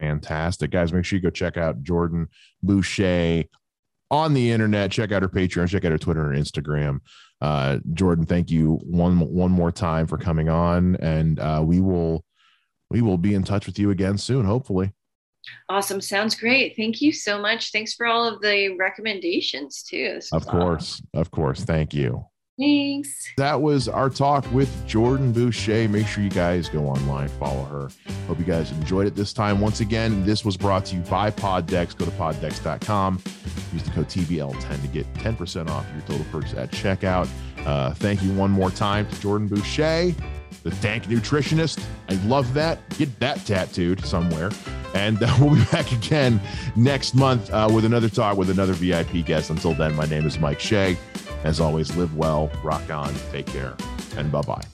Fantastic. 0.00 0.70
Guys, 0.70 0.92
make 0.92 1.04
sure 1.04 1.16
you 1.16 1.22
go 1.22 1.30
check 1.30 1.56
out 1.56 1.82
Jordan 1.82 2.28
Boucher 2.62 3.44
on 4.10 4.32
the 4.32 4.50
internet. 4.50 4.90
Check 4.90 5.12
out 5.12 5.22
her 5.22 5.28
Patreon, 5.28 5.68
check 5.68 5.84
out 5.84 5.92
her 5.92 5.98
Twitter 5.98 6.30
and 6.30 6.42
Instagram. 6.42 7.00
Uh, 7.40 7.78
Jordan, 7.92 8.24
thank 8.24 8.50
you 8.50 8.80
one 8.84 9.20
one 9.20 9.50
more 9.50 9.70
time 9.70 10.06
for 10.06 10.18
coming 10.18 10.48
on, 10.48 10.96
and 10.96 11.38
uh, 11.38 11.62
we 11.64 11.80
will 11.80 12.24
we 12.90 13.02
will 13.02 13.18
be 13.18 13.34
in 13.34 13.42
touch 13.42 13.66
with 13.66 13.78
you 13.78 13.90
again 13.90 14.18
soon, 14.18 14.44
hopefully. 14.44 14.92
Awesome. 15.68 16.00
Sounds 16.00 16.34
great. 16.34 16.76
Thank 16.76 17.00
you 17.00 17.12
so 17.12 17.40
much. 17.40 17.72
Thanks 17.72 17.94
for 17.94 18.06
all 18.06 18.26
of 18.26 18.40
the 18.42 18.76
recommendations 18.78 19.82
too. 19.82 20.20
Of 20.32 20.46
course. 20.46 20.94
Awesome. 20.94 21.06
Of 21.14 21.30
course. 21.30 21.64
Thank 21.64 21.94
you. 21.94 22.24
Thanks. 22.58 23.28
That 23.36 23.60
was 23.60 23.88
our 23.88 24.10
talk 24.10 24.44
with 24.52 24.68
Jordan 24.86 25.30
Boucher. 25.32 25.88
Make 25.88 26.08
sure 26.08 26.24
you 26.24 26.30
guys 26.30 26.68
go 26.68 26.86
online, 26.86 27.28
follow 27.28 27.62
her. 27.64 27.88
Hope 28.26 28.40
you 28.40 28.44
guys 28.44 28.72
enjoyed 28.72 29.06
it 29.06 29.14
this 29.14 29.32
time. 29.32 29.60
Once 29.60 29.78
again, 29.78 30.24
this 30.24 30.44
was 30.44 30.56
brought 30.56 30.84
to 30.86 30.96
you 30.96 31.02
by 31.02 31.30
PodDecks. 31.30 31.96
Go 31.96 32.04
to 32.04 32.10
poddecks.com. 32.12 33.22
Use 33.72 33.82
the 33.84 33.90
code 33.90 34.08
TBL10 34.08 34.82
to 34.82 34.88
get 34.88 35.12
10% 35.14 35.70
off 35.70 35.86
your 35.92 36.02
total 36.02 36.26
purchase 36.32 36.54
at 36.54 36.72
checkout. 36.72 37.28
Uh, 37.64 37.94
thank 37.94 38.24
you 38.24 38.32
one 38.32 38.50
more 38.50 38.70
time 38.72 39.08
to 39.08 39.20
Jordan 39.20 39.46
Boucher, 39.46 40.12
the 40.62 40.70
Dank 40.82 41.04
Nutritionist. 41.04 41.82
I 42.08 42.14
love 42.26 42.52
that. 42.54 42.78
Get 42.98 43.18
that 43.20 43.44
tattooed 43.46 44.04
somewhere. 44.04 44.50
And 44.94 45.22
uh, 45.22 45.34
we'll 45.40 45.54
be 45.54 45.64
back 45.66 45.90
again 45.92 46.40
next 46.76 47.14
month 47.14 47.50
uh, 47.52 47.68
with 47.72 47.84
another 47.84 48.08
talk 48.08 48.36
with 48.36 48.50
another 48.50 48.72
VIP 48.72 49.24
guest. 49.24 49.50
Until 49.50 49.74
then, 49.74 49.94
my 49.94 50.06
name 50.06 50.26
is 50.26 50.38
Mike 50.38 50.60
Shea. 50.60 50.96
As 51.44 51.60
always, 51.60 51.94
live 51.96 52.16
well, 52.16 52.50
rock 52.64 52.90
on, 52.90 53.14
take 53.30 53.46
care, 53.46 53.76
and 54.16 54.32
bye 54.32 54.42
bye. 54.42 54.64